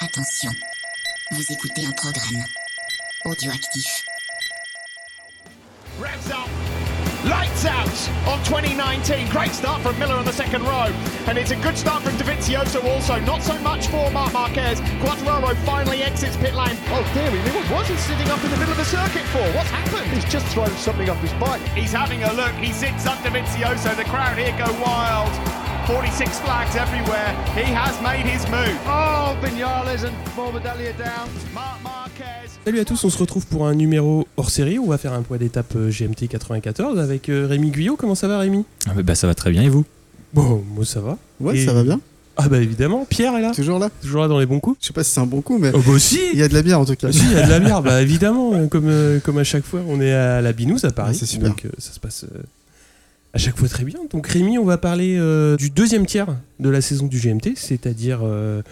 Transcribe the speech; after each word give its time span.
Attention, 0.00 0.52
vous 1.32 1.52
écoutez 1.52 1.84
un 1.84 1.90
programme 1.90 2.44
audioactif. 3.24 4.04
Revs 6.00 6.30
up. 6.30 6.48
Lights 7.24 7.66
out 7.66 8.28
on 8.28 8.38
2019. 8.44 9.28
Great 9.30 9.50
start 9.50 9.82
from 9.82 9.98
Miller 9.98 10.14
on 10.14 10.24
the 10.24 10.32
second 10.32 10.62
row. 10.62 10.86
And 11.26 11.36
it's 11.36 11.50
a 11.50 11.56
good 11.56 11.76
start 11.76 12.04
from 12.04 12.12
Davizioso 12.12 12.84
also. 12.84 13.18
Not 13.20 13.42
so 13.42 13.58
much 13.58 13.88
for 13.88 14.08
Marc 14.12 14.32
Marquez. 14.32 14.80
Quattraro 15.02 15.56
finally 15.66 16.04
exits 16.04 16.36
pit 16.36 16.54
lane. 16.54 16.78
Oh, 16.90 17.02
dear 17.12 17.32
me, 17.32 17.38
what 17.50 17.80
was 17.80 17.88
he 17.88 17.96
sitting 17.96 18.30
up 18.30 18.42
in 18.44 18.52
the 18.52 18.56
middle 18.56 18.72
of 18.72 18.78
the 18.78 18.84
circuit 18.84 19.24
for? 19.34 19.42
What's 19.56 19.70
happened? 19.70 20.12
He's 20.12 20.30
just 20.30 20.46
thrown 20.46 20.70
something 20.76 21.10
off 21.10 21.20
his 21.20 21.32
bike. 21.34 21.60
He's 21.74 21.92
having 21.92 22.22
a 22.22 22.32
look. 22.34 22.52
He 22.54 22.72
sits 22.72 23.04
up 23.04 23.18
Davizioso. 23.18 23.96
The 23.96 24.04
crowd 24.04 24.38
here 24.38 24.56
go 24.56 24.72
wild. 24.80 25.57
46 25.88 26.40
flags 26.44 26.76
everywhere. 26.76 27.32
He 27.56 27.64
has 27.74 27.94
made 28.02 28.26
his 28.26 28.44
move. 28.50 28.76
Oh, 28.86 29.34
Vinales 29.42 30.04
and 30.04 30.12
Morbidelli 30.36 30.92
down. 30.98 31.26
Marc 31.54 31.82
Marquez. 31.82 32.50
Salut 32.62 32.80
à 32.80 32.84
tous, 32.84 33.02
on 33.04 33.08
se 33.08 33.16
retrouve 33.16 33.46
pour 33.46 33.66
un 33.66 33.74
numéro 33.74 34.28
hors 34.36 34.50
série. 34.50 34.78
On 34.78 34.86
va 34.88 34.98
faire 34.98 35.14
un 35.14 35.22
point 35.22 35.38
d'étape 35.38 35.72
euh, 35.76 35.90
GMT 35.90 36.28
94 36.28 36.98
avec 36.98 37.30
euh, 37.30 37.46
Rémi 37.48 37.70
Guyot. 37.70 37.96
Comment 37.96 38.14
ça 38.14 38.28
va, 38.28 38.38
Rémi? 38.40 38.66
Ah 38.86 38.92
bah, 38.96 39.02
bah, 39.02 39.14
ça 39.14 39.26
va 39.26 39.34
très 39.34 39.50
bien 39.50 39.62
et 39.62 39.70
vous? 39.70 39.86
Bon, 40.34 40.62
moi 40.74 40.84
ça 40.84 41.00
va. 41.00 41.16
Ouais, 41.40 41.56
Et- 41.56 41.64
ça 41.64 41.72
va 41.72 41.82
bien. 41.82 41.98
Ah 42.40 42.48
bah 42.48 42.58
évidemment, 42.58 43.04
Pierre 43.08 43.34
est 43.36 43.42
là. 43.42 43.52
Toujours 43.52 43.78
là 43.80 43.88
Toujours 44.02 44.20
là 44.20 44.28
dans 44.28 44.38
les 44.38 44.46
bons 44.46 44.60
coups. 44.60 44.76
Je 44.82 44.88
sais 44.88 44.92
pas 44.92 45.02
si 45.02 45.10
c'est 45.10 45.20
un 45.20 45.26
bon 45.26 45.40
coup, 45.40 45.56
mais 45.58 45.72
Oh 45.74 45.80
bah 45.84 45.90
aussi 45.92 46.20
il 46.34 46.38
y 46.38 46.42
a 46.42 46.48
de 46.48 46.54
la 46.54 46.62
bière 46.62 46.78
en 46.78 46.84
tout 46.84 46.94
cas. 46.94 47.10
Si, 47.10 47.18
il 47.24 47.32
y 47.32 47.34
a 47.34 47.44
de 47.46 47.50
la 47.50 47.58
bière, 47.58 47.82
bah 47.82 48.00
évidemment, 48.02 48.52
euh, 48.54 48.66
comme, 48.68 48.92
comme 49.24 49.38
à 49.38 49.42
chaque 49.44 49.64
fois, 49.64 49.80
on 49.88 50.00
est 50.02 50.12
à 50.12 50.40
la 50.42 50.52
Binouze 50.52 50.84
à 50.84 50.90
Paris. 50.92 51.12
Ah, 51.14 51.18
c'est 51.18 51.26
super. 51.26 51.48
Donc 51.48 51.64
euh, 51.64 51.70
ça 51.78 51.92
se 51.92 51.98
passe 51.98 52.26
euh, 52.32 52.38
à 53.38 53.40
chaque 53.40 53.56
fois 53.56 53.68
très 53.68 53.84
bien. 53.84 54.00
Donc 54.10 54.26
Rémi, 54.26 54.58
on 54.58 54.64
va 54.64 54.78
parler 54.78 55.16
euh, 55.16 55.56
du 55.56 55.70
deuxième 55.70 56.06
tiers 56.06 56.26
de 56.58 56.68
la 56.68 56.80
saison 56.80 57.06
du 57.06 57.20
GMT, 57.20 57.52
c'est-à-dire 57.54 58.18
euh, 58.24 58.62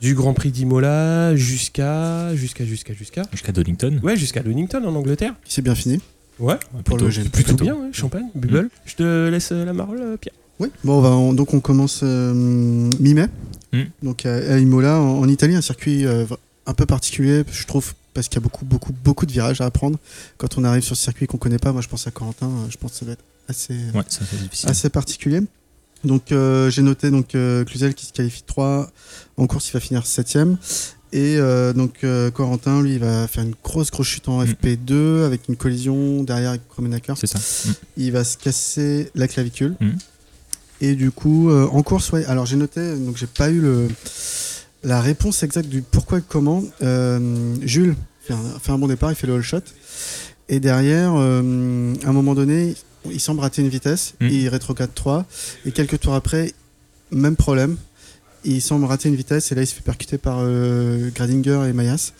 du 0.00 0.16
Grand 0.16 0.34
Prix 0.34 0.50
d'Imola 0.50 1.36
jusqu'à 1.36 2.34
jusqu'à 2.34 2.64
jusqu'à 2.64 2.92
jusqu'à 2.92 3.22
Jusqu'à 3.30 3.52
Donington 3.52 4.00
ouais 4.02 4.16
jusqu'à 4.16 4.42
Donington 4.42 4.82
en 4.84 4.96
Angleterre. 4.96 5.34
C'est 5.44 5.62
bien 5.62 5.76
fini. 5.76 6.00
Ouais, 6.40 6.56
Pour 6.84 6.98
le 6.98 7.04
plutôt. 7.04 7.20
GMT. 7.22 7.30
plutôt 7.32 7.48
plutôt. 7.54 7.64
bien, 7.64 7.74
ouais, 7.76 7.92
champagne, 7.92 8.26
bubble. 8.34 8.68
Je 8.84 8.96
te 8.96 9.28
laisse 9.28 9.50
euh, 9.52 9.64
la 9.64 9.72
parole, 9.72 10.00
euh, 10.00 10.16
Pierre. 10.16 10.34
Oui. 10.58 10.68
Bon, 10.82 10.98
on 10.98 11.00
va, 11.02 11.10
on- 11.10 11.32
donc 11.32 11.54
on 11.54 11.60
commence 11.60 12.00
euh, 12.02 12.34
mi-mai. 12.34 13.28
Mm. 13.72 13.82
Donc 14.02 14.26
à, 14.26 14.34
à 14.34 14.58
Imola, 14.58 15.00
en, 15.00 15.20
en 15.20 15.28
Italie, 15.28 15.54
un 15.54 15.62
circuit 15.62 16.04
euh, 16.04 16.24
un 16.66 16.74
peu 16.74 16.84
particulier, 16.84 17.44
je 17.52 17.64
trouve, 17.64 17.94
parce 18.12 18.26
qu'il 18.28 18.36
y 18.38 18.42
a 18.42 18.42
beaucoup, 18.42 18.64
beaucoup, 18.64 18.92
beaucoup 19.04 19.24
de 19.24 19.30
virages 19.32 19.60
à 19.60 19.66
apprendre. 19.66 19.98
Quand 20.36 20.58
on 20.58 20.64
arrive 20.64 20.82
sur 20.82 20.96
ce 20.96 21.04
circuit 21.04 21.28
qu'on 21.28 21.38
connaît 21.38 21.58
pas, 21.58 21.70
moi 21.72 21.80
je 21.80 21.88
pense 21.88 22.08
à 22.08 22.10
Corentin, 22.10 22.50
je 22.68 22.76
pense 22.76 22.90
que 22.92 22.96
ça 22.98 23.06
va 23.06 23.12
être 23.12 23.24
assez, 23.48 23.74
Ouais, 23.94 24.02
assez 24.64 24.90
particulier. 24.90 25.40
Donc 26.04 26.32
euh, 26.32 26.70
j'ai 26.70 26.82
noté 26.82 27.10
donc 27.10 27.34
euh, 27.34 27.64
Cluzel 27.64 27.94
qui 27.94 28.06
se 28.06 28.12
qualifie 28.12 28.42
3 28.42 28.90
en 29.36 29.46
course, 29.46 29.68
il 29.68 29.72
va 29.72 29.80
finir 29.80 30.02
7ème. 30.02 30.56
Et 31.12 31.36
euh, 31.38 31.72
donc 31.72 32.04
Corentin, 32.34 32.82
lui, 32.82 32.94
il 32.94 32.98
va 32.98 33.26
faire 33.26 33.44
une 33.44 33.54
grosse 33.62 33.90
grosse 33.90 34.06
chute 34.06 34.28
en 34.28 34.42
Mm. 34.42 34.48
FP2 34.48 35.24
avec 35.24 35.48
une 35.48 35.56
collision 35.56 36.22
derrière 36.22 36.50
avec 36.50 36.68
Kromenacker. 36.68 37.14
C'est 37.16 37.26
ça. 37.26 37.38
Mm. 37.38 37.72
Il 37.98 38.12
va 38.12 38.24
se 38.24 38.36
casser 38.36 39.10
la 39.14 39.28
clavicule. 39.28 39.76
Mm. 39.80 39.90
Et 40.82 40.94
du 40.94 41.10
coup, 41.10 41.50
en 41.50 41.82
course, 41.82 42.12
ouais. 42.12 42.24
Alors 42.26 42.44
j'ai 42.44 42.56
noté, 42.56 42.96
donc 42.96 43.16
j'ai 43.16 43.26
pas 43.26 43.50
eu 43.50 43.60
le 43.60 43.88
la 44.84 45.00
réponse 45.00 45.42
exacte 45.42 45.68
du 45.68 45.80
pourquoi 45.80 46.18
et 46.18 46.22
comment. 46.26 46.62
Jules 47.62 47.96
fait 48.20 48.34
un, 48.34 48.58
fait 48.60 48.72
un 48.72 48.78
bon 48.78 48.88
départ, 48.88 49.10
il 49.10 49.14
fait 49.14 49.26
le 49.26 49.36
all 49.36 49.42
shot. 49.42 49.62
Et 50.48 50.60
derrière, 50.60 51.12
à 51.12 51.18
un 51.18 52.12
moment 52.12 52.34
donné, 52.34 52.74
il 53.12 53.20
semble 53.20 53.40
rater 53.40 53.62
une 53.62 53.68
vitesse, 53.68 54.14
Mm. 54.20 54.28
il 54.28 54.48
rétrograde 54.48 54.90
3. 54.94 55.24
Et 55.64 55.72
quelques 55.72 56.00
tours 56.00 56.14
après, 56.14 56.52
même 57.10 57.36
problème. 57.36 57.76
Il 58.44 58.60
semble 58.62 58.84
rater 58.84 59.08
une 59.08 59.16
vitesse 59.16 59.50
et 59.50 59.54
là 59.56 59.62
il 59.62 59.66
se 59.66 59.74
fait 59.74 59.80
percuter 59.82 60.18
par 60.18 60.38
euh, 60.40 61.10
Gradinger 61.14 61.66
et 61.68 61.72
Mayas. 61.72 62.12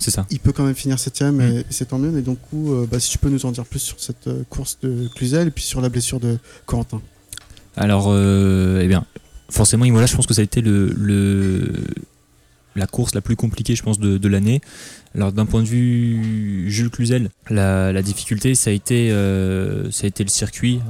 C'est 0.00 0.10
ça. 0.10 0.26
Il 0.30 0.38
peut 0.40 0.52
quand 0.52 0.64
même 0.64 0.74
finir 0.74 0.98
7 0.98 1.22
Mm. 1.22 1.40
et, 1.40 1.58
et 1.60 1.64
c'est 1.70 1.86
tant 1.86 1.98
mieux. 1.98 2.10
Mais 2.10 2.22
donc, 2.22 2.38
coup, 2.50 2.72
euh, 2.74 2.86
bah, 2.90 2.98
si 3.00 3.10
tu 3.10 3.18
peux 3.18 3.28
nous 3.30 3.46
en 3.46 3.52
dire 3.52 3.64
plus 3.64 3.78
sur 3.80 3.98
cette 4.00 4.26
euh, 4.28 4.42
course 4.50 4.78
de 4.82 5.08
Cluzel 5.14 5.48
et 5.48 5.50
puis 5.50 5.64
sur 5.64 5.80
la 5.80 5.88
blessure 5.88 6.20
de 6.20 6.38
Corentin. 6.66 7.00
Alors, 7.76 8.12
eh 8.12 8.86
bien, 8.88 9.04
forcément, 9.50 9.84
Imola, 9.84 10.06
je 10.06 10.16
pense 10.16 10.26
que 10.26 10.34
ça 10.34 10.40
a 10.40 10.44
été 10.44 10.60
le, 10.60 10.92
le- 10.96 11.72
la 12.74 12.86
course 12.86 13.14
la 13.14 13.20
plus 13.20 13.34
compliquée, 13.36 13.74
je 13.76 13.82
pense, 13.82 13.98
de, 14.00 14.18
de 14.18 14.28
l'année. 14.28 14.60
Alors, 15.14 15.32
d'un 15.32 15.46
point 15.46 15.62
de 15.62 15.68
vue 15.68 16.70
Jules 16.70 16.90
Cluzel, 16.90 17.30
la, 17.50 18.02
difficulté, 18.02 18.54
ça 18.54 18.70
a 18.70 18.72
été, 18.72 19.10
euh, 19.10 19.90
ça 19.90 20.04
a 20.04 20.08
été 20.08 20.22
le 20.24 20.28
circuit. 20.28 20.80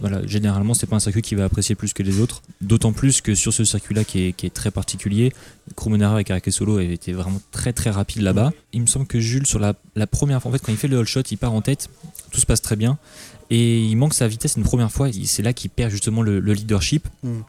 Voilà, 0.00 0.26
généralement, 0.26 0.74
c'est 0.74 0.86
pas 0.86 0.96
un 0.96 1.00
circuit 1.00 1.22
qui 1.22 1.34
va 1.34 1.44
apprécier 1.44 1.74
plus 1.74 1.92
que 1.92 2.02
les 2.02 2.20
autres. 2.20 2.42
D'autant 2.60 2.92
plus 2.92 3.20
que 3.20 3.34
sur 3.34 3.52
ce 3.52 3.64
circuit-là, 3.64 4.04
qui 4.04 4.26
est, 4.26 4.32
qui 4.32 4.46
est 4.46 4.54
très 4.54 4.70
particulier, 4.70 5.32
Krumenara 5.76 6.20
et 6.20 6.24
Caracat 6.24 6.50
Solo 6.50 6.78
avaient 6.78 6.98
vraiment 7.08 7.40
très 7.52 7.72
très 7.72 7.90
rapides 7.90 8.22
là-bas. 8.22 8.52
Il 8.72 8.82
me 8.82 8.86
semble 8.86 9.06
que 9.06 9.20
Jules, 9.20 9.46
sur 9.46 9.58
la, 9.58 9.74
première 10.06 10.42
fois, 10.42 10.50
en 10.50 10.52
fait, 10.52 10.60
quand 10.60 10.72
il 10.72 10.78
fait 10.78 10.88
le 10.88 10.98
all 10.98 11.06
shot, 11.06 11.22
il 11.30 11.38
part 11.38 11.52
en 11.52 11.62
tête, 11.62 11.88
tout 12.30 12.40
se 12.40 12.46
passe 12.46 12.62
très 12.62 12.76
bien. 12.76 12.98
Et 13.50 13.80
il 13.80 13.96
manque 13.96 14.12
sa 14.12 14.28
vitesse 14.28 14.56
une 14.56 14.62
première 14.62 14.92
fois, 14.92 15.08
c'est 15.24 15.42
là 15.42 15.54
qu'il 15.54 15.70
perd 15.70 15.90
justement 15.90 16.20
le, 16.20 16.38
le 16.40 16.52
leadership. 16.52 17.08
Mm. 17.22 17.40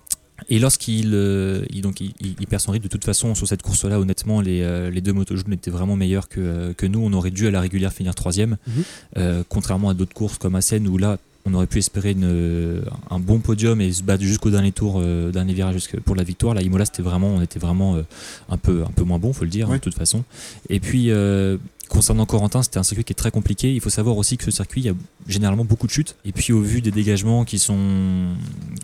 Et 0.50 0.60
lorsqu'il 0.60 1.12
euh, 1.14 1.64
il, 1.72 1.82
donc, 1.82 2.02
il, 2.02 2.14
il- 2.22 2.36
il 2.40 2.48
perd 2.48 2.62
son 2.62 2.72
rythme, 2.72 2.84
de 2.86 2.90
toute 2.90 3.06
façon, 3.06 3.36
sur 3.36 3.48
cette 3.48 3.62
course-là, 3.62 4.00
honnêtement, 4.00 4.42
les, 4.42 4.62
euh, 4.62 4.90
les 4.90 5.02
deux 5.02 5.14
motos 5.14 5.36
jaunes 5.36 5.54
étaient 5.54 5.72
vraiment 5.72 5.96
meilleurs 5.96 6.30
que, 6.30 6.40
euh, 6.40 6.74
que 6.74 6.86
nous. 6.86 7.00
On 7.04 7.14
aurait 7.14 7.32
dû 7.32 7.48
à 7.48 7.52
la 7.52 7.62
régulière 7.62 7.92
finir 7.94 8.16
troisième, 8.16 8.58
Mhm. 8.68 8.84
Euh, 9.18 9.44
contrairement 9.50 9.90
à 9.90 9.94
d'autres 9.94 10.14
courses 10.14 10.38
comme 10.38 10.56
Assen 10.56 10.88
où 10.88 10.98
là, 10.98 11.18
on 11.46 11.54
aurait 11.54 11.68
pu 11.68 11.80
espérer 11.80 12.12
une- 12.12 12.82
un 13.10 13.20
bon 13.20 13.40
podium 13.40 13.80
et 13.82 13.92
se 13.92 14.04
battre 14.04 14.24
jusqu'au 14.24 14.50
dernier 14.52 14.72
tour, 14.72 15.00
euh, 15.02 15.32
dernier 15.32 15.54
virage 15.54 15.78
pour 16.06 16.16
la 16.16 16.24
victoire. 16.24 16.54
Là, 16.54 16.62
Imola, 16.62 16.86
c'était 16.86 17.02
vraiment, 17.02 17.28
on 17.30 17.42
était 17.42 17.60
vraiment 17.60 17.96
euh, 17.96 18.02
un, 18.50 18.58
peu, 18.58 18.84
un 18.84 18.92
peu 18.92 19.04
moins 19.04 19.18
bon, 19.20 19.34
faut 19.34 19.46
le 19.46 19.50
dire, 19.50 19.70
hein, 19.70 19.76
de 19.76 19.82
toute 19.82 19.96
façon. 19.96 20.24
Et 20.70 20.80
puis, 20.80 21.10
euh, 21.12 21.58
concernant 21.90 22.26
Corentin, 22.26 22.64
c'était 22.64 22.78
un 22.78 22.84
circuit 22.84 23.04
qui 23.04 23.14
est 23.14 23.16
très 23.16 23.32
compliqué. 23.32 23.74
Il 23.74 23.82
faut 23.82 23.90
savoir 23.90 24.16
aussi 24.18 24.38
que 24.38 24.46
ce 24.46 24.52
circuit, 24.52 24.82
il 24.82 24.86
y 24.86 24.90
a 24.90 24.94
généralement 25.28 25.66
beaucoup 25.66 25.88
de 25.88 25.92
chutes. 25.92 26.16
Et 26.24 26.32
puis, 26.32 26.54
au 26.54 26.62
vu 26.62 26.82
des 26.82 26.92
dégagements 26.92 27.44
qui 27.44 27.60
sont, 27.60 27.78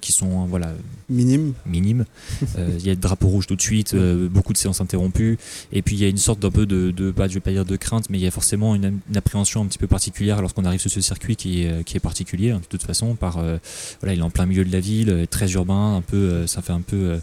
qui 0.01 0.11
sont 0.11 0.45
voilà, 0.45 0.73
Minime. 1.09 1.53
minime. 1.65 2.05
Euh, 2.57 2.69
Il 2.79 2.85
y 2.85 2.89
a 2.89 2.95
des 2.95 3.01
drapeaux 3.01 3.27
rouges 3.27 3.47
tout 3.47 3.55
de 3.55 3.61
suite, 3.61 3.93
euh, 3.93 4.29
beaucoup 4.29 4.53
de 4.53 4.57
séances 4.57 4.79
interrompues, 4.79 5.37
et 5.73 5.81
puis 5.81 5.95
il 5.95 6.01
y 6.01 6.05
a 6.05 6.07
une 6.07 6.17
sorte 6.17 6.39
d'un 6.39 6.51
peu 6.51 6.65
de, 6.65 6.91
de 6.91 7.11
pas, 7.11 7.27
je 7.27 7.33
vais 7.33 7.39
pas 7.41 7.51
dire 7.51 7.65
de 7.65 7.75
crainte, 7.75 8.09
mais 8.09 8.17
il 8.17 8.23
y 8.23 8.27
a 8.27 8.31
forcément 8.31 8.75
une, 8.75 8.99
une 9.09 9.17
appréhension 9.17 9.61
un 9.61 9.65
petit 9.65 9.77
peu 9.77 9.87
particulière 9.87 10.41
lorsqu'on 10.41 10.63
arrive 10.63 10.79
sur 10.79 10.91
ce 10.91 11.01
circuit 11.01 11.35
qui 11.35 11.63
est, 11.63 11.83
qui 11.83 11.97
est 11.97 11.99
particulier 11.99 12.51
hein, 12.51 12.59
de 12.59 12.65
toute 12.65 12.83
façon. 12.83 13.15
Par 13.15 13.37
euh, 13.39 13.57
voilà, 13.99 14.13
il 14.13 14.19
est 14.19 14.23
en 14.23 14.29
plein 14.29 14.45
milieu 14.45 14.63
de 14.63 14.71
la 14.71 14.79
ville, 14.79 15.27
très 15.29 15.51
urbain, 15.51 15.97
un 15.97 16.01
peu, 16.01 16.47
ça 16.47 16.61
fait 16.61 16.73
un 16.73 16.81
peu, 16.81 17.19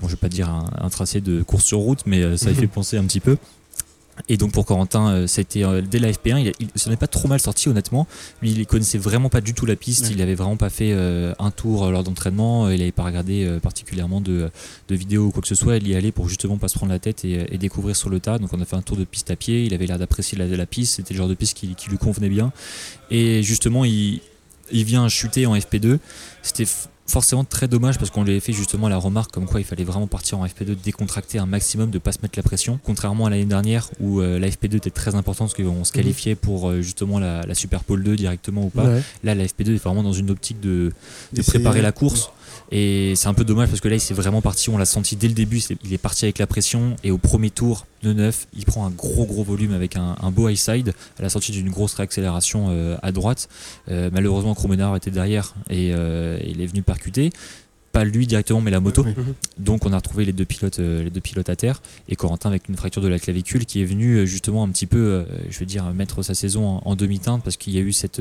bon, 0.00 0.08
je 0.08 0.12
vais 0.12 0.18
pas 0.20 0.28
dire 0.28 0.48
un, 0.50 0.68
un 0.78 0.90
tracé 0.90 1.20
de 1.20 1.42
course 1.42 1.64
sur 1.64 1.78
route, 1.78 2.00
mais 2.04 2.36
ça 2.36 2.50
y 2.50 2.54
fait 2.56 2.66
penser 2.66 2.98
un 2.98 3.04
petit 3.04 3.20
peu. 3.20 3.36
Et 4.28 4.36
donc 4.36 4.52
pour 4.52 4.66
Corentin, 4.66 5.10
euh, 5.10 5.26
c'était 5.26 5.64
euh, 5.64 5.80
dès 5.80 5.98
la 5.98 6.10
FP1, 6.10 6.40
il, 6.40 6.52
il 6.60 6.80
s'en 6.80 6.90
est 6.90 6.96
pas 6.96 7.06
trop 7.06 7.28
mal 7.28 7.40
sorti 7.40 7.68
honnêtement. 7.68 8.06
Lui, 8.42 8.50
il 8.50 8.66
connaissait 8.66 8.98
vraiment 8.98 9.28
pas 9.28 9.40
du 9.40 9.54
tout 9.54 9.66
la 9.66 9.76
piste. 9.76 10.06
Ouais. 10.06 10.12
Il 10.12 10.22
avait 10.22 10.34
vraiment 10.34 10.56
pas 10.56 10.70
fait 10.70 10.92
euh, 10.92 11.32
un 11.38 11.50
tour 11.50 11.90
lors 11.90 12.02
d'entraînement. 12.02 12.68
Il 12.70 12.82
avait 12.82 12.92
pas 12.92 13.04
regardé 13.04 13.44
euh, 13.44 13.60
particulièrement 13.60 14.20
de, 14.20 14.50
de 14.88 14.94
vidéos 14.94 15.26
ou 15.26 15.30
quoi 15.30 15.42
que 15.42 15.48
ce 15.48 15.54
soit. 15.54 15.76
Il 15.76 15.88
y 15.88 15.94
allait 15.94 16.12
pour 16.12 16.28
justement 16.28 16.58
pas 16.58 16.68
se 16.68 16.74
prendre 16.74 16.92
la 16.92 16.98
tête 16.98 17.24
et, 17.24 17.54
et 17.54 17.58
découvrir 17.58 17.96
sur 17.96 18.10
le 18.10 18.20
tas. 18.20 18.38
Donc 18.38 18.52
on 18.52 18.60
a 18.60 18.64
fait 18.64 18.76
un 18.76 18.82
tour 18.82 18.96
de 18.96 19.04
piste 19.04 19.30
à 19.30 19.36
pied. 19.36 19.64
Il 19.64 19.74
avait 19.74 19.86
l'air 19.86 19.98
d'apprécier 19.98 20.36
la, 20.36 20.46
la 20.46 20.66
piste. 20.66 20.96
C'était 20.96 21.14
le 21.14 21.18
genre 21.18 21.28
de 21.28 21.34
piste 21.34 21.56
qui, 21.56 21.74
qui 21.74 21.88
lui 21.90 21.98
convenait 21.98 22.28
bien. 22.28 22.52
Et 23.10 23.42
justement, 23.42 23.84
il, 23.84 24.20
il 24.72 24.84
vient 24.84 25.08
chuter 25.08 25.46
en 25.46 25.56
FP2. 25.56 25.98
C'était 26.42 26.66
forcément 27.08 27.44
très 27.44 27.68
dommage 27.68 27.98
parce 27.98 28.10
qu'on 28.10 28.22
lui 28.22 28.32
avait 28.32 28.40
fait 28.40 28.52
justement 28.52 28.88
la 28.88 28.98
remarque 28.98 29.32
comme 29.32 29.46
quoi 29.46 29.60
il 29.60 29.64
fallait 29.64 29.84
vraiment 29.84 30.06
partir 30.06 30.38
en 30.38 30.46
FP2 30.46 30.76
décontracter 30.82 31.38
un 31.38 31.46
maximum, 31.46 31.90
de 31.90 31.98
pas 31.98 32.12
se 32.12 32.18
mettre 32.22 32.38
la 32.38 32.42
pression. 32.42 32.78
Contrairement 32.84 33.26
à 33.26 33.30
l'année 33.30 33.46
dernière 33.46 33.88
où 34.00 34.20
euh, 34.20 34.38
la 34.38 34.48
FP2 34.48 34.76
était 34.76 34.90
très 34.90 35.14
importante 35.14 35.54
parce 35.54 35.68
qu'on 35.68 35.84
se 35.84 35.92
qualifiait 35.92 36.34
pour 36.34 36.68
euh, 36.68 36.82
justement 36.82 37.18
la, 37.18 37.42
la 37.42 37.54
Super 37.54 37.82
Pole 37.82 38.02
2 38.02 38.16
directement 38.16 38.66
ou 38.66 38.68
pas. 38.68 38.84
Ouais. 38.84 39.02
Là, 39.24 39.34
la 39.34 39.44
FP2 39.44 39.74
est 39.74 39.82
vraiment 39.82 40.02
dans 40.02 40.12
une 40.12 40.30
optique 40.30 40.60
de, 40.60 40.92
préparer 41.46 41.82
la 41.82 41.92
course. 41.92 42.30
Et 42.70 43.14
c'est 43.16 43.28
un 43.28 43.34
peu 43.34 43.44
dommage 43.44 43.68
parce 43.68 43.80
que 43.80 43.88
là, 43.88 43.94
il 43.96 44.00
s'est 44.00 44.14
vraiment 44.14 44.42
parti. 44.42 44.68
On 44.68 44.76
l'a 44.76 44.84
senti 44.84 45.16
dès 45.16 45.28
le 45.28 45.34
début. 45.34 45.60
Il 45.84 45.92
est 45.92 45.98
parti 45.98 46.24
avec 46.24 46.38
la 46.38 46.46
pression. 46.46 46.96
Et 47.02 47.10
au 47.10 47.18
premier 47.18 47.50
tour 47.50 47.86
de 48.02 48.12
9, 48.12 48.48
il 48.56 48.64
prend 48.66 48.86
un 48.86 48.90
gros, 48.90 49.24
gros 49.24 49.42
volume 49.42 49.72
avec 49.72 49.96
un, 49.96 50.16
un 50.20 50.30
beau 50.30 50.48
high 50.48 50.56
side 50.56 50.92
à 51.18 51.22
la 51.22 51.30
sortie 51.30 51.52
d'une 51.52 51.70
grosse 51.70 51.94
réaccélération 51.94 52.66
euh, 52.68 52.96
à 53.02 53.12
droite. 53.12 53.48
Euh, 53.90 54.10
malheureusement, 54.12 54.54
Kromenard 54.54 54.96
était 54.96 55.10
derrière 55.10 55.54
et 55.70 55.92
euh, 55.94 56.38
il 56.46 56.60
est 56.60 56.66
venu 56.66 56.82
percuter. 56.82 57.30
Pas 57.90 58.04
lui 58.04 58.26
directement, 58.26 58.60
mais 58.60 58.70
la 58.70 58.80
moto. 58.80 59.02
Oui. 59.02 59.14
Donc 59.56 59.86
on 59.86 59.92
a 59.94 59.96
retrouvé 59.96 60.26
les 60.26 60.34
deux 60.34 60.44
pilotes, 60.44 60.78
les 60.78 61.08
deux 61.08 61.22
pilotes 61.22 61.48
à 61.48 61.56
terre 61.56 61.80
et 62.08 62.16
Corentin 62.16 62.50
avec 62.50 62.68
une 62.68 62.76
fracture 62.76 63.00
de 63.00 63.08
la 63.08 63.18
clavicule 63.18 63.64
qui 63.64 63.80
est 63.80 63.86
venu 63.86 64.26
justement 64.26 64.62
un 64.62 64.68
petit 64.68 64.84
peu, 64.84 65.24
je 65.48 65.58
veux 65.58 65.64
dire, 65.64 65.84
mettre 65.94 66.22
sa 66.22 66.34
saison 66.34 66.66
en, 66.66 66.82
en 66.84 66.96
demi-teinte 66.96 67.42
parce 67.42 67.56
qu'il 67.56 67.74
y 67.74 67.78
a 67.78 67.80
eu 67.80 67.94
cette, 67.94 68.20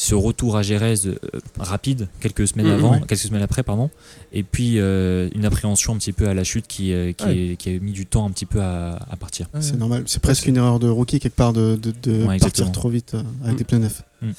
ce 0.00 0.14
retour 0.14 0.56
à 0.56 0.62
Gérès 0.62 1.06
euh, 1.06 1.16
rapide 1.58 2.06
quelques 2.20 2.46
semaines 2.46 2.66
Mhm, 2.68 2.72
avant, 2.72 2.92
ouais. 2.92 2.98
quelques 3.08 3.16
semaines 3.20 3.42
après, 3.42 3.64
pardon, 3.64 3.90
et 4.32 4.44
puis 4.44 4.74
euh, 4.78 5.28
une 5.34 5.44
appréhension 5.44 5.92
un 5.92 5.96
petit 5.96 6.12
peu 6.12 6.28
à 6.28 6.34
la 6.34 6.44
chute 6.44 6.68
qui, 6.68 6.92
euh, 6.92 7.10
qui, 7.10 7.24
Ouais. 7.24 7.36
est- 7.36 7.56
qui 7.56 7.74
a 7.74 7.78
mis 7.80 7.90
du 7.90 8.06
temps 8.06 8.24
un 8.24 8.30
petit 8.30 8.46
peu 8.46 8.60
à, 8.60 8.92
à 9.10 9.16
partir. 9.16 9.48
C'est 9.58 9.76
normal. 9.76 10.04
C'est 10.06 10.22
presque 10.22 10.46
une 10.46 10.56
erreur 10.56 10.78
de 10.78 10.88
rookie 10.88 11.18
quelque 11.18 11.34
part 11.34 11.52
de, 11.52 11.74
de, 11.74 11.92
de 12.00 12.24
Ouais, 12.24 12.36
exactement. 12.36 12.66
partir 12.66 12.72
trop 12.72 12.88
vite 12.90 13.16
avec 13.42 13.54
Mm. 13.54 13.56
des 13.58 13.64
pneus 13.64 13.78
neufs. 13.80 14.02
Mm. 14.22 14.30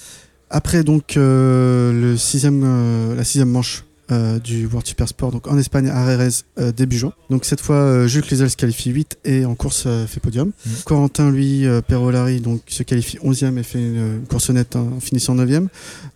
Après 0.50 0.84
donc 0.86 1.18
euh, 1.18 1.92
le 1.92 2.16
sixième, 2.16 2.62
euh, 2.64 3.14
la 3.16 3.26
sixième 3.26 3.50
manche 3.50 3.84
euh, 4.12 4.40
du 4.40 4.66
World 4.66 4.88
Super 4.88 5.08
Sport, 5.08 5.32
donc 5.32 5.48
en 5.48 5.58
Espagne 5.58 5.90
à 5.90 6.06
Jerez 6.06 6.30
euh, 6.60 6.72
début 6.72 6.98
juin. 6.98 7.14
Donc 7.30 7.46
cette 7.46 7.62
fois, 7.62 7.76
euh, 7.76 8.08
Jules 8.08 8.24
Cluzel 8.24 8.50
se 8.50 8.58
qualifie 8.58 8.90
8 8.90 9.20
et 9.26 9.46
en 9.46 9.56
course 9.56 9.84
euh, 9.86 10.08
fait 10.08 10.20
podium. 10.20 10.52
Mhm. 10.66 10.74
Corentin, 10.86 11.32
lui, 11.32 11.66
euh, 11.66 11.82
Perolari, 11.82 12.42
donc 12.42 12.62
se 12.68 12.84
qualifie 12.84 13.18
11e 13.18 13.58
et 13.58 13.64
fait 13.64 13.80
une, 13.80 14.18
une 14.20 14.28
course 14.28 14.50
nette 14.50 14.76
hein, 14.76 14.88
en 14.98 15.00
finissant 15.00 15.36
9e. 15.36 15.68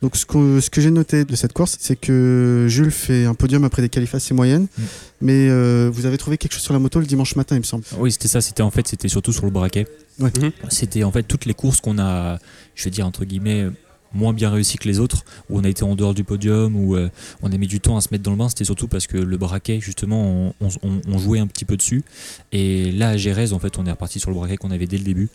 Donc 0.02 0.16
ce 0.16 0.26
que, 0.26 0.60
ce 0.60 0.70
que 0.70 0.82
j'ai 0.82 0.92
noté 0.92 1.26
de 1.26 1.36
cette 1.36 1.54
course, 1.54 1.78
c'est 1.80 1.96
que 1.96 2.66
Jules 2.70 2.92
fait 2.92 3.26
un 3.26 3.34
podium 3.36 3.64
après 3.64 3.82
des 3.82 3.90
qualifs 3.90 4.16
assez 4.16 4.34
moyennes. 4.34 4.68
Mhm. 4.78 4.86
Mais 5.22 5.48
euh, 5.50 5.90
vous 5.94 6.06
avez 6.06 6.18
trouvé 6.18 6.38
quelque 6.38 6.52
chose 6.54 6.64
sur 6.64 6.74
la 6.74 6.80
moto 6.80 7.00
le 7.00 7.06
dimanche 7.06 7.36
matin, 7.38 7.56
il 7.56 7.60
me 7.60 7.64
semble. 7.64 7.86
Oui, 7.98 8.12
c'était 8.12 8.28
ça. 8.28 8.42
C'était 8.42 8.62
en 8.62 8.72
fait, 8.72 8.88
c'était 8.88 9.08
surtout 9.08 9.32
sur 9.32 9.46
le 9.46 9.52
braquet. 9.52 9.88
Ouais. 10.20 10.32
Mhm. 10.38 10.52
C'était 10.70 11.04
en 11.04 11.12
fait 11.12 11.24
toutes 11.24 11.46
les 11.46 11.54
courses 11.54 11.80
qu'on 11.80 11.98
a, 11.98 12.40
je 12.76 12.84
veux 12.84 12.92
dire 12.92 13.08
entre 13.08 13.24
guillemets, 13.24 13.68
moins 14.14 14.34
bien 14.34 14.50
réussi 14.50 14.78
que 14.78 14.88
les 14.88 15.00
autres, 15.00 15.24
où 15.50 15.60
on 15.60 15.64
a 15.64 15.70
été 15.70 15.84
en 15.84 15.96
dehors 15.96 16.14
du 16.14 16.24
podium, 16.24 16.76
où 16.76 16.96
euh, 16.96 17.10
on 17.42 17.52
a 17.52 17.58
mis 17.58 17.68
du 17.68 17.80
temps 17.80 17.98
à 17.98 18.02
se 18.02 18.10
mettre 18.12 18.24
dans 18.24 18.32
le 18.32 18.38
bain. 18.38 18.50
C'était 18.50 18.64
surtout 18.64 18.88
parce 18.88 19.08
que 19.08 19.18
le 19.18 19.38
braquet, 19.38 19.80
justement, 19.80 20.54
on, 20.62 20.68
on- 20.84 21.02
on 21.08 21.18
jouait 21.18 21.40
un 21.40 21.48
petit 21.48 21.66
peu 21.66 21.78
dessus. 21.78 22.04
Et 22.52 22.92
là, 22.92 23.10
à 23.10 23.18
Gérèse, 23.18 23.54
en 23.54 23.60
fait, 23.60 23.78
on 23.78 23.86
est 23.86 23.92
reparti 23.92 24.20
sur 24.20 24.30
le 24.30 24.36
braquet 24.36 24.58
qu'on 24.58 24.72
avait 24.72 24.88
dès 24.88 24.98
le 24.98 25.04
début, 25.04 25.30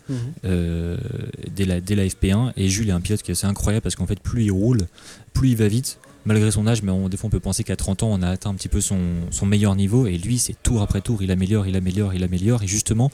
euh, 0.45 0.97
dès, 1.55 1.65
la, 1.65 1.81
dès 1.81 1.95
la 1.95 2.05
FP1. 2.05 2.53
Et 2.57 2.69
Jules 2.69 2.89
est 2.89 2.93
un 2.93 3.01
pilote 3.01 3.21
qui 3.21 3.31
est 3.31 3.33
assez 3.33 3.47
incroyable 3.47 3.81
parce 3.83 3.95
qu'en 3.95 4.05
fait, 4.07 4.19
plus 4.19 4.45
il 4.45 4.51
roule, 4.51 4.87
plus 5.33 5.49
il 5.49 5.55
va 5.57 5.67
vite. 5.67 5.99
Malgré 6.25 6.51
son 6.51 6.67
âge, 6.67 6.83
mais 6.83 6.91
on- 6.91 7.07
des 7.07 7.15
fois 7.15 7.27
on 7.27 7.31
peut 7.31 7.39
penser 7.39 7.63
qu'à 7.63 7.77
30 7.77 8.03
ans 8.03 8.09
on 8.11 8.21
a 8.21 8.29
atteint 8.29 8.49
un 8.49 8.53
petit 8.53 8.67
peu 8.67 8.81
son, 8.81 8.99
son 9.31 9.45
meilleur 9.45 9.73
niveau 9.75 10.05
et 10.05 10.17
lui 10.17 10.37
c'est 10.37 10.53
tour 10.61 10.81
après 10.81 10.99
tour, 10.99 11.23
il 11.23 11.31
améliore, 11.31 11.65
il 11.65 11.77
améliore, 11.77 12.13
il 12.13 12.23
améliore 12.25 12.61
et 12.61 12.67
justement 12.67 13.09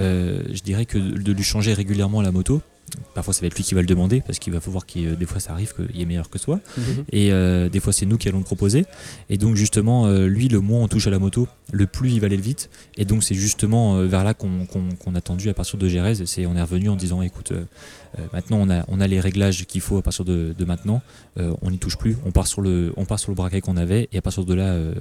euh, 0.00 0.40
je 0.52 0.62
dirais 0.62 0.86
que 0.86 0.96
de 0.96 1.32
lui 1.32 1.42
changer 1.44 1.74
régulièrement 1.74 2.22
la 2.22 2.32
moto, 2.32 2.62
parfois 3.14 3.34
ça 3.34 3.40
va 3.40 3.48
être 3.48 3.56
lui 3.56 3.64
qui 3.64 3.74
va 3.74 3.80
le 3.80 3.86
demander 3.86 4.20
parce 4.20 4.38
qu'il 4.38 4.52
va 4.52 4.60
faut 4.60 4.70
voir 4.70 4.86
que 4.86 5.14
des 5.14 5.26
fois 5.26 5.40
ça 5.40 5.52
arrive 5.52 5.74
qu'il 5.74 6.00
est 6.00 6.04
meilleur 6.04 6.30
que 6.30 6.38
soi. 6.38 6.60
Et 7.12 7.32
euh, 7.32 7.68
des 7.68 7.80
fois 7.80 7.92
c'est 7.92 8.06
nous 8.06 8.16
qui 8.18 8.28
allons 8.28 8.38
le 8.38 8.44
proposer. 8.44 8.84
Et 9.30 9.38
donc 9.38 9.56
justement 9.56 10.06
euh, 10.06 10.26
lui 10.26 10.48
le 10.48 10.60
moins 10.60 10.80
on 10.82 10.88
touche 10.88 11.06
à 11.06 11.10
la 11.10 11.18
moto 11.18 11.48
le 11.72 11.86
plus 11.86 12.10
il 12.12 12.20
va 12.20 12.26
aller 12.26 12.36
vite. 12.36 12.70
Et 12.96 13.04
donc 13.04 13.24
c'est 13.24 13.34
justement 13.34 13.96
euh, 13.96 14.06
vers 14.06 14.24
là 14.24 14.34
qu'on 14.34 14.66
qu'on- 14.66 14.94
qu'on 14.98 15.14
a 15.14 15.20
tendu 15.20 15.48
à 15.48 15.54
partir 15.54 15.78
de 15.78 15.88
Gérèse 15.88 16.24
c'est 16.26 16.46
on 16.46 16.54
est 16.56 16.62
revenu 16.62 16.88
en 16.88 16.96
disant 16.96 17.22
écoute 17.22 17.52
euh, 17.52 17.64
euh, 18.18 18.22
maintenant 18.32 18.58
on 18.60 18.70
a, 18.70 18.84
on 18.88 19.00
a 19.00 19.06
les 19.06 19.20
réglages 19.20 19.66
qu'il 19.66 19.80
faut 19.80 19.98
à 19.98 20.02
partir 20.02 20.24
de, 20.24 20.54
de 20.56 20.64
maintenant. 20.64 21.02
Euh, 21.38 21.52
on 21.60 21.70
n'y 21.70 21.78
touche 21.78 21.98
plus. 21.98 22.16
On 22.24 22.30
part 22.30 22.46
sur 22.46 22.62
le 22.62 22.92
on 22.96 23.04
part 23.04 23.18
sur 23.18 23.30
le 23.30 23.34
braquet 23.36 23.60
qu'on 23.60 23.76
avait. 23.76 24.08
Et 24.12 24.18
à 24.18 24.22
partir 24.22 24.44
de 24.44 24.54
là 24.54 24.68
euh, 24.68 24.94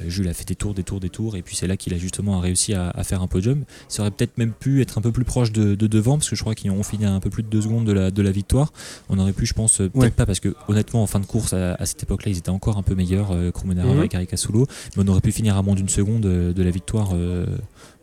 euh, 0.00 0.04
Jules 0.08 0.26
a 0.28 0.32
fait 0.34 0.46
des 0.48 0.56
tours 0.56 0.74
des 0.74 0.82
tours 0.82 0.98
des 0.98 1.10
tours. 1.10 1.36
Et 1.36 1.42
puis 1.42 1.54
c'est 1.54 1.66
là 1.68 1.76
qu'il 1.76 1.94
a 1.94 1.98
justement 1.98 2.40
réussi 2.40 2.74
à, 2.74 2.90
à 2.90 3.04
faire 3.04 3.22
un 3.22 3.28
podium. 3.28 3.64
Ça 3.88 4.02
aurait 4.02 4.10
peut-être 4.10 4.36
même 4.38 4.52
pu 4.52 4.80
être 4.80 4.98
un 4.98 5.00
peu 5.00 5.12
plus 5.12 5.24
proche 5.24 5.52
de, 5.52 5.74
de 5.76 5.86
devant 5.86 6.16
parce 6.18 6.28
que 6.30 6.34
je 6.34 6.40
crois 6.40 6.54
qu'ils 6.56 6.70
ont 6.72 6.82
fini 6.82 7.04
un 7.04 7.20
peu 7.20 7.25
plus 7.28 7.42
de 7.42 7.48
deux 7.48 7.62
secondes 7.62 7.84
de 7.84 7.92
la, 7.92 8.10
de 8.10 8.22
la 8.22 8.30
victoire 8.30 8.72
on 9.08 9.18
aurait 9.18 9.32
pu 9.32 9.46
je 9.46 9.54
pense 9.54 9.80
euh, 9.80 9.88
peut-être 9.88 9.96
Ouais. 10.02 10.10
pas 10.10 10.26
parce 10.26 10.40
que 10.40 10.54
honnêtement 10.68 11.02
en 11.02 11.06
fin 11.06 11.20
de 11.20 11.26
course 11.26 11.52
à, 11.52 11.74
à 11.74 11.86
cette 11.86 12.02
époque 12.02 12.24
là 12.24 12.30
ils 12.32 12.38
étaient 12.38 12.50
encore 12.50 12.76
un 12.78 12.82
peu 12.82 12.94
meilleurs 12.94 13.30
euh, 13.32 13.50
Krummenauer 13.50 13.92
Mhm. 13.92 13.98
avec 13.98 14.14
Aricasulo 14.14 14.66
mais 14.96 15.02
on 15.04 15.08
aurait 15.08 15.20
pu 15.20 15.32
finir 15.32 15.56
à 15.56 15.62
moins 15.62 15.74
d'une 15.74 15.88
seconde 15.88 16.26
euh, 16.26 16.52
de 16.52 16.62
la 16.62 16.70
victoire 16.70 17.10
euh, 17.14 17.46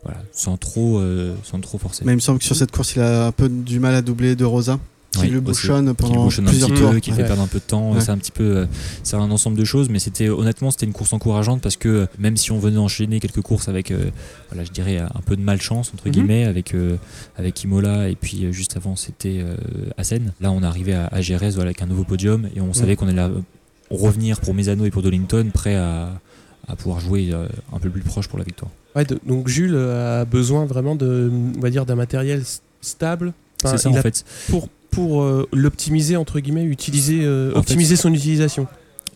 voilà, 0.03 0.21
sans 0.33 0.57
trop 0.57 1.01
sans 1.43 1.59
trop 1.61 1.77
forcer 1.77 2.03
Mais 2.05 2.11
il 2.11 2.15
me 2.15 2.19
semble 2.21 2.39
que 2.39 2.43
sur 2.45 2.57
cette 2.57 2.71
course, 2.71 2.95
il 2.95 3.01
a 3.01 3.27
un 3.27 3.31
peu 3.31 3.47
du 3.47 3.79
mal 3.79 3.95
à 3.95 4.01
doubler 4.01 4.35
de 4.35 4.43
Rosa, 4.43 4.77
qui 5.13 5.21
Oui, 5.21 5.29
le 5.29 5.39
bouchonne 5.41 5.83
qui 5.83 5.87
le 5.89 5.93
pendant 5.93 6.23
bouchonne 6.25 6.45
un 6.47 6.49
plusieurs 6.49 6.69
petit 6.69 6.79
tours. 6.81 6.91
peu, 6.91 6.99
qui 6.99 7.09
le 7.11 7.15
fait 7.17 7.23
perdre 7.25 7.41
un 7.43 7.47
peu 7.47 7.59
de 7.59 7.63
temps. 7.63 7.93
Ouais. 7.93 8.01
C'est 8.01 8.09
un 8.09 8.17
petit 8.17 8.31
peu, 8.31 8.43
euh, 8.57 8.65
c'est 9.03 9.15
un 9.15 9.29
ensemble 9.31 9.57
de 9.57 9.63
choses, 9.63 9.87
mais 9.89 9.99
c'était 9.99 10.27
honnêtement 10.29 10.71
c'était 10.71 10.85
une 10.85 10.93
course 10.93 11.13
encourageante 11.13 11.61
parce 11.61 11.77
que 11.77 11.87
euh, 11.89 12.05
même 12.19 12.35
si 12.35 12.51
on 12.51 12.59
venait 12.59 12.77
enchaîner 12.77 13.19
quelques 13.19 13.41
courses 13.41 13.67
avec, 13.69 13.91
euh, 13.91 14.05
voilà, 14.49 14.63
je 14.65 14.71
dirais 14.71 14.97
un 14.97 15.21
peu 15.25 15.35
de 15.35 15.41
malchance 15.41 15.91
entre 15.93 16.07
Mhm. 16.07 16.11
guillemets 16.13 16.43
avec 16.45 16.73
euh, 16.73 16.95
avec 17.37 17.63
Imola 17.63 18.09
et 18.09 18.15
puis 18.15 18.51
juste 18.51 18.75
avant 18.75 18.95
c'était 18.95 19.39
euh, 19.41 19.55
Assen. 19.97 20.33
Là 20.41 20.51
on 20.51 20.63
arrivait 20.63 20.93
à, 20.93 21.05
à 21.05 21.21
voilà, 21.21 21.65
avec 21.69 21.81
un 21.81 21.87
nouveau 21.87 22.03
podium 22.03 22.47
et 22.55 22.61
on 22.61 22.73
savait 22.73 22.95
qu'on 22.95 23.07
allait 23.07 23.21
revenir 23.91 24.39
pour 24.41 24.53
Misano 24.53 24.85
et 24.85 24.89
pour 24.91 25.01
Donington 25.03 25.49
prêt 25.53 25.75
à 25.75 26.09
à 26.67 26.77
pouvoir 26.77 27.01
jouer 27.01 27.29
un 27.73 27.77
peu 27.79 27.89
plus 27.89 28.01
proche 28.01 28.29
pour 28.29 28.39
la 28.39 28.45
victoire. 28.45 28.71
Ouais, 28.95 29.03
de- 29.03 29.19
donc 29.27 29.49
Jules 29.49 29.75
a 29.75 30.23
besoin 30.23 30.65
vraiment 30.65 30.95
de, 30.95 31.29
on 31.57 31.59
va 31.59 31.69
dire, 31.69 31.85
d'un 31.85 31.95
matériel 31.95 32.41
stable. 32.79 33.33
Enfin, 33.61 33.75
c'est 33.75 33.83
ça 33.83 33.89
en 33.89 33.95
a- 33.95 34.01
fait. 34.01 34.23
Pour, 34.49 34.69
pour 34.93 35.21
euh, 35.23 35.47
l'optimiser, 35.53 36.15
entre 36.15 36.39
guillemets, 36.39 36.63
utiliser, 36.65 37.23
euh, 37.23 37.51
fait, 37.51 37.57
optimiser 37.59 37.95
son 37.95 38.13
utilisation. 38.13 38.67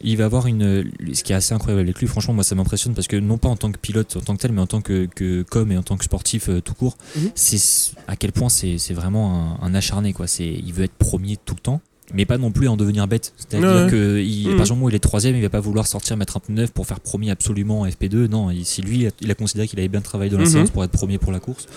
il 0.02 0.16
va 0.18 0.26
avoir 0.26 0.46
une 0.48 0.92
ce 1.14 1.24
qui 1.24 1.34
est 1.34 1.36
assez 1.36 1.54
incroyable 1.56 1.82
avec 1.82 1.98
lui 2.00 2.06
franchement 2.08 2.34
moi 2.36 2.44
ça 2.44 2.54
m'impressionne 2.54 2.94
parce 2.94 3.08
que 3.08 3.16
non 3.16 3.40
pas 3.40 3.50
en 3.50 3.56
tant 3.56 3.72
que 3.72 3.80
pilote 3.80 4.16
en 4.16 4.22
tant 4.22 4.36
que 4.36 4.42
tel 4.42 4.52
mais 4.52 4.62
en 4.62 4.68
tant 4.68 4.80
que, 4.82 5.08
que 5.08 5.42
com 5.42 5.72
et 5.72 5.78
en 5.78 5.82
tant 5.82 5.98
que 5.98 6.04
sportif 6.04 6.50
euh, 6.50 6.62
tout 6.62 6.76
court 6.76 6.98
Mhm. 7.16 7.32
c'est 7.34 7.94
à 8.08 8.16
quel 8.16 8.32
point 8.32 8.50
c'est 8.50 8.78
c'est 8.78 8.94
vraiment 8.94 9.58
un, 9.60 9.66
un 9.66 9.74
acharné 9.74 10.14
quoi 10.14 10.28
c'est 10.28 10.46
il 10.48 10.72
veut 10.72 10.84
être 10.84 10.94
premier 11.00 11.36
tout 11.44 11.56
le 11.56 11.62
temps 11.62 11.82
mais 12.14 12.26
pas 12.26 12.38
non 12.38 12.52
plus 12.52 12.68
en 12.70 12.78
devenir 12.78 13.08
bête. 13.08 13.34
C'est-à-dire 13.38 13.84
Ouais, 13.86 13.92
que 13.92 14.20
il, 14.20 14.44
du 14.44 14.72
moment 14.72 14.86
où 14.86 14.90
il 14.90 14.96
est 14.96 15.00
troisième 15.00 15.36
il 15.36 15.42
va 15.42 15.50
pas 15.50 15.60
vouloir 15.60 15.88
sortir 15.88 16.16
mettre 16.18 16.38
un 16.38 16.40
pneu 16.40 16.56
neuf 16.62 16.72
pour 16.72 16.86
faire 16.88 17.00
premier 17.02 17.32
absolument 17.32 17.82
en 17.82 17.86
FP2 17.88 18.28
non 18.30 18.50
il- 18.50 18.66
si 18.66 18.82
lui 18.82 19.00
il 19.00 19.08
a, 19.08 19.10
il 19.22 19.30
a 19.32 19.36
considéré 19.36 19.68
qu'il 19.68 19.78
avait 19.80 19.88
bien 19.90 20.02
travaillé 20.02 20.32
dans 20.32 20.38
la 20.38 20.46
Mhm. 20.46 20.52
séance 20.52 20.70
pour 20.70 20.84
être 20.86 20.92
premier 20.92 21.18
pour 21.18 21.32
la 21.34 21.40
course 21.40 21.68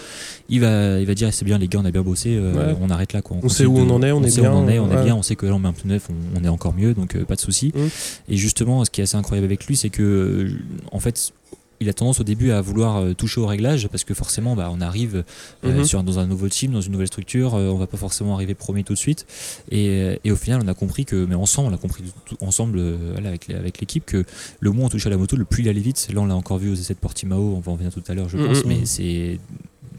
il 0.49 0.61
va 0.61 1.01
il 1.01 1.07
va 1.07 1.15
dire 1.15 1.33
c'est 1.35 1.45
bien 1.45 1.59
les 1.59 1.67
gars 1.69 1.81
on 1.83 1.85
a 1.85 1.91
bien 1.91 2.03
bossé 2.03 2.37
euh, 2.37 2.53
Ouais. 2.73 2.77
on 2.81 2.91
arrête 2.91 3.13
là 3.13 3.23
quoi. 3.23 3.39
On 3.43 3.49
sait 3.49 3.67
où 3.67 3.77
on 3.77 3.91
en 3.91 4.03
est, 4.03 4.13
on 4.13 4.23
est 4.23 4.31
sait 4.31 4.41
bien, 4.41 4.53
où 4.53 4.55
on 4.55 4.65
en 4.65 4.69
est 4.69 4.79
on 4.79 4.91
est 4.91 5.05
bien 5.05 5.17
on 5.17 5.23
sait 5.23 5.35
que 5.37 5.47
là 5.47 5.55
on 5.55 5.59
met 5.59 5.69
un 5.69 5.73
pneu 5.73 5.95
neuf 5.95 6.09
on, 6.11 6.41
on 6.41 6.45
est 6.45 6.49
encore 6.49 6.75
mieux 6.75 6.95
donc 6.95 7.17
euh, 7.17 7.25
pas 7.25 7.35
de 7.35 7.41
souci. 7.41 7.73
Mhm. 7.75 7.89
et 8.29 8.37
justement, 8.37 8.85
ce 8.85 8.91
qui 8.91 9.01
est 9.01 9.05
assez 9.05 9.17
incroyable 9.17 9.47
avec 9.47 9.67
lui, 9.67 9.77
c'est 9.77 9.91
que, 9.91 10.03
euh, 10.03 10.51
en 10.93 11.01
fait, 11.01 11.33
il 11.83 11.89
a 11.89 11.95
tendance 11.95 12.21
au 12.21 12.25
début 12.25 12.51
à 12.51 12.61
vouloir 12.61 12.99
euh, 12.99 13.15
toucher 13.15 13.41
au 13.41 13.47
réglage 13.47 13.89
parce 13.89 14.05
que 14.05 14.13
forcément, 14.13 14.55
bah, 14.55 14.69
on 14.71 14.83
arrive 14.83 15.25
euh, 15.65 15.79
Mhm. 15.79 15.85
sur, 15.85 16.03
dans 16.03 16.19
un 16.19 16.27
nouveau 16.27 16.49
team, 16.49 16.73
dans 16.73 16.83
une 16.83 16.93
nouvelle 16.93 17.07
structure, 17.07 17.55
euh, 17.55 17.69
on 17.71 17.77
va 17.79 17.87
pas 17.87 17.97
forcément 17.97 18.35
arriver 18.35 18.55
premier 18.55 18.85
tout 18.85 18.93
de 18.93 18.99
suite. 18.99 19.27
Et, 19.71 19.89
euh, 19.89 20.17
et 20.25 20.31
au 20.31 20.37
final, 20.37 20.61
on 20.63 20.69
a 20.69 20.75
compris 20.75 21.07
que, 21.07 21.25
mais 21.25 21.35
ensemble, 21.35 21.71
on 21.73 21.75
a 21.75 21.79
compris 21.79 22.05
tout- 22.27 22.37
ensemble 22.41 22.79
euh, 22.79 23.11
voilà, 23.13 23.31
avec, 23.31 23.49
avec 23.49 23.81
l'équipe 23.81 24.05
que 24.05 24.25
le 24.61 24.71
moins 24.71 24.87
on 24.87 24.89
touche 24.91 25.07
à 25.07 25.11
la 25.11 25.17
moto, 25.17 25.37
le 25.37 25.47
plus 25.47 25.63
il 25.63 25.69
allait 25.71 25.81
vite. 25.81 26.09
Là, 26.13 26.21
on 26.21 26.27
l'a 26.27 26.37
encore 26.37 26.59
vu 26.59 26.71
aux 26.71 26.75
essais 26.75 26.93
de 26.95 26.99
Portimao, 26.99 27.55
on 27.57 27.61
va 27.61 27.73
en 27.73 27.77
venir 27.77 27.93
tout 27.93 28.03
à 28.09 28.15
l'heure, 28.15 28.29
je 28.29 28.37
Mhm. 28.37 28.47
pense, 28.47 28.65
mais 28.67 28.85
c'est. 28.85 29.39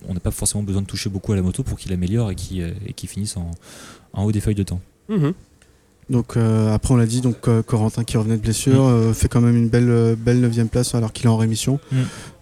On 0.07 0.13
n'a 0.13 0.19
pas 0.19 0.31
forcément 0.31 0.63
besoin 0.63 0.81
de 0.81 0.87
toucher 0.87 1.09
beaucoup 1.09 1.31
à 1.31 1.35
la 1.35 1.41
moto 1.41 1.63
pour 1.63 1.77
qu'il 1.79 1.93
améliore 1.93 2.31
et 2.31 2.35
qu'il 2.35 2.61
et 2.87 2.93
qu'il 2.93 3.07
finisse 3.09 3.37
en, 3.37 3.51
en 4.13 4.23
haut 4.23 4.31
des 4.31 4.41
feuilles 4.41 4.55
de 4.55 4.63
temps. 4.63 4.81
Mhm. 5.09 5.33
Donc 6.11 6.35
euh, 6.35 6.73
après 6.75 6.93
on 6.93 6.97
l'a 6.97 7.05
dit, 7.05 7.21
donc 7.21 7.47
euh, 7.47 7.63
Corentin 7.63 8.03
qui 8.03 8.17
revenait 8.17 8.35
de 8.35 8.41
blessure 8.41 8.83
Mm. 8.83 8.93
euh, 8.93 9.13
fait 9.13 9.29
quand 9.29 9.39
même 9.41 9.55
une 9.55 9.69
belle 9.69 9.89
euh, 9.89 10.15
belle 10.15 10.41
neuvième 10.41 10.67
place 10.67 10.93
alors 10.93 11.13
qu'il 11.13 11.25
est 11.25 11.29
en 11.29 11.37
rémission. 11.37 11.79
Mm. 11.91 11.95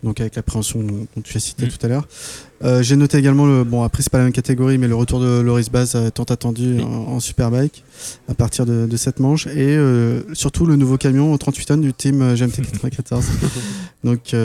Donc 0.04 0.20
avec 0.20 0.36
l'appréhension 0.36 0.82
dont, 0.82 1.06
dont 1.16 1.22
tu 1.24 1.38
as 1.38 1.40
cité 1.40 1.66
Mm. 1.66 1.70
tout 1.70 1.86
à 1.86 1.88
l'heure. 1.88 2.08
J'ai 2.82 2.96
noté 2.98 3.18
également 3.18 3.46
le 3.46 3.64
bon 3.64 3.84
après 3.84 4.02
c'est 4.04 4.12
pas 4.12 4.18
la 4.18 4.26
même 4.26 4.34
catégorie 4.34 4.78
mais 4.78 4.88
le 4.90 4.96
retour 4.96 5.20
de 5.22 5.40
Loris 5.40 5.70
Baz 5.70 5.96
tant 6.14 6.24
attendu 6.26 6.82
en, 6.82 7.14
en 7.14 7.20
Superbike 7.22 7.84
à 8.28 8.34
partir 8.34 8.66
de, 8.66 8.86
de 8.86 8.98
cette 8.98 9.20
manche 9.22 9.48
et 9.48 9.78
surtout 10.34 10.66
le 10.66 10.76
nouveau 10.76 10.98
camion 10.98 11.38
38 11.38 11.66
tonnes 11.66 11.82
du 11.82 11.94
team 11.94 12.34
GMT 12.36 12.62
94. 12.82 13.24
Donc 14.04 14.36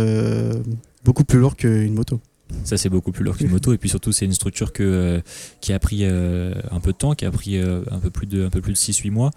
beaucoup 1.05 1.25
plus 1.25 1.39
lourd 1.41 1.57
qu'une 1.57 1.95
moto. 1.95 2.21
Ça, 2.63 2.77
c'est 2.77 2.89
beaucoup 2.91 3.11
plus 3.11 3.25
lourd 3.25 3.37
qu'une 3.37 3.49
moto. 3.51 3.73
Et 3.73 3.79
puis 3.79 3.89
surtout, 3.89 4.13
c'est 4.13 4.27
une 4.27 4.33
structure 4.33 4.73
que, 4.73 4.83
euh, 4.83 5.21
qui 5.61 5.73
a 5.73 5.79
pris 5.79 6.01
euh, 6.03 6.53
un 6.71 6.79
peu 6.81 6.93
de 6.93 6.97
temps, 6.97 7.15
qui 7.15 7.25
a 7.25 7.31
pris 7.31 7.59
euh, 7.59 7.81
un 7.91 7.99
peu 7.99 8.11
plus 8.11 8.27
de, 8.27 8.45
un 8.45 8.51
peu 8.51 8.61
plus 8.61 8.73
de 8.73 8.79
6-8 8.79 9.11
mois. 9.11 9.31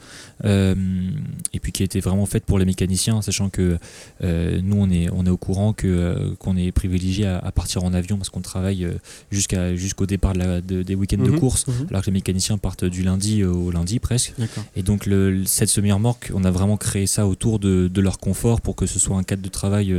Et 0.43 1.59
puis 1.59 1.71
qui 1.71 1.83
a 1.83 1.85
été 1.85 1.99
vraiment 1.99 2.25
faite 2.25 2.45
pour 2.45 2.59
les 2.59 2.65
mécaniciens, 2.65 3.21
sachant 3.21 3.49
que 3.49 3.77
nous, 4.21 4.75
on 4.77 4.89
est, 4.89 5.09
on 5.13 5.25
est 5.25 5.29
au 5.29 5.37
courant 5.37 5.73
que, 5.73 6.33
qu'on 6.39 6.57
est 6.57 6.71
privilégié 6.71 7.25
à, 7.25 7.37
à 7.39 7.51
partir 7.51 7.83
en 7.83 7.93
avion 7.93 8.17
parce 8.17 8.29
qu'on 8.29 8.41
travaille 8.41 8.87
jusqu'à, 9.31 9.75
jusqu'au 9.75 10.05
départ 10.05 10.33
de 10.33 10.39
la- 10.39 10.61
de- 10.61 10.83
des 10.83 10.95
week-ends 10.95 11.23
de 11.23 11.31
Mhm. 11.31 11.39
course, 11.39 11.65
alors 11.89 12.01
que 12.01 12.07
les 12.07 12.11
mécaniciens 12.13 12.57
partent 12.57 12.85
du 12.85 13.03
lundi 13.03 13.43
au 13.43 13.71
lundi 13.71 13.99
presque. 13.99 14.33
D'accord. 14.37 14.63
Et 14.75 14.83
donc 14.83 15.05
le- 15.05 15.43
cette 15.45 15.69
semi-remorque, 15.69 16.31
on 16.33 16.43
a 16.43 16.51
vraiment 16.51 16.77
créé 16.77 17.07
ça 17.07 17.27
autour 17.27 17.59
de, 17.59 17.87
de 17.87 18.01
leur 18.01 18.19
confort 18.19 18.61
pour 18.61 18.75
que 18.75 18.85
ce 18.85 18.99
soit 18.99 19.17
un 19.17 19.23
cadre 19.23 19.41
de 19.41 19.49
travail 19.49 19.93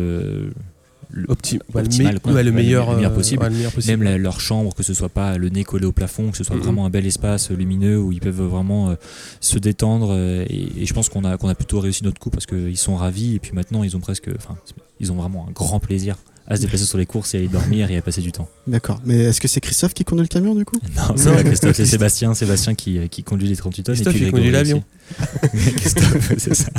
le- 1.10 1.26
Opti- 1.26 1.54
ouais, 1.54 1.60
le, 1.74 1.80
optimal, 1.80 2.14
me- 2.14 2.18
quoi. 2.20 2.32
ouais, 2.32 2.42
le 2.42 2.50
Ouais, 2.50 2.56
meilleur, 2.56 2.90
le 2.90 2.96
meilleur 2.96 3.14
possible. 3.14 3.42
ouais, 3.42 3.48
le 3.48 3.54
meilleur 3.56 3.72
possible. 3.72 3.98
Même 3.98 4.02
la- 4.12 4.18
leur 4.18 4.40
chambre, 4.40 4.74
que 4.74 4.82
ce 4.82 4.92
soit 4.94 5.08
pas 5.08 5.38
le 5.38 5.48
nez 5.48 5.64
collé 5.64 5.86
au 5.86 5.92
plafond, 5.92 6.30
que 6.30 6.36
ce 6.36 6.44
soit 6.44 6.56
Mhm. 6.56 6.62
vraiment 6.62 6.86
un 6.86 6.90
bel 6.90 7.06
espace 7.06 7.50
lumineux 7.50 7.98
où 8.00 8.12
ils 8.12 8.20
peuvent 8.20 8.42
vraiment 8.42 8.90
euh, 8.90 8.94
se 9.40 9.58
détendre. 9.58 10.10
euh, 10.12 10.44
et, 10.48 10.82
et 10.82 10.86
je 10.86 10.94
pense 10.94 11.08
qu'on 11.08 11.24
a, 11.24 11.36
qu'on 11.36 11.48
a 11.48 11.54
plutôt 11.54 11.80
réussi 11.80 12.04
notre 12.04 12.20
coup 12.20 12.30
parce 12.30 12.46
qu'ils 12.46 12.76
sont 12.76 12.96
ravis. 12.96 13.34
Et 13.36 13.38
puis 13.38 13.52
maintenant, 13.52 13.82
ils 13.84 13.96
ont 13.96 14.00
presque, 14.00 14.28
enfin, 14.36 14.56
ils 15.00 15.10
ont 15.12 15.16
vraiment 15.16 15.46
un 15.48 15.52
grand 15.52 15.80
plaisir 15.80 16.16
à 16.50 16.56
se 16.56 16.62
déplacer 16.62 16.84
sur 16.86 16.96
les 16.96 17.04
courses 17.04 17.34
et 17.34 17.38
à 17.38 17.40
y 17.42 17.48
dormir 17.48 17.90
et 17.90 17.98
à 17.98 18.02
passer 18.02 18.22
du 18.22 18.32
temps. 18.32 18.48
D'accord. 18.66 19.00
Mais 19.04 19.16
est-ce 19.18 19.38
que 19.40 19.48
c'est 19.48 19.60
Christophe 19.60 19.92
qui 19.92 20.04
conduit 20.04 20.22
le 20.24 20.28
camion 20.28 20.54
du 20.54 20.64
coup 20.64 20.78
Non, 20.96 21.14
c'est 21.14 21.30
pas 21.30 21.44
Christophe, 21.44 21.76
c'est 21.76 21.84
Sébastien, 21.96 22.32
Sébastien 22.32 22.74
qui, 22.74 22.96
euh, 22.98 23.06
qui 23.06 23.22
conduit 23.22 23.48
les 23.48 23.56
38 23.56 23.82
tonnes. 23.82 23.94
Christophe, 23.96 24.14
et 24.14 24.18
puis 24.18 24.26
il 24.28 24.32
conduit 24.32 24.50
l'avion. 24.50 24.82
Christophe, 25.76 26.32
c'est 26.38 26.54
ça. 26.54 26.70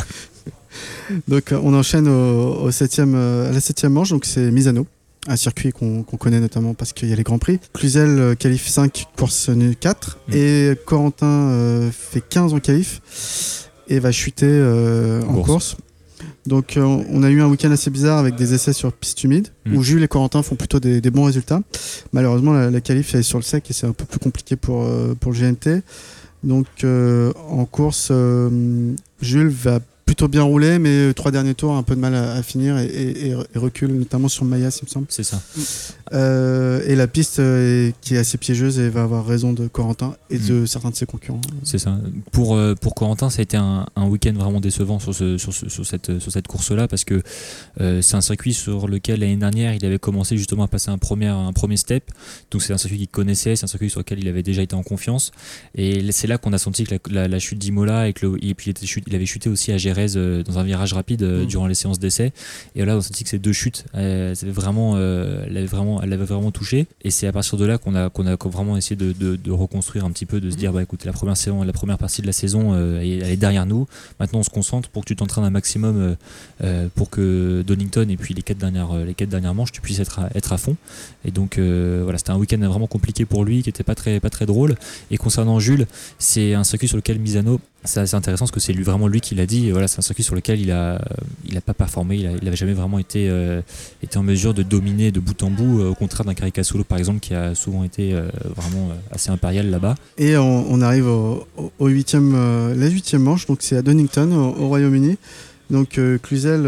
Donc 1.28 1.52
euh, 1.52 1.60
on 1.64 1.74
enchaîne 1.74 2.08
au, 2.08 2.62
au 2.64 2.72
septième, 2.72 3.14
euh, 3.16 3.50
à 3.50 3.54
la 3.54 3.60
septième 3.60 3.94
manche, 3.94 4.10
donc 4.10 4.26
c'est 4.26 4.52
Misano, 4.52 4.86
un 5.28 5.36
circuit 5.36 5.72
qu'on 5.72 6.04
connaît 6.04 6.40
notamment 6.40 6.74
parce 6.74 6.94
qu'il 6.94 7.10
y 7.10 7.14
a 7.14 7.16
les 7.16 7.24
grands 7.24 7.40
prix. 7.40 7.60
Cluzel 7.74 8.10
euh, 8.20 8.36
qualif 8.36 8.68
5, 8.68 9.06
course 9.18 9.50
nulle 9.50 9.76
4, 9.76 10.18
Mm. 10.28 10.34
et 10.36 10.74
Corentin 10.86 11.26
euh, 11.28 11.90
fait 11.92 12.22
15 12.22 12.54
en 12.54 12.60
qualif 12.60 13.02
et 13.88 14.00
va 14.00 14.12
chuter 14.12 14.46
euh, 14.48 15.22
en 15.24 15.34
Course. 15.34 15.48
course. 15.48 15.78
Donc 16.46 16.78
euh, 16.78 16.82
on 16.84 17.24
a 17.24 17.30
eu 17.30 17.42
un 17.42 17.48
week-end 17.48 17.72
assez 17.72 17.90
bizarre 17.90 18.18
avec 18.20 18.36
des 18.36 18.54
essais 18.54 18.74
sur 18.74 18.92
piste 18.94 19.24
humide, 19.24 19.48
Mm. 19.66 19.76
où 19.78 19.84
Jules 19.84 20.04
et 20.04 20.08
Corentin 20.08 20.42
font 20.44 20.56
plutôt 20.56 20.80
des, 20.80 21.02
des 21.02 21.10
bons 21.12 21.24
résultats. 21.26 21.62
Malheureusement 22.14 22.54
la, 22.54 22.70
la 22.70 22.82
qualif 22.82 23.14
est 23.16 23.24
sur 23.24 23.38
le 23.40 23.44
sec 23.44 23.70
et 23.70 23.74
c'est 23.74 23.88
un 23.88 23.94
peu 23.94 24.06
plus 24.06 24.20
compliqué 24.20 24.56
pour, 24.56 24.88
pour 25.20 25.32
le 25.32 25.38
GNT. 25.40 25.82
Donc 26.44 26.68
en 26.86 27.66
course, 27.66 28.12
Jules 29.22 29.50
va 29.50 29.80
plutôt 30.10 30.28
bien 30.28 30.42
roulé, 30.42 30.80
mais 30.80 31.14
trois 31.14 31.30
derniers 31.30 31.54
tours 31.54 31.74
un 31.76 31.84
peu 31.84 31.96
de 31.96 32.00
mal 32.00 32.16
à, 32.16 32.34
à 32.34 32.42
finir 32.42 32.80
et, 32.80 32.86
et- 32.88 33.28
et 33.30 33.36
recule, 33.60 33.92
notamment 33.94 34.28
sur 34.28 34.44
Mayas, 34.44 34.80
il 34.82 34.86
me 34.86 34.90
semble. 34.90 35.06
C'est 35.10 35.22
ça. 35.24 35.40
Euh, 36.14 36.82
et 36.88 36.96
la 36.96 37.08
piste 37.08 37.38
euh, 37.38 37.90
est- 37.90 37.94
qui 38.02 38.16
est 38.16 38.18
assez 38.18 38.40
piégeuse 38.40 38.80
et 38.80 38.90
va 38.90 39.04
avoir 39.04 39.24
raison 39.28 39.54
de 39.54 39.68
Corentin 39.68 40.16
et 40.32 40.40
de 40.40 40.66
certains 40.66 40.90
de 40.90 40.96
ses 40.96 41.06
concurrents. 41.06 41.42
C'est 41.64 41.78
ça. 41.78 41.96
Pour, 42.32 42.56
euh, 42.56 42.74
pour 42.74 42.96
Corentin, 42.96 43.30
ça 43.30 43.40
a 43.40 43.44
été 43.44 43.56
un, 43.56 43.86
un 43.96 44.08
week-end 44.08 44.34
vraiment 44.34 44.60
décevant 44.60 44.98
sur, 44.98 45.14
ce, 45.14 45.38
sur, 45.38 45.54
ce- 45.54 45.70
sur 45.70 45.86
cette, 45.86 46.18
sur 46.18 46.32
cette 46.32 46.48
course-là 46.48 46.88
parce 46.88 47.04
que 47.04 47.22
euh, 47.80 48.02
c'est 48.02 48.16
un 48.16 48.22
circuit 48.22 48.56
sur 48.56 48.88
lequel 48.88 49.20
l'année 49.20 49.36
dernière 49.38 49.76
il 49.76 49.86
avait 49.86 50.00
commencé 50.00 50.38
justement 50.38 50.64
à 50.64 50.68
passer 50.68 50.90
un 50.90 50.98
premier, 50.98 51.28
un 51.28 51.54
premier 51.54 51.78
step. 51.78 52.04
Donc 52.50 52.64
c'est 52.64 52.74
un 52.74 52.80
circuit 52.80 52.98
qu'il 52.98 53.08
connaissait, 53.10 53.56
c'est 53.56 53.66
un 53.66 53.68
circuit 53.68 53.92
sur 53.92 54.00
lequel 54.00 54.18
il 54.18 54.28
avait 54.28 54.42
déjà 54.42 54.64
été 54.64 54.76
en 54.76 54.82
confiance. 54.82 55.32
Et 55.76 56.12
c'est 56.12 56.26
là 56.26 56.40
qu'on 56.40 56.54
a 56.54 56.58
senti 56.58 56.84
que 56.86 56.96
la, 57.12 57.22
la- 57.22 57.28
la 57.28 57.40
chute 57.40 57.60
d'Imola 57.60 58.08
et, 58.08 58.14
que 58.14 58.26
le- 58.26 58.44
et 58.44 58.56
puis 58.56 58.68
il, 58.68 58.72
était 58.72 58.88
il 59.06 59.16
avait 59.16 59.28
chuté 59.28 59.50
aussi 59.52 59.72
à 59.72 59.78
Gérèse 59.78 59.99
euh, 60.16 60.44
dans 60.44 60.60
un 60.60 60.64
virage 60.64 60.94
rapide 60.94 61.24
euh, 61.24 61.44
Mm. 61.44 61.48
durant 61.48 61.68
les 61.68 61.74
séances 61.76 62.00
d'essai. 62.00 62.32
Et 62.76 62.84
là 62.86 62.96
on 62.96 63.00
a 63.00 63.02
senti 63.02 63.24
que 63.24 63.30
ces 63.30 63.40
deux 63.40 63.54
chutes, 63.54 63.86
euh, 63.96 64.34
elles 64.42 64.52
vraiment, 64.52 64.98
elles 64.98 65.58
avaient 65.58 65.66
vraiment, 65.66 66.02
elle 66.02 66.10
l'avait 66.10 66.26
vraiment 66.26 66.52
touché. 66.52 66.88
Et 67.04 67.12
c'est 67.12 67.28
à 67.28 67.32
partir 67.32 67.58
de 67.58 67.66
là 67.66 67.78
qu'on 67.78 67.96
a, 67.96 68.10
qu'on 68.10 68.26
a 68.28 68.36
vraiment 68.46 68.78
essayé 68.78 68.96
de, 68.96 69.12
de- 69.12 69.36
de 69.36 69.52
reconstruire 69.52 70.06
un 70.06 70.12
petit 70.12 70.26
peu, 70.26 70.40
de 70.42 70.50
se 70.50 70.56
dire 70.58 70.72
bah 70.74 70.84
écoute 70.84 71.06
la 71.06 71.14
première 71.14 71.38
saison, 71.38 71.64
la 71.64 71.74
première 71.74 71.98
partie 71.98 72.22
de 72.22 72.28
la 72.28 72.34
saison, 72.34 72.76
elle 72.76 73.24
elle 73.24 73.32
est 73.32 73.38
derrière 73.38 73.66
nous. 73.66 73.88
Maintenant 74.20 74.40
on 74.40 74.44
se 74.44 74.50
concentre 74.50 74.90
pour 74.90 75.04
que 75.04 75.08
tu 75.08 75.16
t'entraînes 75.16 75.46
un 75.46 75.50
maximum 75.50 76.16
pour 76.96 77.10
que 77.10 77.64
Donington 77.66 78.08
et 78.10 78.18
puis 78.18 78.34
les 78.34 78.42
quatre 78.42 78.58
dernières, 78.58 78.94
les 79.06 79.14
quatre 79.14 79.30
dernières 79.30 79.54
manches, 79.54 79.72
tu 79.72 79.82
puisses 79.82 80.00
être 80.00 80.20
à, 80.20 80.30
être 80.36 80.54
à 80.54 80.58
fond. 80.58 80.76
Et 81.26 81.32
donc 81.32 81.58
euh, 81.58 82.02
voilà, 82.04 82.18
c'était 82.18 82.32
un 82.32 82.38
week-end 82.38 82.58
vraiment 82.60 82.88
compliqué 82.88 83.26
pour 83.26 83.44
lui, 83.46 83.64
qui 83.64 83.70
était 83.70 83.84
pas 83.84 83.96
très, 83.96 84.20
pas 84.20 84.30
très 84.30 84.46
drôle. 84.46 84.76
Et 85.12 85.18
concernant 85.18 85.60
Jules, 85.60 85.86
c'est 86.18 86.54
un 86.54 86.64
circuit 86.64 86.88
sur 86.88 86.98
lequel 86.98 87.20
Misano, 87.20 87.60
c'est 87.86 88.02
assez 88.02 88.16
intéressant 88.16 88.46
parce 88.46 88.52
que 88.52 88.60
c'est 88.60 88.74
lui 88.74 88.84
vraiment 88.84 89.08
lui 89.08 89.22
qui 89.22 89.36
l'a 89.36 89.46
dit. 89.46 89.72
Voilà, 89.72 89.88
c'est 89.88 90.00
un 90.00 90.02
circuit 90.02 90.24
sur 90.24 90.36
lequel 90.36 90.60
il 90.60 90.72
a, 90.72 91.00
il 91.48 91.56
a 91.58 91.62
pas 91.62 91.74
performé, 91.74 92.18
il, 92.18 92.28
a- 92.28 92.32
il 92.42 92.48
avait 92.48 92.58
jamais 92.58 92.74
vraiment 92.74 93.00
été, 93.00 93.30
euh, 93.30 93.62
été 94.04 94.18
en 94.18 94.24
mesure 94.24 94.54
de 94.54 94.64
dominer 94.64 95.12
de 95.12 95.20
bout 95.20 95.42
en 95.44 95.50
bout, 95.50 95.82
euh, 95.82 95.90
au 95.90 95.96
contraire 95.96 96.26
d'un 96.26 96.34
Caricasulo 96.34 96.84
par 96.84 96.98
exemple 96.98 97.20
qui 97.20 97.34
a 97.34 97.56
souvent 97.56 97.84
été 97.84 98.14
euh, 98.14 98.28
vraiment 98.56 98.90
assez 99.12 99.30
impérial 99.32 99.70
là-bas. 99.70 99.96
Et 100.18 100.36
on, 100.38 100.72
on 100.72 100.82
arrive 100.82 101.08
au, 101.08 101.48
au- 101.58 101.72
au 101.80 101.88
huitième, 101.88 102.34
euh, 102.36 102.76
la 102.76 102.88
huitième 102.88 103.24
manche, 103.24 103.46
donc 103.46 103.60
c'est 103.62 103.78
à 103.78 103.82
Donington, 103.82 104.32
au, 104.32 104.64
au 104.64 104.68
Royaume-Uni. 104.68 105.18
Donc 105.70 106.00
Cluzel 106.24 106.64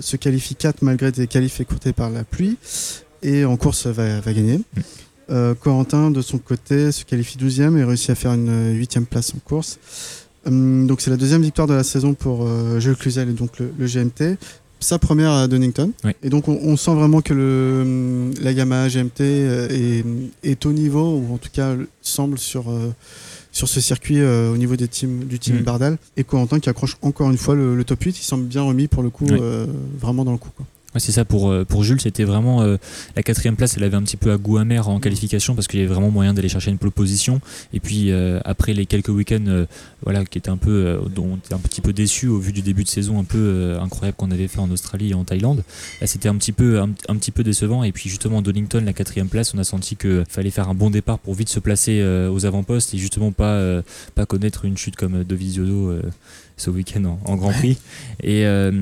se 0.00 0.16
qualifie 0.16 0.54
4 0.54 0.82
malgré 0.82 1.10
des 1.10 1.26
qualifs 1.26 1.60
écourtés 1.60 1.92
par 1.92 2.10
la 2.10 2.22
pluie 2.22 2.56
et 3.24 3.44
en 3.44 3.56
course 3.56 3.86
va, 3.88 4.20
va 4.20 4.32
gagner. 4.32 4.60
Euh, 5.30 5.54
Corentin 5.54 6.10
de 6.10 6.22
son 6.22 6.38
côté 6.38 6.90
se 6.92 7.04
qualifie 7.04 7.36
12e 7.38 7.76
et 7.76 7.84
réussit 7.84 8.10
à 8.10 8.14
faire 8.14 8.32
une 8.32 8.74
huitième 8.76 9.04
place 9.06 9.32
en 9.34 9.38
course. 9.46 9.78
Hum, 10.46 10.86
donc 10.86 11.00
c'est 11.00 11.10
la 11.10 11.16
deuxième 11.18 11.42
victoire 11.42 11.66
de 11.66 11.74
la 11.74 11.84
saison 11.84 12.14
pour 12.14 12.44
euh, 12.46 12.80
Jules 12.80 12.96
Cluzel 12.96 13.28
et 13.28 13.32
donc 13.32 13.58
le, 13.58 13.70
le 13.78 13.86
GMT. 13.86 14.38
Sa 14.80 14.98
première 15.00 15.32
à 15.32 15.48
Donington. 15.48 15.90
Oui. 16.04 16.12
Et 16.22 16.30
donc 16.30 16.46
on, 16.48 16.58
on 16.62 16.76
sent 16.76 16.94
vraiment 16.94 17.20
que 17.20 17.34
le, 17.34 17.80
hum, 17.82 18.30
la 18.40 18.52
Yamaha 18.52 18.88
GMT 18.88 19.20
euh, 19.20 19.68
est, 19.70 20.04
est 20.44 20.64
au 20.66 20.72
niveau, 20.72 21.16
ou 21.18 21.34
en 21.34 21.38
tout 21.38 21.50
cas 21.52 21.74
semble 22.00 22.38
sur, 22.38 22.70
euh, 22.70 22.88
sur 23.52 23.68
ce 23.68 23.80
circuit 23.80 24.22
au 24.24 24.56
niveau 24.56 24.76
des 24.76 24.88
teams, 24.88 25.24
du 25.24 25.38
team 25.38 25.56
Mm. 25.58 25.62
Bardal. 25.62 25.98
Et 26.16 26.24
Corentin 26.24 26.60
qui 26.60 26.70
accroche 26.70 26.96
encore 27.02 27.30
une 27.30 27.36
fois 27.38 27.54
le, 27.54 27.74
le 27.76 27.84
top 27.84 28.02
8, 28.04 28.18
il 28.18 28.22
semble 28.22 28.44
bien 28.44 28.62
remis 28.62 28.86
pour 28.88 29.02
le 29.02 29.10
coup, 29.10 29.26
Oui. 29.28 29.38
vraiment 30.00 30.24
dans 30.24 30.32
le 30.32 30.38
coup. 30.38 30.50
quoi. 30.56 30.64
Ouais, 30.98 31.00
c'est 31.00 31.12
ça 31.12 31.24
pour, 31.24 31.48
euh, 31.48 31.64
pour 31.64 31.84
Jules, 31.84 32.00
c'était 32.00 32.24
vraiment 32.24 32.60
euh, 32.62 32.76
la 33.14 33.22
quatrième 33.22 33.54
place, 33.54 33.76
elle 33.76 33.84
avait 33.84 33.96
un 33.96 34.02
petit 34.02 34.16
peu 34.16 34.32
à 34.32 34.36
goût 34.36 34.58
amer 34.58 34.88
en 34.88 34.98
qualification 34.98 35.54
parce 35.54 35.68
qu'il 35.68 35.78
y 35.78 35.82
avait 35.84 35.94
vraiment 35.94 36.10
moyen 36.10 36.34
d'aller 36.34 36.48
chercher 36.48 36.72
une 36.72 36.78
pole 36.78 36.90
position. 36.90 37.40
Et 37.72 37.78
puis 37.78 38.10
euh, 38.10 38.40
après 38.44 38.74
les 38.74 38.84
quelques 38.84 39.10
week-ends, 39.10 39.44
euh, 39.46 39.66
voilà, 40.02 40.24
qui 40.24 40.38
étaient 40.38 40.50
un 40.50 40.56
peu, 40.56 40.98
dont 41.14 41.28
on 41.34 41.36
était 41.36 41.54
un 41.54 41.58
petit 41.58 41.80
peu 41.80 41.92
déçu 41.92 42.26
au 42.26 42.40
vu 42.40 42.52
du 42.52 42.62
début 42.62 42.82
de 42.82 42.88
saison 42.88 43.20
un 43.20 43.22
peu 43.22 43.76
incroyable 43.80 44.16
qu'on 44.16 44.32
avait 44.32 44.48
fait 44.48 44.58
en 44.58 44.72
Australie 44.72 45.10
et 45.10 45.14
en 45.14 45.22
Thaïlande, 45.22 45.62
là 46.00 46.08
c'était 46.08 46.28
un 46.28 46.34
petit 46.34 46.50
peu 46.50 46.80
un, 46.80 46.90
un 47.08 47.14
petit 47.14 47.30
peu 47.30 47.44
décevant. 47.44 47.84
Et 47.84 47.92
puis 47.92 48.10
justement 48.10 48.42
Donington, 48.42 48.82
la 48.84 48.92
quatrième 48.92 49.28
place, 49.28 49.54
on 49.54 49.58
a 49.58 49.64
senti 49.64 49.94
qu'il 49.94 50.24
fallait 50.28 50.50
faire 50.50 50.68
un 50.68 50.74
bon 50.74 50.90
départ 50.90 51.20
pour 51.20 51.34
vite 51.34 51.48
se 51.48 51.60
placer 51.60 52.02
aux 52.02 52.44
avant-postes 52.44 52.92
et 52.94 52.98
justement 52.98 53.30
pas 53.30 53.82
pas 54.16 54.26
connaître 54.26 54.64
une 54.64 54.76
chute 54.76 54.96
comme 54.96 55.14
euh, 55.14 56.02
ce 56.58 56.68
week-end 56.70 57.04
en, 57.04 57.18
en 57.24 57.36
Grand 57.36 57.52
Prix. 57.52 57.78
Et, 58.22 58.44
euh, 58.44 58.72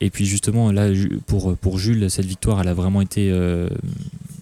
et 0.00 0.08
puis 0.10 0.24
justement, 0.24 0.72
là, 0.72 0.88
pour, 1.26 1.54
pour 1.56 1.78
Jules, 1.78 2.10
cette 2.10 2.24
victoire, 2.24 2.60
elle 2.62 2.68
a 2.68 2.74
vraiment 2.74 3.02
été 3.02 3.30
euh, 3.30 3.68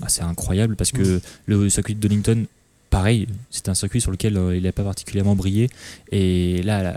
assez 0.03 0.23
incroyable 0.23 0.77
parce 0.77 0.93
que 0.93 1.21
le 1.47 1.69
circuit 1.71 1.95
de 1.97 2.01
Donington, 2.07 2.45
pareil, 2.91 3.27
c'était 3.51 3.71
un 3.71 3.75
circuit 3.75 4.01
sur 4.01 4.13
lequel 4.13 4.37
euh, 4.37 4.57
il 4.57 4.63
n'a 4.63 4.71
pas 4.71 4.85
particulièrement 4.85 5.35
brillé. 5.35 5.69
Et 6.13 6.63
là, 6.63 6.95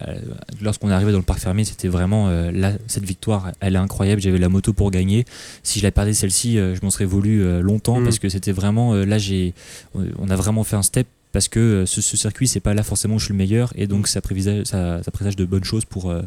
lorsqu'on 0.61 0.89
est 0.91 0.93
arrivé 0.93 1.11
dans 1.11 1.17
le 1.17 1.23
parc 1.23 1.39
fermé, 1.39 1.63
c'était 1.63 1.87
vraiment 1.87 2.27
euh, 2.27 2.51
là, 2.51 2.73
cette 2.85 3.05
victoire, 3.05 3.51
elle 3.61 3.73
est 3.73 3.79
incroyable. 3.79 4.21
J'avais 4.21 4.37
la 4.37 4.49
moto 4.49 4.73
pour 4.73 4.91
gagner. 4.91 5.25
Si 5.63 5.79
je 5.79 5.83
la 5.83 5.91
perdais 5.91 6.13
celle-ci, 6.13 6.57
je 6.57 6.79
m'en 6.83 6.91
serais 6.91 7.05
voulu 7.05 7.61
longtemps 7.61 7.99
Mm. 7.99 8.03
parce 8.03 8.19
que 8.19 8.29
c'était 8.29 8.51
vraiment 8.51 8.93
là, 8.93 9.17
j'ai, 9.17 9.53
on 9.95 10.29
a 10.29 10.35
vraiment 10.35 10.63
fait 10.63 10.75
un 10.75 10.83
step. 10.83 11.07
Parce 11.37 11.49
que 11.49 11.59
euh, 11.59 11.85
ce, 11.85 12.01
ce 12.01 12.17
circuit, 12.17 12.47
c'est 12.47 12.59
pas 12.59 12.73
là 12.73 12.81
forcément 12.81 13.13
où 13.13 13.19
je 13.19 13.25
suis 13.25 13.31
le 13.31 13.37
meilleur, 13.37 13.71
et 13.75 13.85
donc 13.85 14.07
ça 14.07 14.21
présage 14.21 15.35
de 15.35 15.45
bonnes 15.45 15.63
choses 15.63 15.85
pour, 15.85 16.09
euh, 16.09 16.23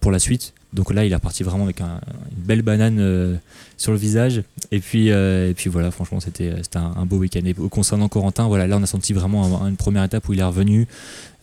pour 0.00 0.10
la 0.10 0.18
suite. 0.18 0.52
Donc 0.72 0.92
là, 0.94 1.04
il 1.04 1.10
est 1.10 1.14
reparti 1.16 1.42
vraiment 1.42 1.64
avec 1.64 1.80
un- 1.80 2.00
une 2.36 2.42
belle 2.44 2.62
banane 2.62 2.98
euh, 3.00 3.34
sur 3.76 3.90
le 3.90 3.98
visage. 3.98 4.42
Et 4.70 4.78
puis, 4.78 5.10
euh, 5.10 5.50
et 5.50 5.54
puis 5.54 5.68
voilà, 5.68 5.90
franchement, 5.90 6.20
c'était 6.20 6.54
c'était 6.62 6.76
un, 6.78 6.92
un 6.96 7.06
beau 7.06 7.16
week-end. 7.16 7.40
Et 7.44 7.54
concernant 7.54 8.08
Corentin, 8.08 8.46
voilà, 8.46 8.68
là, 8.68 8.76
on 8.76 8.82
a 8.82 8.86
senti 8.86 9.12
vraiment 9.12 9.62
un- 9.64 9.68
une 9.68 9.76
première 9.76 10.04
étape 10.04 10.28
où 10.28 10.32
il 10.32 10.38
est 10.38 10.44
revenu. 10.44 10.86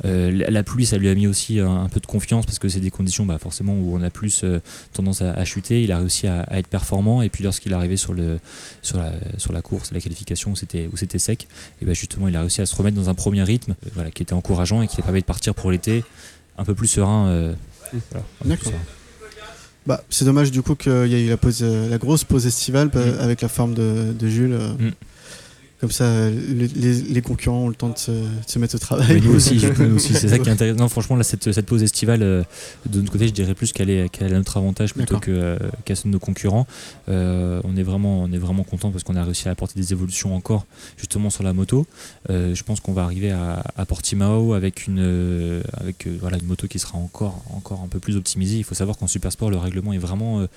Euh, 0.06 0.32
la, 0.32 0.50
la 0.50 0.64
pluie, 0.64 0.86
ça 0.86 0.98
lui 0.98 1.10
a 1.10 1.16
mis 1.16 1.28
aussi 1.28 1.60
un, 1.60 1.84
un 1.84 1.90
peu 1.90 2.00
de 2.00 2.06
confiance 2.06 2.46
parce 2.46 2.58
que 2.60 2.70
c'est 2.70 2.80
des 2.80 2.92
conditions, 2.92 3.26
bah, 3.26 3.38
forcément, 3.38 3.74
où 3.74 3.98
on 3.98 4.02
a 4.02 4.10
plus 4.10 4.42
euh, 4.46 4.60
tendance 4.94 5.22
à, 5.22 5.32
à 5.34 5.44
chuter. 5.44 5.84
Il 5.84 5.92
a 5.92 5.98
réussi 5.98 6.28
à, 6.28 6.42
à 6.44 6.60
être 6.60 6.68
performant. 6.68 7.22
Et 7.22 7.28
puis, 7.30 7.44
lorsqu'il 7.44 7.74
est 7.74 7.76
arrivé 7.76 7.98
sur, 7.98 8.14
le, 8.14 8.40
sur, 8.82 8.98
la, 8.98 9.12
sur 9.38 9.52
la 9.52 9.62
course, 9.62 9.92
la 9.92 10.00
qualification 10.00 10.52
où 10.52 10.56
c'était 10.56 11.20
sec, 11.20 11.48
et 11.82 11.86
bah, 11.86 11.94
justement, 11.94 12.30
il 12.30 12.36
a 12.38 12.42
réussi 12.42 12.62
à 12.62 12.66
se 12.66 12.76
remettre 12.76 12.96
dans 12.96 13.10
un 13.10 13.14
premier 13.16 13.44
rythme, 13.44 13.72
euh, 13.86 13.90
voilà, 13.94 14.10
qui 14.12 14.24
était 14.24 14.34
encourageant 14.34 14.82
et 14.84 14.88
qui 14.88 14.96
lui 14.96 15.04
permet 15.04 15.20
de 15.20 15.26
partir 15.26 15.54
pour 15.54 15.70
l'été 15.72 16.04
un 16.58 16.64
peu 16.64 16.74
plus 16.76 16.88
serein. 16.88 17.28
euh, 17.28 17.54
voilà, 18.12 18.26
D'accord. 18.46 18.74
Bah, 19.88 20.04
c'est 20.10 20.26
dommage 20.26 20.52
du 20.52 20.62
coup 20.62 20.76
qu'il 20.76 20.92
y 21.08 21.16
a 21.16 21.20
eu 21.20 21.30
la, 21.30 21.38
pause, 21.38 21.60
euh, 21.64 21.90
la 21.90 21.98
grosse 21.98 22.24
pause 22.26 22.46
estivale 22.46 22.90
bah, 22.94 23.00
Mm. 23.06 23.20
avec 23.22 23.42
la 23.42 23.48
forme 23.48 23.74
de, 23.74 24.12
de 24.20 24.28
Jules. 24.28 24.54
euh, 24.54 24.74
Mm. 24.78 24.92
Comme 25.80 25.92
ça, 25.92 26.06
euh, 26.06 26.32
les, 26.56 26.68
les- 26.70 27.02
les 27.04 27.22
concurrents 27.22 27.66
ont 27.66 27.70
le 27.70 27.76
temps 27.76 27.90
de 27.90 27.98
se, 28.00 28.10
de 28.10 28.26
se 28.48 28.58
mettre 28.58 28.74
au 28.74 28.80
travail. 28.80 29.06
Mais 29.14 29.20
nous 29.28 29.36
aussi, 29.36 29.60
c'est 29.60 30.28
ça 30.28 30.40
qui 30.40 30.50
est 30.50 30.52
intéressant. 30.52 30.80
Non, 30.80 30.90
franchement, 30.90 31.16
là, 31.16 31.22
cette, 31.24 31.52
cette 31.52 31.68
pause 31.68 31.84
estivale, 31.84 32.24
euh, 32.24 32.44
de 32.90 33.00
notre 33.00 33.12
côté, 33.12 33.28
je 33.28 33.34
dirais 33.34 33.54
plus 33.54 33.74
qu'elle 33.74 33.92
est, 33.92 34.10
qu'elle 34.10 34.32
est 34.32 34.36
à 34.36 34.38
notre 34.40 34.58
avantage 34.58 34.96
plutôt 34.96 35.20
euh, 35.28 35.60
qu'à 35.86 35.94
ceux 35.94 36.10
de 36.10 36.14
nos 36.14 36.20
concurrents. 36.20 36.66
Euh, 37.10 37.62
on 37.64 37.78
est 37.78 37.84
vraiment, 37.84 38.24
on 38.24 38.32
est 38.32 38.40
vraiment 38.40 38.64
content 38.64 38.90
parce 38.90 39.04
qu'on 39.04 39.16
a 39.16 39.24
réussi 39.24 39.48
à 39.50 39.52
apporter 39.52 39.80
des 39.80 39.92
évolutions 39.92 40.36
encore, 40.36 40.66
justement 40.98 41.30
sur 41.30 41.44
la 41.44 41.54
moto. 41.54 41.86
Euh, 42.32 42.56
je 42.56 42.64
pense 42.64 42.80
qu'on 42.80 42.94
va 42.94 43.04
arriver 43.04 43.30
à, 43.30 43.64
à 43.78 43.86
Portimao 43.86 44.54
avec 44.54 44.88
une, 44.88 44.98
euh, 45.00 45.62
avec 45.74 46.08
euh, 46.08 46.18
voilà, 46.20 46.38
une 46.38 46.48
moto 46.48 46.68
qui 46.68 46.80
sera 46.80 46.98
encore, 46.98 47.44
encore 47.54 47.82
un 47.84 47.88
peu 47.88 48.00
plus 48.00 48.16
optimisée. 48.18 48.58
Il 48.58 48.64
faut 48.64 48.74
savoir 48.74 48.98
qu'en 48.98 49.06
supersport, 49.06 49.52
le 49.52 49.58
règlement 49.58 49.94
est 49.94 50.00
vraiment, 50.00 50.40
euh, 50.40 50.48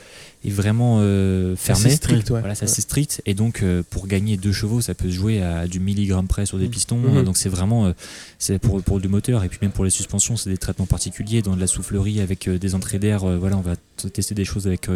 est 0.46 0.50
vraiment 0.50 0.96
euh, 1.00 1.56
fermé. 1.56 1.84
Assez 1.86 1.96
strict, 1.96 2.30
ouais. 2.30 2.40
Voilà, 2.40 2.54
c'est 2.54 2.66
strict. 2.68 3.20
Et 3.26 3.34
donc, 3.34 3.62
euh, 3.62 3.82
pour 3.90 4.06
gagner 4.06 4.38
deux 4.38 4.52
chevaux, 4.52 4.80
ça 4.80 4.94
peut 4.94 5.09
se 5.10 5.16
jouer 5.16 5.42
à 5.42 5.66
du 5.66 5.80
milligramme 5.80 6.26
près 6.28 6.46
sur 6.46 6.58
des 6.58 6.64
Mhm. 6.64 6.70
pistons. 6.70 6.98
Mhm. 6.98 7.24
Donc, 7.24 7.36
c'est 7.36 7.48
vraiment, 7.48 7.86
euh, 7.86 7.92
c'est 8.38 8.58
pour, 8.58 8.82
pour 8.82 9.00
du 9.00 9.08
moteur. 9.08 9.44
Et 9.44 9.48
puis, 9.48 9.58
même 9.62 9.72
pour 9.72 9.84
les 9.84 9.90
suspensions, 9.90 10.36
c'est 10.36 10.50
des 10.50 10.58
traitements 10.58 10.86
particuliers. 10.86 11.42
Dans 11.42 11.54
de 11.56 11.60
la 11.60 11.66
soufflerie 11.66 12.20
avec 12.20 12.48
euh, 12.48 12.58
des 12.58 12.74
entrées 12.74 12.98
d'air, 12.98 13.24
euh, 13.24 13.36
voilà, 13.38 13.56
on 13.56 13.60
va 13.60 13.74
tester 14.12 14.34
des 14.34 14.44
choses 14.46 14.66
avec, 14.66 14.88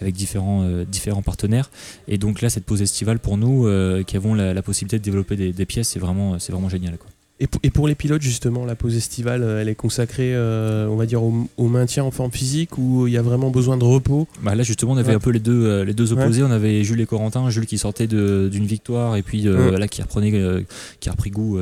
avec 0.00 0.14
différents, 0.16 0.68
différents 0.82 1.22
partenaires. 1.22 1.70
Et 2.08 2.18
donc, 2.18 2.40
là, 2.40 2.50
cette 2.50 2.64
pause 2.64 2.82
estivale, 2.82 3.20
pour 3.20 3.36
nous, 3.36 3.68
qui 4.04 4.16
avons 4.16 4.34
la, 4.34 4.52
la 4.52 4.62
possibilité 4.62 4.98
de 4.98 5.04
développer 5.04 5.36
des, 5.36 5.52
des 5.52 5.64
pièces, 5.64 5.90
c'est 5.90 6.00
vraiment, 6.00 6.40
c'est 6.40 6.50
vraiment 6.50 6.68
génial. 6.68 6.98
Quoi. 6.98 7.08
Et, 7.40 7.70
pour- 7.70 7.86
les 7.86 7.94
pilotes, 7.94 8.20
justement, 8.22 8.64
la 8.66 8.74
pause 8.74 8.96
estivale, 8.96 9.44
euh, 9.44 9.60
elle 9.62 9.68
est 9.68 9.76
consacrée, 9.76 10.34
euh, 10.34 10.88
on 10.88 10.96
va 10.96 11.06
dire, 11.06 11.22
au, 11.22 11.46
au 11.56 11.68
maintien 11.68 12.02
en 12.02 12.10
forme 12.10 12.32
physique 12.32 12.76
ou 12.78 13.06
il 13.06 13.12
y 13.12 13.16
a 13.16 13.22
vraiment 13.22 13.50
besoin 13.50 13.76
de 13.76 13.84
repos 13.84 14.26
Bah 14.42 14.56
là 14.56 14.64
justement 14.64 14.92
on 14.92 14.96
avait 14.96 15.10
Ouais. 15.10 15.14
un 15.14 15.20
peu 15.20 15.30
les 15.30 15.38
deux 15.38 15.64
euh, 15.64 15.84
les 15.84 15.94
deux 15.94 16.12
opposés. 16.12 16.42
On 16.42 16.50
avait 16.50 16.82
Jules 16.82 17.00
et 17.00 17.06
Corentin. 17.06 17.48
Jules 17.50 17.66
qui 17.66 17.78
sortait 17.78 18.08
d'une 18.08 18.66
victoire 18.66 19.14
et 19.16 19.22
puis 19.22 19.46
euh, 19.46 19.78
là 19.78 19.86
qui 19.86 20.02
reprenait 20.02 20.32
euh, 20.34 20.62
qui 20.98 21.08
a 21.08 21.12
repris 21.12 21.30
goût 21.30 21.58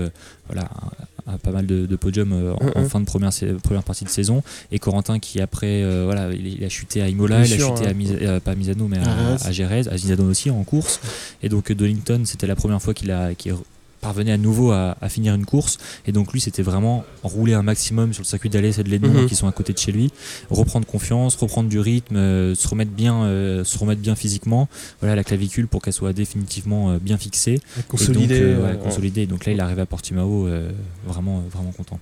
voilà 0.48 0.62
à, 1.26 1.34
à 1.34 1.38
pas 1.38 1.50
mal 1.50 1.66
de, 1.66 1.84
de 1.86 1.96
podiums 1.96 2.32
en, 2.32 2.78
en 2.80 2.88
fin 2.88 3.00
de 3.00 3.04
première 3.04 3.82
partie 3.84 4.04
de 4.04 4.08
saison. 4.08 4.42
Et 4.72 4.78
Corentin 4.78 5.18
qui 5.18 5.40
après 5.42 5.84
voilà 6.04 6.30
il, 6.32 6.64
a 6.64 6.68
chuté 6.70 7.02
à 7.02 7.08
Imola 7.08 7.42
Bien 7.42 7.54
il 7.54 7.62
a 7.62 7.66
chuté 7.66 8.24
hein. 8.24 8.36
à 8.36 8.40
pas 8.40 8.52
à 8.52 8.54
Misano 8.54 8.88
mais 8.88 8.96
À 8.98 9.46
à, 9.46 9.52
Jerez. 9.52 9.88
à 9.88 9.92
Misano 9.92 10.24
aussi 10.24 10.50
en 10.50 10.64
course. 10.64 11.00
Et 11.42 11.50
donc 11.50 11.70
Donington 11.70 12.22
c'était 12.24 12.46
la 12.46 12.56
première 12.56 12.80
fois 12.80 12.94
qu'il 12.94 13.10
a 13.10 13.34
parvenait 14.06 14.32
à 14.32 14.38
nouveau 14.38 14.70
à, 14.70 14.96
à 15.00 15.08
finir 15.08 15.34
une 15.34 15.44
course. 15.44 15.78
Et 16.06 16.12
donc 16.12 16.32
lui 16.32 16.40
c'était 16.40 16.62
vraiment 16.62 17.04
rouler 17.22 17.54
un 17.54 17.62
maximum 17.62 18.12
sur 18.12 18.22
le 18.22 18.26
circuit 18.26 18.50
d'Alès 18.50 18.78
et 18.78 18.84
de 18.84 18.88
Lénon 18.88 19.08
Mhm. 19.22 19.26
qui 19.28 19.34
sont 19.34 19.48
à 19.48 19.52
côté 19.52 19.72
de 19.72 19.78
chez 19.78 19.92
lui. 19.92 20.10
Reprendre 20.50 20.86
confiance 20.86 21.34
reprendre 21.36 21.68
du 21.68 21.80
rythme 21.80 22.16
euh, 22.16 22.54
se 22.54 22.66
remettre 22.68 22.92
bien 22.92 23.24
euh, 23.24 23.64
se 23.64 23.76
remettre 23.78 24.00
bien 24.00 24.14
physiquement. 24.14 24.68
Voilà 25.00 25.16
la 25.16 25.24
clavicule 25.24 25.66
pour 25.66 25.82
qu'elle 25.82 25.92
soit 25.92 26.12
définitivement 26.12 26.90
euh, 26.90 26.98
bien 27.00 27.18
fixée. 27.18 27.60
Consolidée 27.88 28.36
et 28.36 28.54
donc, 28.54 28.64
ouais, 28.64 28.78
consolidée. 28.82 29.26
donc 29.26 29.44
là 29.46 29.52
il 29.52 29.60
arrive 29.60 29.80
à 29.80 29.86
Portimao 29.86 30.46
euh, 30.46 30.70
vraiment 31.06 31.38
euh, 31.38 31.42
vraiment 31.52 31.72
content 31.72 31.98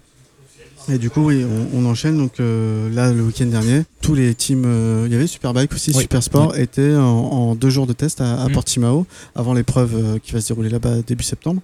Et 0.93 0.99
du 0.99 1.09
coup, 1.11 1.23
oui, 1.25 1.45
on, 1.73 1.79
on 1.79 1.87
enchaîne. 1.87 2.17
Donc 2.19 2.41
euh, 2.41 2.93
là, 2.95 3.13
le 3.13 3.23
week-end 3.23 3.47
dernier, 3.47 3.85
tous 4.03 4.15
les 4.15 4.35
teams, 4.35 4.65
euh, 4.67 5.05
il 5.07 5.13
y 5.13 5.17
avait 5.17 5.27
Superbike 5.27 5.73
aussi, 5.73 5.93
Oui. 5.95 6.03
Supersport, 6.03 6.57
étaient 6.57 6.95
en, 6.95 7.01
en 7.03 7.55
deux 7.55 7.71
jours 7.71 7.87
de 7.87 7.93
test 7.95 8.21
à, 8.21 8.43
à 8.43 8.49
Mm. 8.49 8.53
Portimao, 8.53 9.07
avant 9.35 9.55
l'épreuve 9.55 9.95
euh, 9.95 10.19
qui 10.23 10.33
va 10.33 10.41
se 10.41 10.49
dérouler 10.49 10.69
là-bas 10.69 10.97
début 11.07 11.25
septembre. 11.25 11.61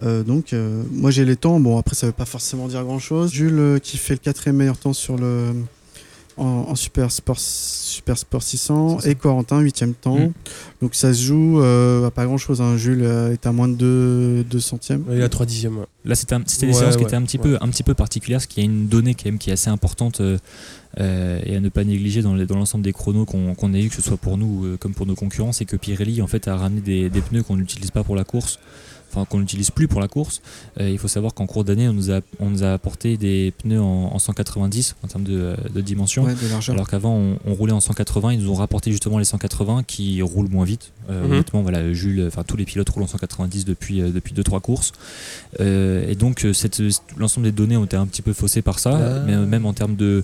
Donc, 0.00 0.54
moi 0.92 1.10
j'ai 1.10 1.24
les 1.24 1.34
temps. 1.34 1.58
Bon, 1.58 1.76
après, 1.76 1.96
ça 1.96 2.06
veut 2.06 2.12
pas 2.12 2.24
forcément 2.24 2.68
dire 2.68 2.84
grand-chose. 2.84 3.32
Jules 3.32 3.58
euh, 3.58 3.78
qui 3.80 3.96
fait 3.96 4.14
le 4.14 4.20
quatrième 4.20 4.54
meilleur 4.54 4.76
temps 4.78 4.92
sur 4.92 5.16
le 5.16 5.50
en, 6.38 6.70
en 6.70 6.74
Super 6.74 7.10
Sport 7.10 7.38
Super 7.38 8.16
Sport 8.18 8.42
600 8.42 8.98
C'est 9.00 9.04
ça. 9.04 9.10
et 9.10 9.14
Corentin 9.14 9.60
huitième 9.60 9.94
temps. 9.94 10.18
Mm. 10.18 10.32
Donc 10.82 10.94
ça 10.94 11.12
se 11.12 11.22
joue 11.22 11.60
euh, 11.60 12.06
à 12.06 12.10
pas 12.10 12.24
grand-chose. 12.26 12.60
hein. 12.60 12.76
Jules 12.76 13.02
euh, 13.02 13.32
est 13.32 13.46
à 13.46 13.52
moins 13.52 13.68
de 13.68 13.74
2 13.74 14.44
deux 14.44 14.60
centièmes. 14.60 15.04
Il 15.10 15.22
a 15.22 15.28
3 15.28 15.46
dixièmes. 15.46 15.78
ouais. 15.78 15.86
Là, 16.04 16.14
c'était 16.14 16.36
des 16.36 16.66
Ouais, 16.68 16.72
séances 16.72 16.96
qui 16.96 17.02
ouais, 17.02 17.08
étaient 17.08 17.16
un 17.16 17.22
petit, 17.22 17.36
ouais. 17.38 17.42
peu, 17.42 17.58
un 17.60 17.68
petit 17.68 17.82
peu 17.82 17.94
particulières, 17.94 18.38
parce 18.38 18.46
qu'il 18.46 18.62
y 18.62 18.66
a 18.66 18.70
une 18.70 18.86
donnée 18.88 19.14
quand 19.14 19.26
même 19.26 19.38
qui 19.38 19.50
est 19.50 19.52
assez 19.52 19.68
importante 19.68 20.20
euh, 20.20 20.38
et 21.44 21.54
à 21.56 21.60
ne 21.60 21.68
pas 21.68 21.84
négliger 21.84 22.22
dans, 22.22 22.34
l'ensemble 22.34 22.82
des 22.84 22.92
chronos 22.92 23.24
qu'on 23.26 23.74
a 23.74 23.78
eu, 23.78 23.88
que 23.88 23.94
ce 23.94 24.02
soit 24.02 24.16
pour 24.16 24.38
nous 24.38 24.76
comme 24.80 24.94
pour 24.94 25.06
nos 25.06 25.14
concurrents, 25.14 25.52
c'est 25.52 25.64
que 25.66 25.76
Pirelli 25.76 26.22
en 26.22 26.26
fait 26.26 26.48
a 26.48 26.56
ramené 26.56 26.80
des, 26.80 27.10
des 27.10 27.20
pneus 27.20 27.42
qu'on 27.42 27.56
n'utilise 27.56 27.90
pas 27.90 28.04
pour 28.04 28.16
la 28.16 28.24
course. 28.24 28.58
Enfin, 29.10 29.24
qu'on 29.24 29.38
n'utilise 29.40 29.70
plus 29.70 29.88
pour 29.88 30.00
la 30.00 30.08
course. 30.08 30.42
Euh, 30.80 30.90
il 30.90 30.98
faut 30.98 31.08
savoir 31.08 31.32
qu'en 31.34 31.46
cours 31.46 31.64
d'année, 31.64 31.88
on, 31.88 31.94
nous 31.94 32.10
a- 32.10 32.20
on 32.40 32.50
nous 32.50 32.62
a 32.62 32.72
apporté 32.74 33.16
des 33.16 33.52
pneus 33.62 33.80
en, 33.80 34.10
en 34.14 34.18
190 34.18 34.96
en 35.02 35.08
termes 35.08 35.24
de, 35.24 35.32
euh, 35.38 35.56
de 35.74 35.80
dimension. 35.80 36.24
Ouais, 36.24 36.34
de 36.34 36.48
largeur. 36.48 36.74
Alors 36.74 36.88
qu'avant 36.88 37.14
on, 37.16 37.38
on 37.46 37.54
roulait 37.54 37.72
en 37.72 37.80
180, 37.80 38.34
ils 38.34 38.40
nous 38.40 38.50
ont 38.50 38.54
rapporté 38.54 38.90
justement 38.92 39.18
les 39.18 39.24
180 39.24 39.82
qui 39.84 40.20
roulent 40.22 40.50
moins 40.50 40.64
vite. 40.64 40.92
Euh, 41.10 41.24
Mhm. 41.24 41.32
Honnêtement, 41.32 41.62
voilà, 41.62 41.90
Jules, 41.94 42.22
enfin 42.26 42.42
tous 42.46 42.56
les 42.58 42.66
pilotes 42.66 42.88
roulent 42.90 43.04
en 43.04 43.06
190 43.06 43.64
depuis 43.64 44.02
euh, 44.02 44.10
depuis 44.10 44.34
deux 44.34 44.44
trois 44.44 44.60
courses. 44.60 44.92
Euh, 45.60 46.06
et 46.08 46.14
donc 46.14 46.46
cette- 46.52 46.82
l'ensemble 47.16 47.46
des 47.46 47.52
données 47.52 47.76
ont 47.78 47.84
été 47.86 47.96
un 47.96 48.06
petit 48.06 48.22
peu 48.22 48.32
faussées 48.34 48.62
par 48.62 48.78
ça, 48.78 48.90
Ah. 48.92 49.22
mais 49.26 49.36
même 49.36 49.64
en 49.66 49.72
termes 49.72 49.96
de 49.96 50.22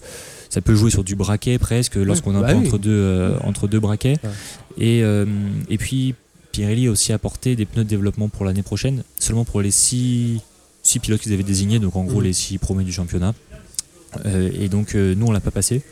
ça 0.50 0.60
peut 0.60 0.74
jouer 0.74 0.90
sur 0.90 1.02
du 1.04 1.16
braquet 1.16 1.58
presque 1.58 1.96
lorsqu'on 1.96 2.34
est 2.34 2.36
un 2.36 2.40
bah 2.42 2.52
oui. 2.54 2.66
entre 2.66 2.78
deux 2.78 2.90
euh, 2.92 3.36
entre 3.42 3.66
deux 3.66 3.80
braquets. 3.80 4.18
Ouais. 4.22 4.30
Et 4.78 5.02
euh, 5.02 5.24
et 5.70 5.78
puis 5.78 6.14
Pirelli 6.54 6.86
a 6.86 6.90
aussi 6.92 7.12
apporté 7.12 7.56
des 7.56 7.66
pneus 7.66 7.82
de 7.82 7.88
développement 7.88 8.28
pour 8.28 8.44
l'année 8.44 8.62
prochaine, 8.62 9.02
seulement 9.18 9.44
pour 9.44 9.60
les 9.60 9.72
six 9.72 10.40
six 10.84 11.00
pilotes 11.00 11.20
qu'ils 11.20 11.32
avaient 11.32 11.42
désignés, 11.42 11.80
donc 11.80 11.96
en 11.96 12.04
gros 12.04 12.18
Mhm. 12.20 12.24
les 12.26 12.32
six 12.32 12.58
premiers 12.58 12.84
du 12.84 12.92
championnat. 12.92 13.34
Euh, 14.26 14.50
et 14.60 14.68
donc 14.68 14.94
euh, 14.94 15.14
nous 15.16 15.26
on 15.26 15.32
l'a 15.32 15.40
pas 15.40 15.50
passé. 15.50 15.82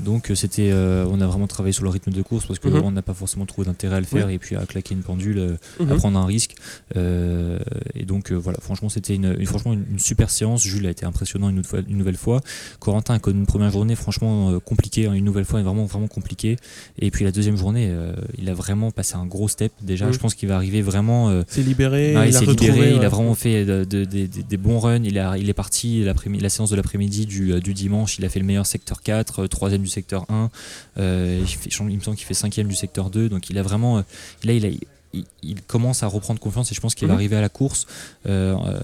Donc 0.00 0.30
euh, 0.30 0.34
c'était, 0.34 0.70
euh, 0.72 1.06
on 1.08 1.20
a 1.20 1.26
vraiment 1.26 1.46
travaillé 1.46 1.72
sur 1.72 1.84
le 1.84 1.90
rythme 1.90 2.10
de 2.10 2.20
course 2.22 2.46
parce 2.46 2.58
qu'on 2.58 2.70
Mhm. 2.70 2.94
n'a 2.94 3.02
pas 3.02 3.14
forcément 3.14 3.46
trouvé 3.46 3.66
d'intérêt 3.66 3.96
à 3.96 4.00
le 4.00 4.06
faire 4.06 4.28
et 4.28 4.38
puis 4.38 4.56
à 4.56 4.66
claquer 4.66 4.94
une 4.94 5.02
pendule, 5.02 5.38
euh, 5.38 5.56
à 5.80 5.84
Mhm. 5.84 5.96
prendre 5.96 6.18
un 6.18 6.26
risque. 6.26 6.56
Euh, 6.96 7.58
et 7.94 8.04
donc 8.04 8.32
euh, 8.32 8.34
voilà, 8.34 8.58
franchement 8.60 8.88
c'était 8.88 9.14
une, 9.14 9.36
une- 9.38 9.46
franchement 9.46 9.72
une, 9.72 9.84
une 9.92 9.98
super 9.98 10.30
séance. 10.30 10.62
Jules 10.62 10.86
a 10.86 10.90
été 10.90 11.06
impressionnant 11.06 11.48
une, 11.48 11.62
fois- 11.64 11.80
une 11.88 11.96
nouvelle 11.96 12.16
fois. 12.16 12.40
Corentin 12.80 13.14
a 13.14 13.18
connu 13.18 13.38
une 13.38 13.46
première 13.46 13.70
journée 13.70 13.94
franchement 13.94 14.58
compliquée, 14.60 15.06
hein, 15.06 15.12
une 15.12 15.24
nouvelle 15.24 15.44
fois 15.44 15.62
vraiment 15.62 15.84
vraiment 15.84 16.08
compliquée. 16.08 16.56
Et 16.98 17.10
puis 17.10 17.24
la 17.24 17.30
deuxième 17.32 17.56
journée, 17.56 17.92
il 18.38 18.48
a 18.50 18.54
vraiment 18.54 18.90
passé 18.90 19.14
un 19.16 19.26
gros 19.26 19.48
step. 19.48 19.72
Déjà, 19.82 20.06
Mhm. 20.06 20.12
je 20.12 20.18
pense 20.18 20.34
qu'il 20.34 20.48
va 20.48 20.56
arriver 20.56 20.82
vraiment. 20.82 21.42
C'est 21.46 21.62
libéré, 21.62 22.14
ah, 22.16 22.26
il, 22.26 22.34
a 22.36 22.38
s'est 22.40 22.44
retrouvé, 22.44 22.72
libéré, 22.72 22.94
il 22.96 23.04
a 23.04 23.08
vraiment 23.08 23.34
fait 23.34 23.64
de- 23.64 23.84
de- 23.84 24.04
de- 24.04 24.26
de- 24.26 24.42
des 24.48 24.56
bons 24.56 24.78
runs. 24.80 25.02
Il, 25.04 25.18
a, 25.18 25.38
il 25.38 25.48
est 25.48 25.54
parti 25.54 26.04
la 26.04 26.48
séance 26.48 26.70
de 26.70 26.76
l'après-midi 26.76 27.26
du, 27.26 27.60
du 27.60 27.74
dimanche. 27.74 28.18
Il 28.18 28.24
a 28.24 28.28
fait 28.28 28.40
le 28.40 28.46
meilleur 28.46 28.66
secteur 28.66 29.02
4, 29.02 29.44
euh, 29.44 29.46
troisième 29.46 29.83
du 29.84 29.90
secteur 29.90 30.24
1. 30.28 30.50
euh, 30.98 31.38
il, 31.40 31.46
fait- 31.48 31.70
il 31.70 31.96
me 31.96 32.00
semble 32.00 32.16
qu'il 32.16 32.26
fait 32.26 32.34
cinquième 32.34 32.66
du 32.68 32.74
secteur 32.74 33.10
2. 33.10 33.28
Donc 33.28 33.50
il 33.50 33.58
a 33.58 33.62
vraiment. 33.62 33.98
euh, 33.98 34.02
là, 34.44 34.52
il, 34.52 34.66
a, 34.66 34.70
il, 35.12 35.24
il 35.44 35.62
commence 35.62 36.02
à 36.02 36.08
reprendre 36.08 36.40
confiance 36.40 36.72
et 36.72 36.74
je 36.74 36.80
pense 36.80 36.94
qu'il 36.96 37.06
va 37.06 37.14
Mhm. 37.14 37.18
arriver 37.18 37.36
à 37.36 37.40
la 37.40 37.48
course 37.48 37.86
euh, 38.26 38.56
euh, 38.66 38.80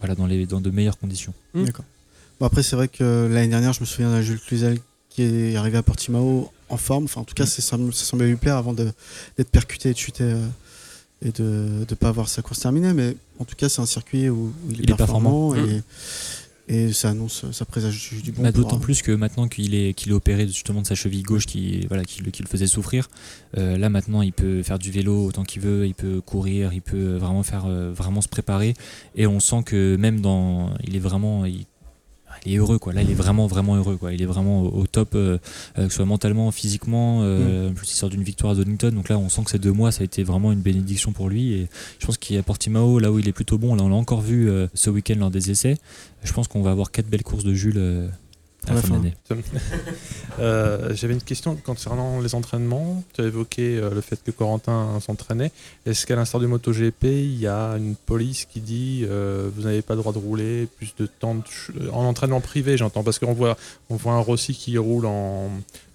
voilà, 0.00 0.14
dans, 0.14 0.26
les, 0.26 0.46
dans 0.46 0.60
de 0.62 0.70
meilleures 0.70 0.98
conditions. 0.98 1.34
Mm. 1.52 1.64
D'accord. 1.64 1.84
Bon, 2.40 2.46
après, 2.46 2.62
c'est 2.62 2.76
vrai 2.76 2.88
que 2.88 3.28
l'année 3.30 3.48
dernière, 3.48 3.72
je 3.74 3.80
me 3.80 3.84
souviens 3.86 4.10
d'un 4.10 4.22
Jules 4.22 4.40
Cluzel 4.40 4.78
qui 5.10 5.22
est 5.22 5.56
arrivé 5.56 5.76
à 5.76 5.82
Portimao 5.82 6.50
en 6.70 6.76
forme. 6.76 7.04
Enfin, 7.04 7.20
en 7.20 7.24
tout 7.24 7.34
cas, 7.34 7.44
Mm. 7.44 7.48
c'est- 7.48 7.62
ça, 7.62 7.76
me- 7.76 7.90
ça 7.92 8.04
semblait 8.04 8.28
lui 8.28 8.36
plaire 8.36 8.56
avant 8.56 8.72
d'être 8.72 9.50
percuté 9.50 9.90
et 9.90 9.92
de 9.92 9.98
chuter 9.98 10.24
euh, 10.24 10.46
et 11.20 11.32
de 11.32 11.84
ne 11.90 11.94
pas 11.96 12.08
avoir 12.08 12.28
sa 12.28 12.40
course 12.42 12.60
terminée. 12.60 12.92
Mais 12.94 13.16
en 13.40 13.44
tout 13.44 13.56
cas, 13.56 13.68
c'est 13.68 13.82
un 13.82 13.86
circuit 13.86 14.30
où 14.30 14.52
il 14.70 14.80
est, 14.80 14.84
Il 14.84 14.90
est 14.92 14.94
performant, 14.94 15.50
performant. 15.52 15.70
et, 15.78 15.82
et 16.68 16.92
ça 16.92 17.10
annonce, 17.10 17.50
ça 17.52 17.64
présage 17.64 18.10
du, 18.10 18.22
du 18.22 18.32
bon. 18.32 18.42
Bah, 18.42 18.52
D'autant 18.52 18.76
euh, 18.76 18.80
plus 18.80 19.02
que 19.02 19.12
maintenant 19.12 19.48
qu'il 19.48 19.74
est, 19.74 19.94
qu'il 19.94 20.10
est 20.12 20.14
opéré 20.14 20.46
justement 20.46 20.82
de 20.82 20.86
sa 20.86 20.94
cheville 20.94 21.22
gauche 21.22 21.46
qui, 21.46 21.86
voilà, 21.88 22.04
qui, 22.04 22.22
le- 22.22 22.30
qui 22.30 22.42
le 22.42 22.48
faisait 22.48 22.66
souffrir, 22.66 23.08
euh, 23.56 23.76
là 23.78 23.88
maintenant 23.88 24.22
il 24.22 24.32
peut 24.32 24.62
faire 24.62 24.78
du 24.78 24.90
vélo 24.90 25.24
autant 25.26 25.44
qu'il 25.44 25.62
veut, 25.62 25.86
il 25.86 25.94
peut 25.94 26.20
courir, 26.20 26.72
il 26.72 26.82
peut 26.82 27.16
vraiment 27.16 27.42
faire 27.42 27.64
euh, 27.66 27.92
vraiment 27.92 28.20
se 28.20 28.28
préparer 28.28 28.74
et 29.16 29.26
on 29.26 29.40
sent 29.40 29.62
que 29.64 29.96
même 29.96 30.20
dans 30.20 30.74
il 30.84 30.94
est 30.96 31.00
vraiment 31.00 31.44
il, 31.46 31.64
il 32.48 32.54
est 32.54 32.58
heureux 32.58 32.78
quoi. 32.78 32.92
Là 32.92 33.02
il 33.02 33.10
est 33.10 33.14
vraiment 33.14 33.46
vraiment 33.46 33.76
heureux 33.76 33.96
quoi. 33.96 34.12
Il 34.12 34.22
est 34.22 34.26
vraiment 34.26 34.62
au, 34.62 34.80
au 34.80 34.86
top 34.86 35.14
euh, 35.14 35.38
euh, 35.78 35.86
que 35.86 35.90
ce 35.90 35.96
soit 35.96 36.04
mentalement 36.04 36.50
physiquement 36.50 37.20
euh, 37.22 37.70
en 37.70 37.74
plus 37.74 37.90
il 37.92 37.94
sort 37.94 38.08
d'une 38.08 38.22
victoire 38.22 38.52
à 38.52 38.56
Donington. 38.56 38.90
Donc 38.90 39.08
là 39.08 39.18
on 39.18 39.28
sent 39.28 39.44
que 39.44 39.50
ces 39.50 39.58
deux 39.58 39.72
mois 39.72 39.92
ça 39.92 40.02
a 40.02 40.04
été 40.04 40.22
vraiment 40.22 40.52
une 40.52 40.60
bénédiction 40.60 41.12
pour 41.12 41.28
lui. 41.28 41.52
Et 41.52 41.68
je 41.98 42.06
pense 42.06 42.16
qu'il 42.16 42.36
y 42.36 42.38
a 42.38 42.42
Portimao 42.42 42.98
là 42.98 43.12
où 43.12 43.18
il 43.18 43.28
est 43.28 43.32
plutôt 43.32 43.58
bon. 43.58 43.74
Là 43.74 43.82
on 43.84 43.88
l'a 43.88 43.96
encore 43.96 44.20
vu 44.22 44.48
euh, 44.48 44.66
ce 44.74 44.90
week-end 44.90 45.16
lors 45.18 45.30
des 45.30 45.50
essais. 45.50 45.76
Je 46.24 46.32
pense 46.32 46.48
qu'on 46.48 46.62
va 46.62 46.70
avoir 46.70 46.90
quatre 46.90 47.08
belles 47.08 47.22
courses 47.22 47.44
de 47.44 47.54
Jules 47.54 48.10
à 48.66 48.74
la 48.74 48.82
fin 48.82 48.88
de 48.98 49.04
l'année 49.04 49.14
Euh, 50.40 50.94
J'avais 50.94 51.14
une 51.14 51.22
question 51.22 51.56
concernant 51.56 52.20
les 52.20 52.34
entraînements. 52.34 53.02
Tu 53.14 53.22
as 53.22 53.24
évoqué 53.24 53.76
euh, 53.78 53.90
le 53.92 54.00
fait 54.00 54.22
que 54.22 54.30
Corentin 54.30 54.98
s'entraînait. 55.00 55.50
Est-ce 55.86 56.06
qu'à 56.06 56.14
l'instar 56.16 56.40
du 56.40 56.46
MotoGP, 56.46 57.04
il 57.04 57.38
y 57.40 57.46
a 57.46 57.72
une 57.76 57.96
police 57.96 58.44
qui 58.44 58.60
dit 58.60 59.04
euh, 59.08 59.48
vous 59.54 59.62
n'avez 59.62 59.82
pas 59.82 59.94
le 59.94 60.00
droit 60.00 60.12
de 60.12 60.18
rouler 60.18 60.66
plus 60.76 60.94
de 60.98 61.06
temps 61.06 61.34
de 61.34 61.42
ch- 61.44 61.72
en 61.92 62.04
entraînement 62.04 62.40
privé 62.40 62.76
J'entends 62.76 63.02
parce 63.02 63.18
qu'on 63.18 63.32
voit, 63.32 63.56
on 63.90 63.96
voit 63.96 64.12
un 64.12 64.20
Rossi 64.20 64.54
qui 64.54 64.78
roule 64.78 65.06
en, 65.06 65.50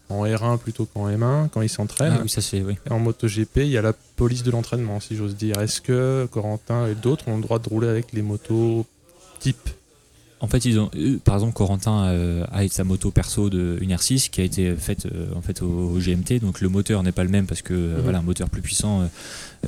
en 0.09 0.25
R1 0.25 0.57
plutôt 0.57 0.85
qu'en 0.85 1.07
M1 1.09 1.47
quand 1.49 1.61
il 1.61 1.69
s'entraîne. 1.69 2.15
Ah 2.17 2.21
oui, 2.23 2.29
ça 2.29 2.41
c'est 2.41 2.61
oui. 2.61 2.75
Et 2.89 2.91
en 2.91 2.99
MotoGP, 2.99 3.57
il 3.57 3.67
y 3.69 3.77
a 3.77 3.81
la 3.81 3.93
police 3.93 4.43
de 4.43 4.51
l'entraînement, 4.51 4.99
si 4.99 5.15
j'ose 5.15 5.35
dire. 5.37 5.57
Est-ce 5.61 5.79
que 5.79 6.27
Corentin 6.31 6.87
et 6.87 6.95
d'autres 6.95 7.29
ont 7.29 7.37
le 7.37 7.43
droit 7.43 7.59
de 7.59 7.69
rouler 7.69 7.87
avec 7.87 8.11
les 8.11 8.21
motos 8.23 8.85
type 9.39 9.69
En 10.43 10.47
fait, 10.47 10.65
ils 10.65 10.77
ont, 10.77 10.91
eux, 10.97 11.21
par 11.23 11.35
exemple, 11.35 11.53
Corentin 11.53 12.03
euh, 12.07 12.45
a 12.51 12.67
sa 12.67 12.83
moto 12.83 13.11
perso 13.11 13.49
de 13.49 13.77
une 13.79 13.93
R6 13.93 14.29
qui 14.29 14.41
a 14.41 14.43
été 14.43 14.75
faite 14.75 15.05
euh, 15.05 15.27
en 15.37 15.41
fait 15.41 15.61
au, 15.61 15.67
au 15.95 15.99
GMT. 15.99 16.41
Donc 16.41 16.59
le 16.59 16.67
moteur 16.67 17.01
n'est 17.01 17.13
pas 17.13 17.23
le 17.23 17.29
même 17.29 17.45
parce 17.45 17.61
que 17.61 17.73
euh, 17.73 17.95
Mhm. 17.95 18.01
voilà, 18.03 18.19
un 18.19 18.23
moteur 18.23 18.49
plus 18.49 18.61
puissant 18.61 19.03
euh, 19.03 19.05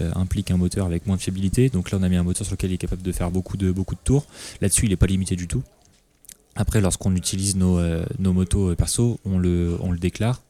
euh, 0.01 0.11
implique 0.15 0.51
un 0.51 0.57
moteur 0.57 0.85
avec 0.85 1.07
moins 1.07 1.15
de 1.15 1.21
fiabilité. 1.21 1.69
Donc 1.69 1.91
là, 1.91 1.97
on 1.99 2.03
a 2.03 2.09
mis 2.09 2.17
un 2.17 2.23
moteur 2.23 2.45
sur 2.45 2.55
lequel 2.55 2.71
il 2.71 2.73
est 2.73 2.77
capable 2.77 3.03
de 3.03 3.11
faire 3.13 3.31
beaucoup 3.31 3.55
de 3.55 3.71
beaucoup 3.71 3.95
de 3.95 4.01
tours. 4.03 4.25
Là-dessus, 4.59 4.85
il 4.85 4.89
n'est 4.89 4.97
pas 4.97 5.07
limité 5.07 5.37
du 5.37 5.47
tout. 5.47 5.63
Après, 6.57 6.81
lorsqu'on 6.81 7.15
utilise 7.15 7.55
nos, 7.55 7.79
euh, 7.79 8.05
nos 8.19 8.33
motos 8.33 8.71
euh, 8.71 8.75
perso, 8.75 9.17
on 9.25 9.37
le, 9.37 9.77
on 9.79 9.91
le 9.93 9.97
déclare. 9.97 10.41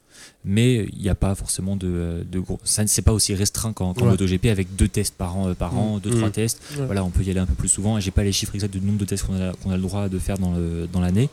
Mais 0.43 0.87
il 0.93 1.01
n'y 1.01 1.09
a 1.09 1.15
pas 1.15 1.33
forcément 1.33 1.75
de, 1.75 2.23
de 2.31 2.39
gros. 2.39 2.59
Ça, 2.63 2.85
c'est 2.85 3.01
pas 3.01 3.13
aussi 3.13 3.33
restreint 3.33 3.73
qu'en 3.73 3.93
Ouais. 3.93 4.03
MotoGP 4.03 4.45
avec 4.47 4.75
deux 4.75 4.87
tests 4.87 5.15
par 5.15 5.37
an, 5.37 5.49
euh, 5.49 5.53
par 5.53 5.75
an, 5.77 5.99
deux, 5.99 6.11
trois 6.11 6.29
tests. 6.29 6.61
Ouais. 6.77 6.85
Voilà, 6.85 7.03
on 7.03 7.09
peut 7.09 7.23
y 7.23 7.31
aller 7.31 7.39
un 7.39 7.45
peu 7.45 7.55
plus 7.55 7.69
souvent. 7.69 7.99
J'ai 7.99 8.11
pas 8.11 8.23
les 8.23 8.31
chiffres 8.31 8.53
exacts 8.53 8.73
du 8.73 8.81
nombre 8.81 8.99
de 8.99 9.05
tests 9.05 9.25
qu'on 9.25 9.71
a, 9.71 9.75
le 9.75 9.81
droit 9.81 10.07
de 10.09 10.19
faire 10.19 10.37
dans, 10.37 11.01
l'année. 11.01 11.29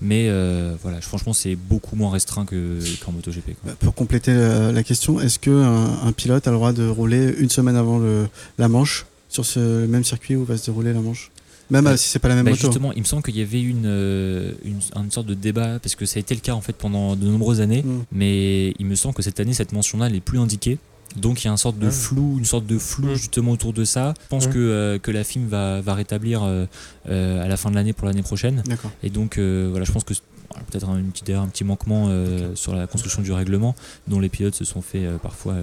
Mais 0.00 0.26
euh, 0.28 0.74
voilà, 0.82 1.00
franchement, 1.00 1.32
c'est 1.32 1.54
beaucoup 1.54 1.94
moins 1.94 2.10
restreint 2.10 2.44
que, 2.44 2.80
qu'en 3.04 3.12
MotoGP. 3.12 3.44
quoi. 3.44 3.54
Bah, 3.64 3.76
Pour 3.78 3.94
compléter 3.94 4.32
euh, 4.32 4.72
la 4.72 4.82
question, 4.82 5.20
est-ce 5.20 5.38
qu'un 5.38 5.98
un 6.02 6.12
pilote 6.12 6.46
a 6.48 6.50
le 6.50 6.56
droit 6.56 6.72
de 6.72 6.88
rouler 6.88 7.34
une 7.38 7.50
semaine 7.50 7.76
avant 7.76 7.98
le, 7.98 8.26
la 8.58 8.68
manche 8.68 9.06
sur 9.28 9.44
ce 9.44 9.86
même 9.86 10.04
circuit 10.04 10.34
où 10.36 10.44
va 10.44 10.56
se 10.56 10.66
dérouler 10.66 10.92
la 10.92 11.00
manche? 11.00 11.30
Même 11.70 11.84
Bah, 11.84 11.90
euh, 11.92 11.96
si 11.96 12.08
c'est 12.08 12.18
pas 12.18 12.28
la 12.28 12.34
même 12.36 12.44
Bah, 12.44 12.50
moto. 12.52 12.62
justement, 12.62 12.92
il 12.92 13.00
me 13.00 13.04
semble 13.06 13.22
qu'il 13.22 13.36
y 13.36 13.42
avait 13.42 13.60
une, 13.62 13.84
euh, 13.86 14.52
une, 14.64 14.80
une 15.02 15.10
sorte 15.10 15.26
de 15.26 15.34
débat, 15.34 15.78
parce 15.80 15.94
que 15.94 16.06
ça 16.06 16.18
a 16.18 16.20
été 16.20 16.34
le 16.34 16.40
cas 16.40 16.52
en 16.54 16.60
fait 16.60 16.74
pendant 16.74 17.16
de 17.16 17.26
nombreuses 17.26 17.60
années, 17.60 17.82
Mm. 17.82 18.02
mais 18.12 18.70
il 18.78 18.86
me 18.86 18.94
semble 18.94 19.14
que 19.14 19.22
cette 19.22 19.40
année, 19.40 19.52
cette 19.52 19.72
mention-là 19.72 20.08
n'est 20.08 20.20
plus 20.20 20.38
indiquée. 20.38 20.78
Donc 21.16 21.42
il 21.42 21.46
y 21.46 21.48
a 21.48 21.50
une 21.50 21.56
sorte 21.56 21.78
de 21.78 21.86
Ah. 21.86 21.90
flou, 21.90 22.36
une 22.38 22.44
sorte 22.44 22.66
de 22.66 22.78
flou 22.78 23.08
Mm. 23.08 23.14
justement 23.14 23.52
autour 23.52 23.72
de 23.72 23.84
ça. 23.84 24.14
Je 24.24 24.28
pense 24.28 24.46
Mm. 24.48 24.52
que, 24.52 24.58
euh, 24.58 24.98
que 24.98 25.10
la 25.10 25.24
FIM 25.24 25.46
va, 25.48 25.80
va 25.80 25.94
rétablir 25.94 26.42
euh, 26.44 26.66
euh, 27.08 27.44
à 27.44 27.48
la 27.48 27.56
fin 27.56 27.70
de 27.70 27.74
l'année 27.74 27.92
pour 27.92 28.06
l'année 28.06 28.22
prochaine. 28.22 28.62
D'accord. 28.66 28.90
Et 29.02 29.10
donc 29.10 29.38
euh, 29.38 29.68
voilà, 29.70 29.84
je 29.84 29.92
pense 29.92 30.04
que 30.04 30.14
peut-être 30.70 30.88
un, 30.88 30.98
un 30.98 31.48
petit 31.48 31.64
manquement 31.64 32.06
euh, 32.08 32.54
sur 32.54 32.74
la 32.74 32.86
construction 32.86 33.22
du 33.22 33.32
règlement, 33.32 33.74
dont 34.08 34.20
les 34.20 34.28
pilotes 34.28 34.54
se 34.54 34.64
sont 34.64 34.82
fait 34.82 35.04
euh, 35.04 35.16
parfois 35.18 35.54
euh, 35.54 35.62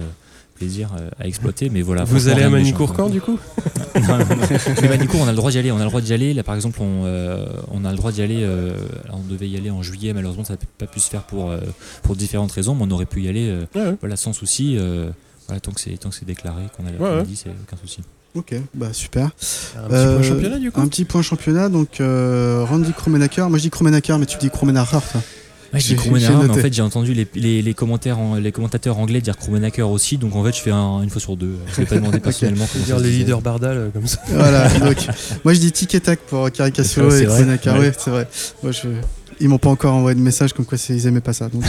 plaisir 0.54 0.90
euh, 0.98 1.08
à 1.20 1.26
exploiter. 1.26 1.68
Mais 1.70 1.82
voilà. 1.82 2.04
Vous 2.04 2.28
allez 2.28 2.42
à 2.42 2.50
Manicourt 2.50 2.92
quand 2.94 3.08
du 3.10 3.20
coup 3.20 3.38
Non, 3.96 4.18
non, 4.18 4.24
non. 4.24 4.36
Mais 4.82 4.88
Manicourt, 4.88 5.20
on 5.22 5.26
a 5.28 5.30
le 5.30 5.36
droit 5.36 5.50
d'y 5.50 5.58
aller. 5.58 5.70
On 5.72 5.76
a 5.78 5.84
le 5.84 5.88
droit 5.88 6.00
d'y 6.00 6.12
aller. 6.12 6.34
Là, 6.34 6.42
par 6.42 6.54
exemple, 6.54 6.80
on, 6.82 7.04
euh, 7.04 7.46
on 7.70 7.84
a 7.84 7.90
le 7.90 7.96
droit 7.96 8.10
d'y 8.12 8.22
aller. 8.22 8.40
euh, 8.42 8.72
on 9.12 9.20
devait 9.20 9.48
y 9.48 9.56
aller 9.56 9.70
en 9.70 9.82
juillet. 9.82 10.12
Malheureusement, 10.12 10.44
ça 10.44 10.54
n'a 10.54 10.58
pas 10.78 10.86
pu 10.86 10.98
se 11.00 11.08
faire 11.10 11.22
pour, 11.22 11.50
euh, 11.50 11.58
pour 12.02 12.16
différentes 12.16 12.52
raisons. 12.52 12.74
Mais 12.74 12.84
on 12.86 12.90
aurait 12.90 13.06
pu 13.06 13.22
y 13.22 13.28
aller 13.28 13.48
euh, 13.48 13.64
Ouais, 13.74 13.82
ouais. 13.90 13.96
voilà, 14.00 14.16
sans 14.16 14.32
souci. 14.32 14.76
euh, 14.78 15.10
voilà, 15.46 15.60
tant 15.60 15.72
que 15.72 15.80
c'est 15.80 15.96
tant 15.98 16.08
que 16.08 16.14
c'est 16.16 16.24
déclaré, 16.24 16.62
qu'on 16.76 16.84
a 16.86 16.90
Ouais, 16.90 16.96
l'après-midi, 16.98 17.36
c'est 17.36 17.50
aucun 17.50 17.76
souci. 17.80 18.00
Ok, 18.34 18.52
bah 18.74 18.92
super. 18.92 19.26
Un 19.26 19.28
petit 19.30 19.94
Euh, 19.94 20.14
point 20.16 20.22
championnat 20.28 20.58
du 20.58 20.72
coup 20.72 20.80
Un 20.80 20.88
petit 20.88 21.04
point 21.04 21.22
championnat, 21.22 21.68
donc 21.68 22.00
euh, 22.00 22.64
Randy 22.68 22.92
Kromenacker. 22.92 23.48
Moi 23.48 23.58
je 23.58 23.62
dis 23.62 23.70
Kromenacker, 23.70 24.18
mais 24.18 24.26
tu 24.26 24.38
dis 24.38 24.50
Kromenacher, 24.50 24.98
toi. 25.12 25.20
Ouais, 25.74 25.80
J'ai- 25.80 25.96
j'ai 25.96 26.10
mais 26.10 26.48
en 26.50 26.54
fait 26.54 26.72
j'ai 26.72 26.82
entendu 26.82 27.14
les, 27.14 27.26
les, 27.34 27.60
les 27.62 27.74
commentaires 27.74 28.18
en- 28.18 28.36
les 28.36 28.52
commentateurs 28.52 28.98
anglais 28.98 29.20
dire 29.20 29.36
Krummenacher 29.36 29.82
aussi, 29.82 30.16
donc 30.18 30.34
en 30.36 30.44
fait 30.44 30.54
je 30.56 30.60
fais 30.60 30.70
un- 30.70 31.02
une 31.02 31.10
fois 31.10 31.20
sur 31.20 31.36
deux. 31.36 31.56
Je 31.72 31.76
vais 31.80 31.86
pas 31.86 31.96
demander 31.96 32.20
personnellement. 32.20 32.66
ça 32.66 32.78
Dire 32.78 32.98
les 32.98 33.10
leaders 33.10 33.40
Bardal 33.42 33.76
euh, 33.76 33.88
comme 33.92 34.06
ça. 34.06 34.18
Voilà, 34.28 34.68
donc 34.78 34.96
moi 35.44 35.52
je 35.54 35.60
dis 35.60 35.72
tic 35.72 35.94
et 35.94 36.00
tac 36.00 36.20
pour 36.20 36.50
Caricasulo 36.50 37.10
C'est 37.10 37.24
et 37.24 37.26
ouais. 37.26 37.78
Ouais, 37.78 37.92
c'est 37.98 38.10
vrai. 38.10 38.28
Moi, 38.62 38.72
je... 38.72 38.88
Ils 39.40 39.48
m'ont 39.48 39.58
pas 39.58 39.70
encore 39.70 39.94
envoyé 39.94 40.14
de 40.14 40.20
message 40.20 40.52
comme 40.52 40.66
quoi 40.66 40.76
ils 40.88 41.06
aimaient 41.06 41.20
pas 41.20 41.32
ça. 41.32 41.48
Donc, 41.48 41.64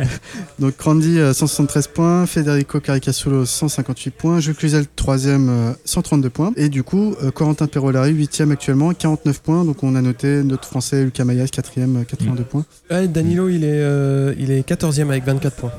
donc 0.58 0.80
Randy, 0.80 1.18
euh, 1.18 1.32
173 1.32 1.88
points, 1.88 2.26
Federico 2.26 2.78
Caricasulo, 2.80 3.44
158 3.44 4.10
points, 4.14 4.40
Jules 4.40 4.54
Cluzel, 4.54 4.84
3ème, 4.96 5.48
euh, 5.48 5.72
132 5.84 6.30
points. 6.30 6.52
Et 6.56 6.68
du 6.68 6.82
coup, 6.82 7.14
euh, 7.22 7.30
Corentin 7.30 7.66
Perolari, 7.66 8.12
8ème 8.12 8.52
actuellement, 8.52 8.92
49 8.94 9.40
points. 9.40 9.64
Donc 9.64 9.82
on 9.82 9.94
a 9.96 10.02
noté 10.02 10.42
notre 10.44 10.68
français 10.68 11.04
Lucas 11.04 11.24
Mayas, 11.24 11.46
4ème, 11.46 11.96
euh, 11.96 12.04
82 12.04 12.44
points. 12.44 12.64
Ouais, 12.90 13.08
Danilo, 13.08 13.48
il 13.48 13.64
est, 13.64 13.68
euh, 13.72 14.34
il 14.38 14.50
est 14.50 14.66
14e 14.66 15.08
avec 15.08 15.24
24 15.24 15.56
points. 15.56 15.72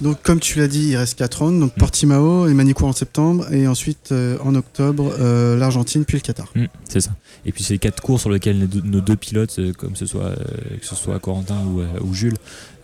Donc 0.00 0.22
comme 0.22 0.38
tu 0.38 0.58
l'as 0.58 0.68
dit, 0.68 0.88
il 0.90 0.96
reste 0.96 1.18
4 1.18 1.42
rounds. 1.42 1.60
Donc 1.60 1.72
Mm. 1.78 1.80
Portimao 1.80 2.48
et 2.48 2.54
Manicourt 2.54 2.88
en 2.88 2.92
septembre. 2.92 3.52
Et 3.52 3.66
ensuite, 3.66 4.10
euh, 4.12 4.36
en 4.42 4.54
octobre, 4.54 5.12
euh, 5.18 5.56
l'Argentine, 5.56 6.04
puis 6.04 6.16
le 6.16 6.22
Qatar. 6.22 6.50
Mm, 6.54 6.64
c'est 6.88 7.00
ça. 7.00 7.10
Et 7.46 7.52
puis 7.52 7.62
c'est 7.62 7.74
les 7.74 7.78
quatre 7.78 8.02
cours 8.02 8.20
sur 8.20 8.30
lesquels 8.30 8.58
nos 8.58 9.00
deux, 9.00 9.16
pilotes, 9.16 9.58
euh, 9.58 9.72
comme 9.72 9.96
ce 9.96 10.06
soit, 10.06 10.24
euh, 10.24 10.36
que 10.78 10.86
ce 10.86 10.94
soit 10.94 11.18
Corentin 11.18 11.58
ou, 11.66 11.80
euh, 11.80 11.86
ou 12.02 12.14
Jules, 12.14 12.36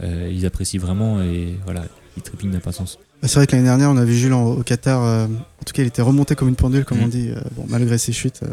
euh, 0.02 0.30
ils 0.32 0.44
apprécient 0.46 0.80
vraiment 0.80 1.20
et 1.22 1.54
voilà, 1.64 1.84
ils 2.16 2.22
trépignent 2.22 2.52
d'impatience. 2.52 2.98
Bah, 3.22 3.28
C'est 3.28 3.36
vrai 3.36 3.46
que 3.46 3.52
l'année 3.52 3.64
dernière, 3.68 3.90
on 3.90 3.96
a 3.96 4.04
vu 4.04 4.14
Jules 4.16 4.32
en- 4.34 4.46
au 4.52 4.62
Qatar. 4.62 5.02
euh, 5.02 5.26
en 5.26 5.64
tout 5.64 5.72
cas, 5.72 5.82
il 5.82 5.86
était 5.88 6.02
remonté 6.02 6.34
comme 6.34 6.48
une 6.48 6.56
pendule, 6.56 6.84
comme 6.84 6.98
Mm. 6.98 7.04
on 7.04 7.08
dit. 7.08 7.28
euh, 7.30 7.40
bon, 7.56 7.64
malgré 7.68 7.96
ses 7.98 8.12
chutes, 8.12 8.40
euh, 8.42 8.48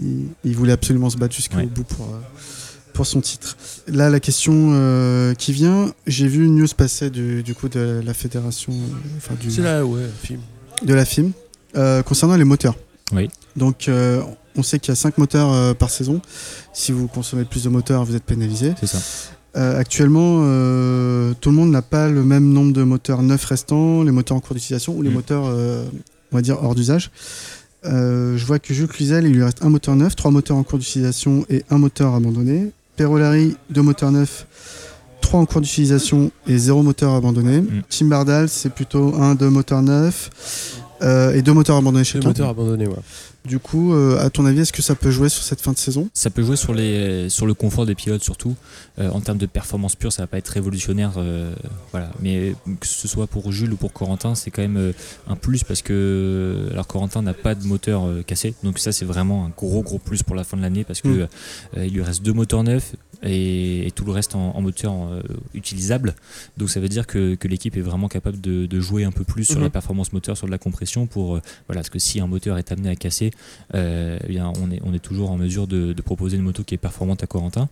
il, 0.00 0.26
il 0.44 0.56
voulait 0.56 0.72
absolument 0.72 1.08
se 1.10 1.16
battre 1.16 1.34
jusqu'au 1.34 1.56
Ouais. 1.56 1.66
bout 1.66 1.84
pour, 1.84 2.06
euh, 2.06 2.18
pour 2.92 3.06
son 3.06 3.20
titre. 3.22 3.56
Là, 3.88 4.10
la 4.10 4.20
question 4.20 4.70
euh, 4.74 5.32
qui 5.34 5.52
vient, 5.52 5.92
j'ai 6.06 6.26
vu 6.28 6.44
une 6.44 6.56
news 6.56 6.68
passer 6.76 7.08
du, 7.10 7.42
du 7.42 7.54
coup 7.54 7.68
de 7.70 8.02
la 8.04 8.12
fédération, 8.14 8.72
euh, 8.72 9.16
enfin 9.16 9.34
du, 9.40 9.50
C'est 9.50 9.62
là, 9.62 9.84
ouais, 9.86 10.02
film. 10.22 10.40
de 10.84 10.92
la 10.94 11.04
FIM, 11.06 11.30
euh, 11.76 12.02
concernant 12.02 12.36
les 12.36 12.44
moteurs. 12.44 12.74
Oui. 13.12 13.28
Donc, 13.56 13.88
euh, 13.88 14.20
on 14.56 14.62
sait 14.62 14.78
qu'il 14.78 14.90
y 14.90 14.92
a 14.92 14.96
5 14.96 15.18
moteurs 15.18 15.52
euh, 15.52 15.74
par 15.74 15.90
saison. 15.90 16.20
Si 16.72 16.92
vous 16.92 17.08
consommez 17.08 17.44
plus 17.44 17.64
de 17.64 17.68
moteurs, 17.68 18.04
vous 18.04 18.14
êtes 18.16 18.24
pénalisé. 18.24 18.72
C'est 18.80 18.86
ça. 18.86 18.98
Euh, 19.56 19.78
actuellement, 19.78 20.40
euh, 20.44 21.34
tout 21.40 21.50
le 21.50 21.56
monde 21.56 21.70
n'a 21.70 21.82
pas 21.82 22.08
le 22.08 22.24
même 22.24 22.50
nombre 22.52 22.72
de 22.72 22.82
moteurs 22.82 23.22
neufs 23.22 23.44
restants, 23.44 24.02
les 24.02 24.10
moteurs 24.10 24.36
en 24.36 24.40
cours 24.40 24.54
d'utilisation 24.54 24.94
ou 24.96 25.02
les 25.02 25.10
Mm. 25.10 25.14
moteurs, 25.14 25.44
euh, 25.46 25.84
on 26.32 26.36
va 26.36 26.42
dire, 26.42 26.58
hors 26.62 26.74
d'usage. 26.74 27.10
Euh, 27.84 28.36
je 28.38 28.46
vois 28.46 28.58
que 28.58 28.72
Jules 28.72 28.86
Cluzel, 28.88 29.26
il 29.26 29.32
lui 29.32 29.42
reste 29.42 29.62
un 29.64 29.68
moteur 29.68 29.94
neuf, 29.96 30.14
trois 30.16 30.30
moteurs 30.30 30.56
en 30.56 30.62
cours 30.62 30.78
d'utilisation 30.78 31.44
et 31.50 31.64
un 31.70 31.78
moteur 31.78 32.14
abandonné. 32.14 32.70
Perolari, 32.96 33.56
deux 33.70 33.82
moteurs 33.82 34.12
neufs, 34.12 34.46
trois 35.20 35.40
en 35.40 35.46
cours 35.46 35.60
d'utilisation 35.60 36.30
et 36.46 36.56
zéro 36.56 36.82
moteur 36.82 37.12
abandonné. 37.14 37.60
Mm. 37.60 37.82
Tim 37.90 38.06
Bardal, 38.06 38.48
c'est 38.48 38.70
plutôt 38.70 39.14
un, 39.16 39.34
deux 39.34 39.50
moteurs 39.50 39.82
neufs 39.82 40.30
euh, 41.02 41.34
et 41.34 41.42
deux 41.42 41.52
moteurs 41.52 41.76
abandonnés 41.76 42.00
Le 42.04 42.04
chacun. 42.04 42.28
moteur 42.28 42.48
abandonné, 42.48 42.86
ouais. 42.86 42.94
Du 43.44 43.58
coup, 43.58 43.92
euh, 43.92 44.18
à 44.24 44.30
ton 44.30 44.46
avis, 44.46 44.60
est-ce 44.60 44.72
que 44.72 44.82
ça 44.82 44.94
peut 44.94 45.10
jouer 45.10 45.28
sur 45.28 45.42
cette 45.42 45.60
fin 45.60 45.72
de 45.72 45.78
saison? 45.78 46.08
Ça 46.14 46.30
peut 46.30 46.42
jouer 46.44 46.54
sur, 46.54 46.74
les, 46.74 47.28
sur 47.28 47.44
le 47.44 47.54
confort 47.54 47.86
des 47.86 47.96
pilotes 47.96 48.22
surtout. 48.22 48.54
Euh, 49.00 49.10
en 49.10 49.20
termes 49.20 49.38
de 49.38 49.46
performance 49.46 49.96
pure, 49.96 50.12
ça 50.12 50.22
va 50.22 50.26
pas 50.28 50.38
être 50.38 50.48
révolutionnaire. 50.50 51.14
euh, 51.16 51.52
voilà. 51.90 52.10
Mais 52.20 52.54
que 52.78 52.86
ce 52.86 53.08
soit 53.08 53.26
pour 53.26 53.50
Jules 53.50 53.72
ou 53.72 53.76
pour 53.76 53.92
Corentin, 53.92 54.36
c'est 54.36 54.50
quand 54.52 54.62
même 54.62 54.92
un 55.28 55.34
plus 55.36 55.64
parce 55.64 55.82
que 55.82 56.68
alors 56.70 56.86
Corentin 56.86 57.22
n'a 57.22 57.34
pas 57.34 57.54
de 57.56 57.64
moteur 57.66 58.04
cassé. 58.26 58.54
Donc 58.62 58.78
ça 58.78 58.92
c'est 58.92 59.04
vraiment 59.04 59.46
un 59.46 59.48
gros 59.56 59.82
gros 59.82 59.98
plus 59.98 60.22
pour 60.22 60.36
la 60.36 60.44
fin 60.44 60.56
de 60.56 60.62
l'année 60.62 60.84
parce 60.84 61.00
que 61.00 61.08
Mm. 61.08 61.28
il 61.84 61.92
lui 61.94 62.02
reste 62.02 62.22
deux 62.22 62.32
moteurs 62.32 62.62
neufs 62.62 62.94
et, 63.22 63.86
et 63.86 63.90
tout 63.90 64.04
le 64.04 64.12
reste 64.12 64.34
en, 64.34 64.54
en 64.56 64.60
moteur 64.60 64.92
euh, 64.92 65.22
utilisable. 65.54 66.14
Donc 66.56 66.70
ça 66.70 66.80
veut 66.80 66.88
dire 66.88 67.06
que, 67.06 67.34
que 67.34 67.48
l'équipe 67.48 67.76
est 67.76 67.80
vraiment 67.82 68.08
capable 68.08 68.40
de, 68.40 68.66
de 68.66 68.80
jouer 68.80 69.04
un 69.04 69.12
peu 69.12 69.24
plus 69.24 69.44
sur 69.44 69.56
Mhm. 69.56 69.62
la 69.64 69.70
performance 69.70 70.12
moteur, 70.12 70.36
sur 70.36 70.46
de 70.46 70.50
la 70.52 70.58
compression 70.58 71.06
pour 71.06 71.36
euh, 71.36 71.42
voilà 71.68 71.80
parce 71.80 71.90
que 71.90 71.98
si 71.98 72.20
un 72.20 72.26
moteur 72.26 72.58
est 72.58 72.72
amené 72.72 72.88
à 72.90 72.96
casser, 72.96 73.30
euh, 73.74 74.18
eh 74.24 74.28
bien 74.28 74.52
on 74.60 74.70
est 74.70 74.80
on 74.84 74.92
est 74.94 74.98
toujours 74.98 75.30
en 75.30 75.36
mesure 75.36 75.66
de, 75.66 75.92
de 75.92 76.02
proposer 76.02 76.36
une 76.36 76.42
moto 76.42 76.64
qui 76.64 76.74
est 76.74 76.78
performante 76.78 77.22
à 77.22 77.26
Corentin. 77.26 77.68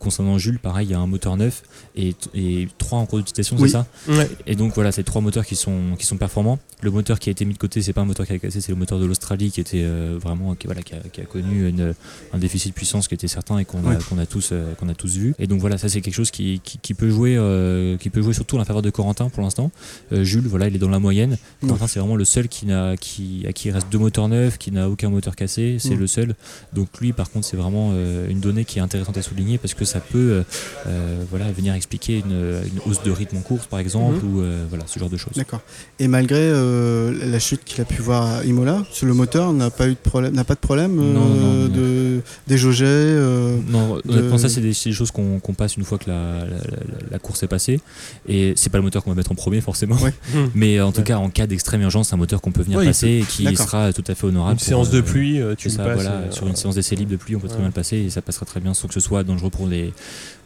Concernant 0.00 0.38
Jules, 0.38 0.58
pareil, 0.58 0.86
il 0.88 0.90
y 0.90 0.94
a 0.94 0.98
un 0.98 1.06
moteur 1.06 1.36
neuf 1.36 1.62
et, 1.94 2.14
et 2.34 2.68
trois 2.78 2.98
en 2.98 3.06
cours 3.06 3.18
d'utilisation, 3.18 3.56
Oui. 3.58 3.68
c'est 3.68 3.72
ça 3.76 3.86
Ouais. 4.08 4.28
Et 4.46 4.56
donc 4.56 4.74
voilà, 4.74 4.92
c'est 4.92 5.04
trois 5.04 5.20
moteurs 5.20 5.44
qui 5.46 5.56
sont 5.56 5.94
qui 5.98 6.06
sont 6.06 6.16
performants. 6.16 6.58
Le 6.82 6.90
moteur 6.90 7.18
qui 7.18 7.28
a 7.28 7.32
été 7.32 7.44
mis 7.44 7.54
de 7.54 7.58
côté, 7.58 7.82
c'est 7.82 7.92
pas 7.92 8.00
un 8.02 8.04
moteur 8.06 8.26
qui 8.26 8.32
a 8.32 8.38
cassé, 8.38 8.60
c'est 8.60 8.72
le 8.72 8.78
moteur 8.78 8.98
de 8.98 9.04
l'Australie 9.06 9.50
qui 9.50 9.60
était 9.60 9.84
vraiment 10.20 10.54
qui, 10.54 10.66
voilà 10.66 10.82
qui 10.82 10.94
a, 10.94 10.98
qui 11.12 11.20
a 11.20 11.24
connu 11.24 11.68
une, 11.68 11.94
un 12.32 12.38
déficit 12.38 12.72
de 12.72 12.74
puissance 12.74 13.08
qui 13.08 13.14
était 13.14 13.28
certain 13.28 13.58
et 13.58 13.64
qu'on 13.64 14.18
a 14.18 14.26
tous 14.26 14.52
qu'on 14.86 14.92
a 14.92 14.94
tous 14.94 15.16
vu. 15.16 15.34
Et 15.38 15.46
donc 15.46 15.60
voilà, 15.60 15.78
ça 15.78 15.88
c'est 15.88 16.00
quelque 16.00 16.14
chose 16.14 16.30
qui, 16.30 16.60
qui, 16.64 16.78
qui 16.78 16.94
peut 16.94 17.10
jouer 17.10 17.36
euh, 17.36 17.96
qui 17.96 18.10
peut 18.10 18.22
jouer 18.22 18.32
surtout 18.34 18.58
en 18.58 18.64
faveur 18.64 18.82
de 18.82 18.90
Corentin 18.90 19.28
pour 19.28 19.42
l'instant. 19.42 19.70
Euh, 20.12 20.24
Jules, 20.24 20.46
voilà, 20.46 20.68
il 20.68 20.76
est 20.76 20.78
dans 20.78 20.88
la 20.88 20.98
moyenne. 20.98 21.36
Corentin, 21.60 21.86
c'est 21.86 21.98
vraiment 22.00 22.16
le 22.16 22.24
seul 22.24 22.48
qui 22.48 22.66
n'a 22.66 22.96
qui 22.96 23.44
à 23.48 23.52
qui 23.52 23.68
il 23.68 23.72
reste 23.72 23.88
deux 23.90 23.98
moteurs 23.98 24.28
neufs, 24.28 24.58
qui 24.58 24.70
n'a 24.72 24.88
aucun 24.88 25.10
moteur 25.10 25.34
cassé, 25.36 25.76
c'est 25.80 25.94
le 25.96 26.06
seul. 26.06 26.34
Donc 26.72 26.88
lui, 27.00 27.12
par 27.12 27.30
contre, 27.30 27.46
c'est 27.46 27.56
vraiment 27.56 27.90
euh, 27.92 28.28
une 28.28 28.40
donnée 28.40 28.64
qui 28.64 28.78
est 28.78 28.82
intéressante 28.82 29.16
à 29.16 29.22
souligner 29.22 29.58
parce 29.58 29.74
que 29.74 29.84
ça 29.84 30.00
peut 30.00 30.42
euh, 30.86 31.22
voilà 31.30 31.50
venir 31.52 31.74
expliquer 31.74 32.18
une, 32.18 32.32
une 32.32 32.90
hausse 32.90 33.02
de 33.02 33.10
rythme 33.10 33.38
en 33.38 33.40
course, 33.42 33.66
par 33.66 33.78
exemple, 33.80 34.24
Mhm. 34.24 34.36
ou 34.36 34.42
voilà 34.68 34.84
ce 34.86 34.98
genre 34.98 35.10
de 35.10 35.16
choses. 35.16 35.32
D'accord. 35.36 35.60
Et 35.98 36.08
malgré 36.08 36.50
la 36.50 37.38
chute 37.38 37.64
qu'il 37.64 37.80
a 37.80 37.84
pu 37.84 38.00
voir 38.02 38.22
à 38.26 38.44
Imola, 38.44 38.84
sur 38.92 39.06
le 39.06 39.14
moteur 39.14 39.52
n'a 39.52 39.70
pas 39.70 39.86
eu 39.88 39.92
de 39.92 39.94
problème, 40.10 40.34
n'a 40.34 40.44
pas 40.44 40.54
de 40.54 40.60
problème 40.60 40.94
Non, 40.94 41.12
non, 41.12 41.28
non. 41.28 41.68
de 41.68 42.20
déjauger. 42.46 42.86
Non, 43.68 43.98
de- 44.04 44.36
ça, 44.36 44.48
c'est 44.48 44.60
des, 44.60 44.72
c'est 44.76 44.90
des 44.90 44.94
choses 44.94 45.10
qu'on 45.10 45.40
passe 45.56 45.76
une 45.76 45.84
fois 45.84 45.98
que 45.98 46.08
la, 46.10 46.40
la- 46.40 46.46
la- 46.46 47.10
la 47.10 47.18
course 47.18 47.42
est 47.42 47.48
passée. 47.48 47.80
Et 48.28 48.52
c'est 48.56 48.70
pas 48.70 48.78
le 48.78 48.84
moteur 48.84 49.02
qu'on 49.04 49.10
va 49.10 49.16
mettre 49.16 49.32
en 49.32 49.34
premier, 49.34 49.60
forcément. 49.60 49.96
Ouais. 49.96 50.12
Hum. 50.34 50.50
Mais 50.54 50.80
en 50.80 50.92
tout 50.92 50.98
Ouais. 50.98 51.04
cas, 51.04 51.18
en 51.18 51.30
cas 51.30 51.46
d'extrême 51.46 51.82
urgence, 51.82 52.08
c'est 52.08 52.14
un 52.14 52.18
moteur 52.18 52.40
qu'on 52.40 52.52
peut 52.52 52.62
venir 52.62 52.78
Ouais, 52.78 52.86
passer 52.86 53.08
et 53.08 53.24
qui 53.24 53.56
sera 53.56 53.92
tout 53.92 54.04
à 54.06 54.14
fait 54.14 54.26
honorable. 54.26 54.52
Une 54.52 54.58
pour, 54.58 54.66
séance 54.66 54.90
de 54.90 54.98
euh, 54.98 55.02
pluie, 55.02 55.40
euh, 55.40 55.54
tu 55.56 55.70
ça, 55.70 55.84
passes. 55.84 55.94
voilà. 55.94 56.10
euh, 56.12 56.30
Sur 56.30 56.46
une 56.46 56.56
séance 56.56 56.74
d'essai 56.74 56.96
libre 56.96 57.10
de 57.12 57.16
pluie, 57.16 57.36
on 57.36 57.40
peut 57.40 57.48
très 57.48 57.58
bien 57.58 57.66
le 57.66 57.72
passer 57.72 57.96
et 57.96 58.10
ça 58.10 58.22
passera 58.22 58.46
très 58.46 58.60
bien 58.60 58.74
sans 58.74 58.88
que 58.88 58.94
ce 58.94 59.00
soit 59.00 59.24
dangereux 59.24 59.50
pour 59.50 59.66
les, 59.66 59.92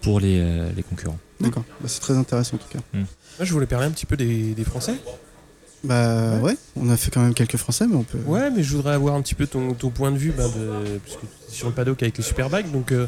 pour 0.02 0.20
les, 0.20 0.38
euh, 0.40 0.68
les 0.76 0.82
concurrents. 0.82 1.18
D'accord. 1.40 1.64
Bah, 1.80 1.86
c'est 1.88 2.00
très 2.00 2.14
intéressant 2.16 2.56
en 2.56 2.58
tout 2.58 2.68
cas. 2.78 2.82
Moi, 2.92 3.06
je 3.40 3.52
voulais 3.52 3.66
parler 3.66 3.86
un 3.86 3.90
petit 3.90 4.06
peu 4.06 4.16
des, 4.16 4.54
des 4.54 4.64
Français. 4.64 4.94
Bah 5.82 6.36
ouais. 6.42 6.56
on 6.76 6.90
a 6.90 6.96
fait 6.98 7.10
quand 7.10 7.22
même 7.22 7.32
quelques 7.32 7.56
Français, 7.56 7.86
mais 7.88 7.96
on 7.96 8.02
peut. 8.02 8.18
Ouais, 8.26 8.50
mais 8.50 8.62
je 8.62 8.76
voudrais 8.76 8.92
avoir 8.92 9.14
un 9.14 9.22
petit 9.22 9.34
peu 9.34 9.46
ton, 9.46 9.72
ton 9.72 9.88
point 9.88 10.10
de 10.12 10.18
vue, 10.18 10.30
bah, 10.36 10.44
de, 10.44 10.98
parce 10.98 11.16
que 11.16 11.22
tu 11.22 11.52
es 11.52 11.54
sur 11.54 11.68
le 11.68 11.72
paddock 11.74 12.02
avec 12.02 12.18
les 12.18 12.22
Superbikes. 12.22 12.70
Donc, 12.70 12.92
euh, 12.92 13.06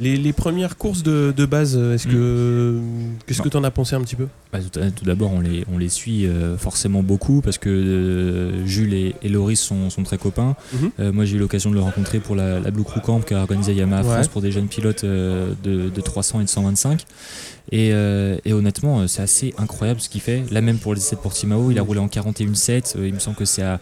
les, 0.00 0.16
les 0.16 0.32
premières 0.32 0.76
courses 0.76 1.02
de, 1.02 1.32
de 1.36 1.46
base, 1.46 1.76
est-ce 1.76 2.06
que 2.06 2.78
qu'est-ce 3.26 3.42
que 3.42 3.48
tu 3.48 3.56
en 3.56 3.64
as 3.64 3.70
pensé 3.70 3.96
un 3.96 4.00
petit 4.00 4.16
peu? 4.16 4.28
Bah, 4.52 4.60
tout 4.60 4.80
tout 4.94 5.04
d'abord, 5.04 5.32
on 5.32 5.40
les, 5.40 5.64
on 5.72 5.76
les 5.78 5.88
suit 5.88 6.26
euh, 6.26 6.56
forcément 6.56 7.02
beaucoup 7.02 7.40
parce 7.42 7.58
que 7.58 7.68
euh, 7.68 8.66
Jules 8.66 8.94
et, 8.94 9.14
et 9.22 9.28
Loris 9.28 9.60
sont, 9.60 9.90
sont 9.90 10.02
très 10.04 10.16
copains. 10.18 10.56
Mhm. 10.72 10.90
Euh, 11.00 11.12
moi, 11.12 11.24
j'ai 11.24 11.36
eu 11.36 11.38
l'occasion 11.38 11.70
de 11.70 11.74
le 11.74 11.80
rencontrer 11.82 12.20
pour 12.20 12.36
la, 12.36 12.60
la 12.60 12.70
Blue 12.70 12.84
Crew 12.84 13.00
Camp 13.00 13.20
qu'a 13.20 13.40
organisé 13.40 13.74
Yamaha 13.74 14.02
Ouais. 14.02 14.14
France 14.14 14.28
pour 14.28 14.40
des 14.40 14.52
jeunes 14.52 14.68
pilotes 14.68 15.04
de, 15.04 15.54
de 15.64 16.00
300 16.00 16.40
et 16.40 16.44
de 16.44 16.48
125. 16.48 17.04
Et, 17.72 17.88
et 18.44 18.52
honnêtement, 18.52 19.06
c'est 19.08 19.20
assez 19.22 19.54
incroyable 19.58 20.00
ce 20.00 20.08
qu'il 20.08 20.20
fait. 20.22 20.44
Là, 20.50 20.60
même 20.62 20.78
pour 20.78 20.94
les 20.94 21.00
essais 21.00 21.16
de 21.16 21.20
Portimao, 21.20 21.70
il 21.70 21.78
a 21.78 21.82
roulé 21.82 22.00
en 22.00 22.06
41.7. 22.06 22.96
Euh, 22.96 23.06
il 23.08 23.12
me 23.14 23.18
semble 23.18 23.36
que 23.36 23.44
c'est 23.44 23.62
à, 23.62 23.80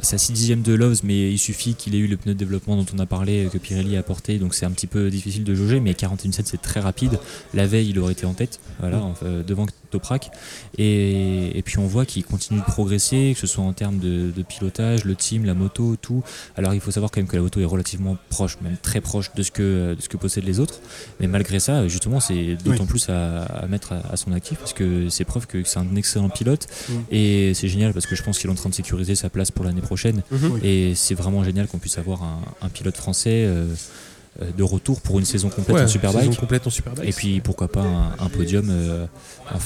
c'est 0.00 0.16
à 0.16 0.18
6 0.18 0.32
dixièmes 0.32 0.62
de 0.62 0.74
Loves, 0.74 1.00
mais 1.04 1.30
il 1.30 1.38
suffit 1.38 1.74
qu'il 1.74 1.94
ait 1.94 1.98
eu 1.98 2.06
le 2.06 2.16
pneu 2.16 2.34
de 2.34 2.38
développement 2.38 2.76
dont 2.76 2.86
on 2.94 2.98
a 2.98 3.06
parlé, 3.06 3.48
que 3.52 3.58
Pirelli 3.58 3.96
a 3.96 4.00
apporté. 4.00 4.38
Donc 4.38 4.54
c'est 4.54 4.66
un 4.66 4.70
petit 4.70 4.86
peu 4.86 5.10
difficile 5.10 5.44
de 5.44 5.54
jauger, 5.54 5.80
mais 5.80 5.92
41.7 5.92 6.42
c'est 6.44 6.60
très 6.60 6.80
rapide. 6.80 7.18
La 7.52 7.66
veille, 7.66 7.90
il 7.90 7.98
aurait 7.98 8.12
été 8.12 8.26
en 8.26 8.34
tête, 8.34 8.60
voilà, 8.80 9.02
enfin, 9.02 9.26
euh, 9.26 9.42
devant 9.42 9.66
Toprak. 9.94 10.30
Et, 10.78 11.56
et 11.58 11.62
puis 11.62 11.78
on 11.78 11.86
voit 11.86 12.04
qu'il 12.04 12.24
continue 12.24 12.60
de 12.60 12.64
progresser, 12.64 13.32
que 13.34 13.40
ce 13.40 13.46
soit 13.46 13.64
en 13.64 13.72
termes 13.72 13.98
de, 13.98 14.30
de 14.30 14.42
pilotage, 14.42 15.04
le 15.04 15.14
team, 15.14 15.44
la 15.44 15.54
moto, 15.54 15.96
tout. 16.00 16.22
Alors 16.56 16.74
il 16.74 16.80
faut 16.80 16.90
savoir 16.90 17.10
quand 17.10 17.20
même 17.20 17.28
que 17.28 17.36
la 17.36 17.42
moto 17.42 17.60
est 17.60 17.64
relativement 17.64 18.16
proche, 18.28 18.58
même 18.62 18.76
très 18.82 19.00
proche 19.00 19.32
de 19.34 19.42
ce 19.42 19.50
que, 19.50 19.94
de 19.94 20.00
ce 20.00 20.08
que 20.08 20.16
possèdent 20.16 20.44
les 20.46 20.58
autres. 20.60 20.80
Mais 21.20 21.26
malgré 21.26 21.60
ça, 21.60 21.86
justement, 21.88 22.20
c'est 22.20 22.56
d'autant 22.64 22.82
Oui. 22.84 22.88
plus 22.88 23.08
à, 23.08 23.42
à 23.44 23.66
mettre 23.66 23.92
à, 23.92 24.00
à 24.12 24.16
son 24.16 24.32
actif 24.32 24.58
parce 24.58 24.72
que 24.72 25.08
c'est 25.08 25.24
preuve 25.24 25.46
que 25.46 25.62
c'est 25.64 25.78
un 25.78 25.94
excellent 25.96 26.28
pilote. 26.28 26.66
Et 27.10 27.52
c'est 27.54 27.68
génial 27.68 27.92
parce 27.92 28.06
que 28.06 28.16
je 28.16 28.22
pense 28.22 28.38
qu'il 28.38 28.48
est 28.50 28.52
en 28.52 28.56
train 28.56 28.70
de 28.70 28.74
sécuriser 28.74 29.14
sa 29.14 29.30
place 29.30 29.50
pour 29.50 29.64
l'année 29.64 29.80
prochaine. 29.80 30.22
Mhm. 30.30 30.60
Et 30.62 30.94
c'est 30.94 31.14
vraiment 31.14 31.44
génial 31.44 31.66
qu'on 31.68 31.78
puisse 31.78 31.98
avoir 31.98 32.22
un, 32.22 32.40
un 32.62 32.68
pilote 32.68 32.96
français 32.96 33.44
euh, 33.46 33.66
de 34.56 34.62
retour 34.64 35.00
pour 35.00 35.18
une 35.18 35.24
saison 35.24 35.48
complète 35.48 35.76
Ouais, 35.76 35.82
en 35.82 35.86
saison 35.86 35.92
Superbike. 36.10 36.36
complète 36.38 36.66
en 36.66 36.70
Superbike. 36.70 37.08
Et 37.08 37.12
puis 37.12 37.40
pourquoi 37.40 37.68
pas 37.68 37.82
un, 37.82 38.12
un 38.18 38.28
podium 38.28 38.68
euh, 38.70 39.06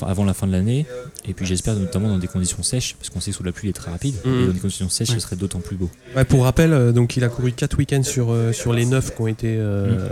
avant 0.02 0.24
la 0.24 0.34
fin 0.34 0.46
de 0.46 0.52
l'année. 0.52 0.86
Et 1.26 1.32
puis 1.34 1.46
j'espère 1.46 1.74
notamment 1.74 2.08
dans 2.08 2.18
des 2.18 2.26
conditions 2.28 2.62
sèches, 2.62 2.94
parce 2.96 3.08
qu'on 3.10 3.20
sait 3.20 3.30
que 3.30 3.36
sous 3.38 3.42
la 3.44 3.52
pluie 3.52 3.68
il 3.68 3.70
est 3.70 3.74
très 3.74 3.90
rapide. 3.90 4.14
Mhm. 4.24 4.34
Et 4.42 4.46
dans 4.46 4.52
des 4.52 4.58
conditions 4.60 4.88
sèches, 4.88 5.08
Ouais. 5.10 5.14
ce 5.14 5.20
serait 5.20 5.36
d'autant 5.36 5.60
plus 5.60 5.76
beau. 5.76 5.90
Ouais, 6.14 6.24
pour 6.24 6.44
rappel, 6.44 6.72
euh, 6.72 6.92
donc 6.92 7.16
il 7.16 7.24
a 7.24 7.28
couru 7.28 7.52
4 7.52 7.78
week-ends 7.78 8.02
sur, 8.02 8.30
euh, 8.30 8.52
sur 8.52 8.72
les 8.72 8.84
9 8.84 9.14
qui 9.14 9.22
ont 9.22 9.26
été, 9.26 9.56
euh, 9.58 10.08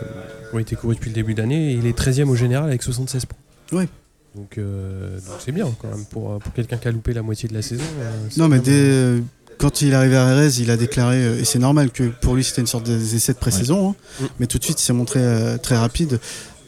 qui 0.51 0.57
ont 0.57 0.59
été 0.59 0.75
courus 0.77 0.97
depuis 0.97 1.11
le 1.11 1.15
début 1.15 1.35
d'année. 1.35 1.73
Et 1.73 1.75
il 1.75 1.87
est 1.87 1.97
13e 1.97 2.29
au 2.31 2.37
général 2.37 2.69
avec 2.69 2.83
76 2.83 3.27
points. 3.27 3.79
Ouais. 3.81 3.89
Donc 4.35 4.59
euh, 4.59 5.19
c'est 5.39 5.53
bien 5.53 5.67
quand 5.81 5.89
même 5.89 6.05
pour, 6.11 6.33
euh, 6.33 6.39
pour 6.39 6.53
quelqu'un 6.53 6.77
qui 6.77 6.87
a 6.89 6.91
loupé 6.93 7.15
la 7.15 7.23
moitié 7.23 7.49
de 7.49 7.55
la 7.55 7.63
saison. 7.63 7.83
euh, 8.01 8.11
Non, 8.37 8.49
mais 8.49 8.59
vraiment- 8.59 8.77
euh, 8.79 9.21
quand 9.59 9.81
il 9.83 9.93
est 9.93 9.95
arrivé 9.95 10.17
à 10.17 10.29
Jerez, 10.29 10.61
il 10.61 10.71
a 10.71 10.77
déclaré, 10.77 11.17
euh, 11.25 11.41
et 11.41 11.45
c'est 11.45 11.59
normal 11.59 11.91
que 11.91 12.05
pour 12.21 12.35
lui 12.35 12.45
c'était 12.45 12.61
une 12.61 12.67
sorte 12.67 12.85
d'essai 12.87 13.33
de 13.33 13.39
pré-saison, 13.39 13.91
hein, 13.91 13.95
Mm. 14.21 14.27
mais 14.41 14.47
tout 14.47 14.59
de 14.59 14.65
suite 14.65 14.81
il 14.81 14.85
s'est 14.85 14.93
montré 14.93 15.21
euh, 15.21 15.57
très 15.59 15.77
rapide. 15.77 16.19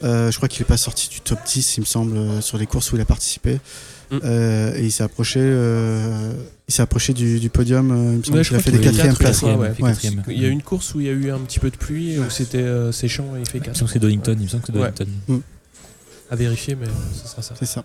Euh, 0.03 0.31
je 0.31 0.37
crois 0.37 0.47
qu'il 0.47 0.61
est 0.61 0.65
pas 0.65 0.77
sorti 0.77 1.09
du 1.09 1.19
top 1.21 1.39
10, 1.45 1.77
il 1.77 1.81
me 1.81 1.85
semble, 1.85 2.41
sur 2.41 2.57
les 2.57 2.65
courses 2.65 2.91
où 2.91 2.95
il 2.95 3.01
a 3.01 3.05
participé. 3.05 3.59
Mm. 4.11 4.17
Euh, 4.23 4.75
et 4.77 4.85
il 4.85 4.91
s'est 4.91 5.03
approché, 5.03 5.39
euh, 5.43 6.33
il 6.67 6.73
s'est 6.73 6.81
approché 6.81 7.13
du, 7.13 7.39
du 7.39 7.49
podium. 7.49 7.87
il 8.13 8.17
me 8.19 8.23
semble 8.23 8.37
Ouais, 8.37 8.43
qu'il 8.45 8.55
a 8.55 8.59
fait 8.59 8.71
des 8.71 8.79
quatrièmes 8.79 9.15
places. 9.15 9.43
Il 10.27 10.41
y 10.41 10.45
a 10.45 10.47
eu 10.47 10.51
une 10.51 10.63
course 10.63 10.95
où 10.95 10.99
il 11.01 11.05
y 11.05 11.09
a 11.09 11.13
eu 11.13 11.29
un 11.31 11.39
petit 11.39 11.59
peu 11.59 11.69
de 11.69 11.75
pluie, 11.77 12.17
où 12.17 12.29
c'était 12.29 12.57
euh, 12.59 12.91
séchant 12.91 13.35
et 13.35 13.41
il 13.41 13.45
fait 13.45 13.57
Il 13.57 13.61
me 13.61 13.65
4. 13.65 13.75
semble 13.77 13.87
que 13.89 13.93
c'est 13.93 13.99
Donington, 13.99 14.35
il 14.39 14.43
me 14.43 14.47
semble 14.47 14.63
que 14.63 14.71
c'est 14.73 14.79
Ouais. 14.79 14.91
Donington. 15.27 15.41
À 16.31 16.35
vérifier, 16.35 16.75
mais 16.75 16.87
euh, 16.87 16.91
ce 17.23 17.27
sera 17.29 17.41
ça. 17.41 17.55
C'est 17.59 17.65
ça. 17.65 17.83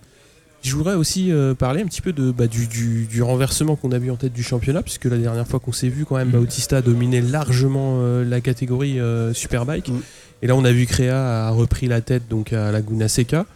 Je 0.65 0.75
voudrais 0.75 0.95
aussi 0.95 1.31
euh, 1.31 1.55
parler 1.55 1.83
un 1.83 1.87
petit 1.87 2.01
peu 2.01 2.13
de, 2.13 2.31
bah, 2.33 2.47
du, 2.47 2.67
du- 2.67 3.05
du 3.05 3.23
renversement 3.23 3.77
qu'on 3.77 3.93
a 3.93 3.99
vu 3.99 4.11
en 4.11 4.17
tête 4.17 4.33
du 4.33 4.43
championnat, 4.43 4.83
puisque 4.83 5.05
la 5.05 5.19
dernière 5.19 5.47
fois 5.47 5.61
qu'on 5.61 5.73
s'est 5.73 5.89
vu, 5.91 6.05
quand 6.07 6.17
même, 6.17 6.29
Mm. 6.29 6.33
Bautista 6.41 6.79
a 6.79 6.83
dominé 6.83 7.21
largement 7.21 7.99
euh, 8.01 8.25
la 8.25 8.41
catégorie 8.41 8.99
euh, 8.99 9.35
Superbike. 9.35 9.91
Mm. 9.91 10.01
Et 10.43 10.47
là, 10.47 10.57
on 10.57 10.65
a 10.65 10.73
vu 10.73 10.87
Créa 10.87 11.47
a 11.49 11.51
repris 11.51 11.87
la 11.87 12.01
tête 12.01 12.23
donc 12.29 12.53
à 12.53 12.73
Laguna 12.73 13.09
Seca. 13.09 13.47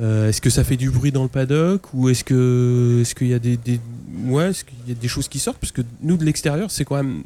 Est-ce 0.00 0.40
que 0.40 0.50
ça 0.50 0.64
fait 0.64 0.76
du 0.76 0.90
bruit 0.90 1.12
dans 1.12 1.22
le 1.22 1.28
paddock 1.28 1.82
ou 1.94 2.08
est-ce 2.08 2.24
que 2.24 2.98
est-ce 3.02 3.14
qu'il 3.14 3.28
y 3.28 3.34
a 3.34 3.38
des, 3.38 3.56
des- 3.56 3.78
ouais 4.26 4.50
est-ce 4.50 4.64
qu'il 4.64 4.74
y 4.88 4.90
a 4.90 4.94
des 4.94 5.06
choses 5.06 5.28
qui 5.28 5.38
sortent? 5.38 5.58
Parce 5.58 5.70
que 5.70 5.82
nous 6.02 6.16
de 6.16 6.24
l'extérieur 6.24 6.72
c'est 6.72 6.84
quand 6.84 6.96
même 6.96 7.22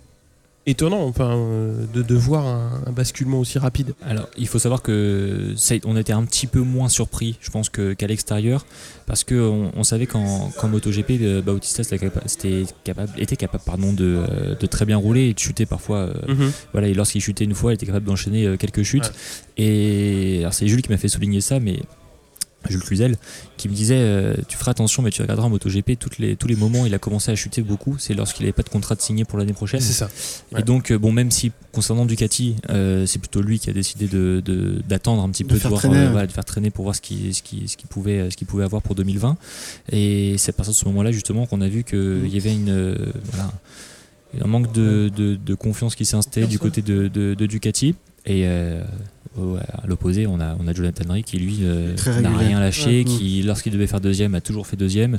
étonnant 0.67 1.05
enfin 1.07 1.37
euh, 1.37 1.85
de, 1.95 2.03
de 2.03 2.15
voir 2.17 2.45
un, 2.47 2.83
un 2.87 2.93
basculement 2.93 3.39
aussi 3.41 3.59
rapide. 3.59 3.95
Alors, 4.05 4.29
il 4.37 4.49
faut 4.49 4.59
savoir 4.59 4.83
que 4.83 5.53
ça- 5.57 5.77
on 5.85 5.97
était 5.97 6.13
un 6.13 6.25
petit 6.25 6.47
peu 6.47 6.61
moins 6.61 6.89
surpris, 6.89 7.39
je 7.41 7.51
pense, 7.51 7.69
qu'à 7.71 8.07
l'extérieur, 8.07 8.67
parce 9.07 9.23
que 9.25 9.35
on, 9.37 9.71
on 9.77 9.85
savait 9.85 10.07
qu'en 10.07 10.51
MotoGP, 10.69 11.19
euh, 11.21 11.43
Bautista 11.43 11.85
c'était 11.85 12.11
capable, 12.85 13.11
était 13.19 13.37
capable 13.37 13.63
pardon, 13.65 13.93
de, 13.93 14.25
euh, 14.29 14.55
de 14.57 14.67
très 14.67 14.85
bien 14.85 14.97
rouler 14.97 15.29
et 15.29 15.35
de 15.35 15.39
chuter 15.39 15.67
parfois. 15.67 16.11
Voilà, 16.73 16.89
et 16.89 16.95
lorsqu'il 16.95 17.21
chutait 17.21 17.45
une 17.45 17.55
fois, 17.55 17.73
il 17.73 17.75
était 17.77 17.87
capable 17.87 18.07
d'enchaîner 18.07 18.57
quelques 18.59 18.83
chutes. 18.83 19.05
Ouais. 19.59 19.65
Et 19.65 20.39
alors, 20.41 20.53
c'est 20.55 20.67
Jules 20.69 20.83
qui 20.83 20.91
m'a 20.91 20.97
fait 20.99 21.09
souligner 21.09 21.41
ça, 21.41 21.61
mais 21.61 21.79
Jules 22.69 22.83
Cluzel, 22.83 23.17
qui 23.57 23.69
me 23.69 23.75
disait 23.75 23.97
euh, 23.99 24.35
Tu 24.49 24.57
feras 24.57 24.71
attention, 24.73 25.03
mais 25.03 25.11
tu 25.11 25.23
regarderas 25.23 25.47
en 25.47 25.51
MotoGP, 25.51 25.99
toutes 25.99 26.19
les, 26.19 26.37
tous 26.37 26.49
les 26.49 26.57
moments 26.57 26.83
où 26.83 26.87
il 26.87 26.95
a 26.95 26.99
commencé 26.99 27.31
à 27.31 27.35
chuter 27.37 27.63
beaucoup, 27.63 27.97
c'est 27.99 28.15
lorsqu'il 28.15 28.45
n'avait 28.45 28.53
pas 28.53 28.63
de 28.63 28.69
contrat 28.69 28.95
de 28.95 29.01
signé 29.01 29.25
pour 29.25 29.39
l'année 29.39 29.53
prochaine. 29.53 29.81
C'est 29.81 29.93
ça. 29.93 30.09
Ouais. 30.53 30.61
Et 30.61 30.63
donc, 30.63 30.91
euh, 30.91 30.99
bon, 30.99 31.13
même 31.13 31.31
si 31.31 31.53
concernant 31.73 32.07
Ducati, 32.07 32.57
euh, 32.71 33.07
c'est 33.07 33.19
plutôt 33.19 33.43
lui 33.43 33.59
qui 33.59 33.71
a 33.71 33.73
décidé 33.73 34.07
de- 34.07 34.43
de- 34.45 34.83
d'attendre 34.89 35.23
un 35.23 35.29
petit 35.31 35.43
De 35.45 35.49
peu, 35.49 35.55
de, 35.55 35.61
faire 35.61 35.71
voir, 35.71 35.81
traîner, 35.81 35.97
euh, 35.99 36.05
ouais. 36.07 36.11
voilà, 36.13 36.27
de 36.27 36.33
faire 36.33 36.45
traîner 36.45 36.71
pour 36.71 36.85
voir 36.85 36.95
ce 36.95 37.01
qu'il 37.01 37.35
ce 37.35 37.43
qui, 37.43 37.69
ce 37.69 37.77
qui 37.77 37.87
pouvait, 37.87 38.31
ce 38.31 38.37
qu'il 38.37 38.47
pouvait 38.47 38.65
avoir 38.65 38.83
pour 38.83 38.95
2020. 38.95 39.37
Et 39.93 40.37
c'est 40.39 40.51
à 40.51 40.53
partir 40.53 40.73
de 40.73 40.79
ce 40.79 40.85
moment-là, 40.87 41.13
justement, 41.13 41.47
qu'on 41.47 41.61
a 41.61 41.69
vu 41.69 41.85
qu'il 41.85 42.29
y 42.29 42.37
avait 42.39 42.55
une, 42.55 42.71
euh, 42.71 42.95
voilà, 43.33 43.51
un 44.43 44.47
manque 44.49 44.73
de, 44.73 45.11
de- 45.15 45.37
de 45.37 45.55
confiance 45.55 45.95
qui 45.95 46.05
s'est 46.05 46.17
installé 46.17 46.47
du 46.47 46.59
côté 46.59 46.83
de, 46.83 47.09
de- 47.09 47.35
de 47.35 47.47
Ducati. 47.47 47.95
Et 48.27 48.45
à 49.73 49.87
l'opposé, 49.87 50.27
on 50.27 50.41
a, 50.41 50.57
on 50.59 50.67
a 50.67 50.73
Jonathan 50.73 51.05
Ray 51.13 51.23
qui, 51.23 51.39
lui, 51.39 51.59
euh, 51.63 51.95
n'a 52.23 52.37
rien 52.37 52.61
lâché, 52.61 52.99
Ouais. 52.99 53.05
qui, 53.05 53.43
lorsqu'il 53.43 53.73
devait 53.73 53.87
faire 53.87 54.01
deuxième, 54.01 54.35
a 54.35 54.41
toujours 54.41 54.67
fait 54.67 54.77
deuxième. 54.77 55.19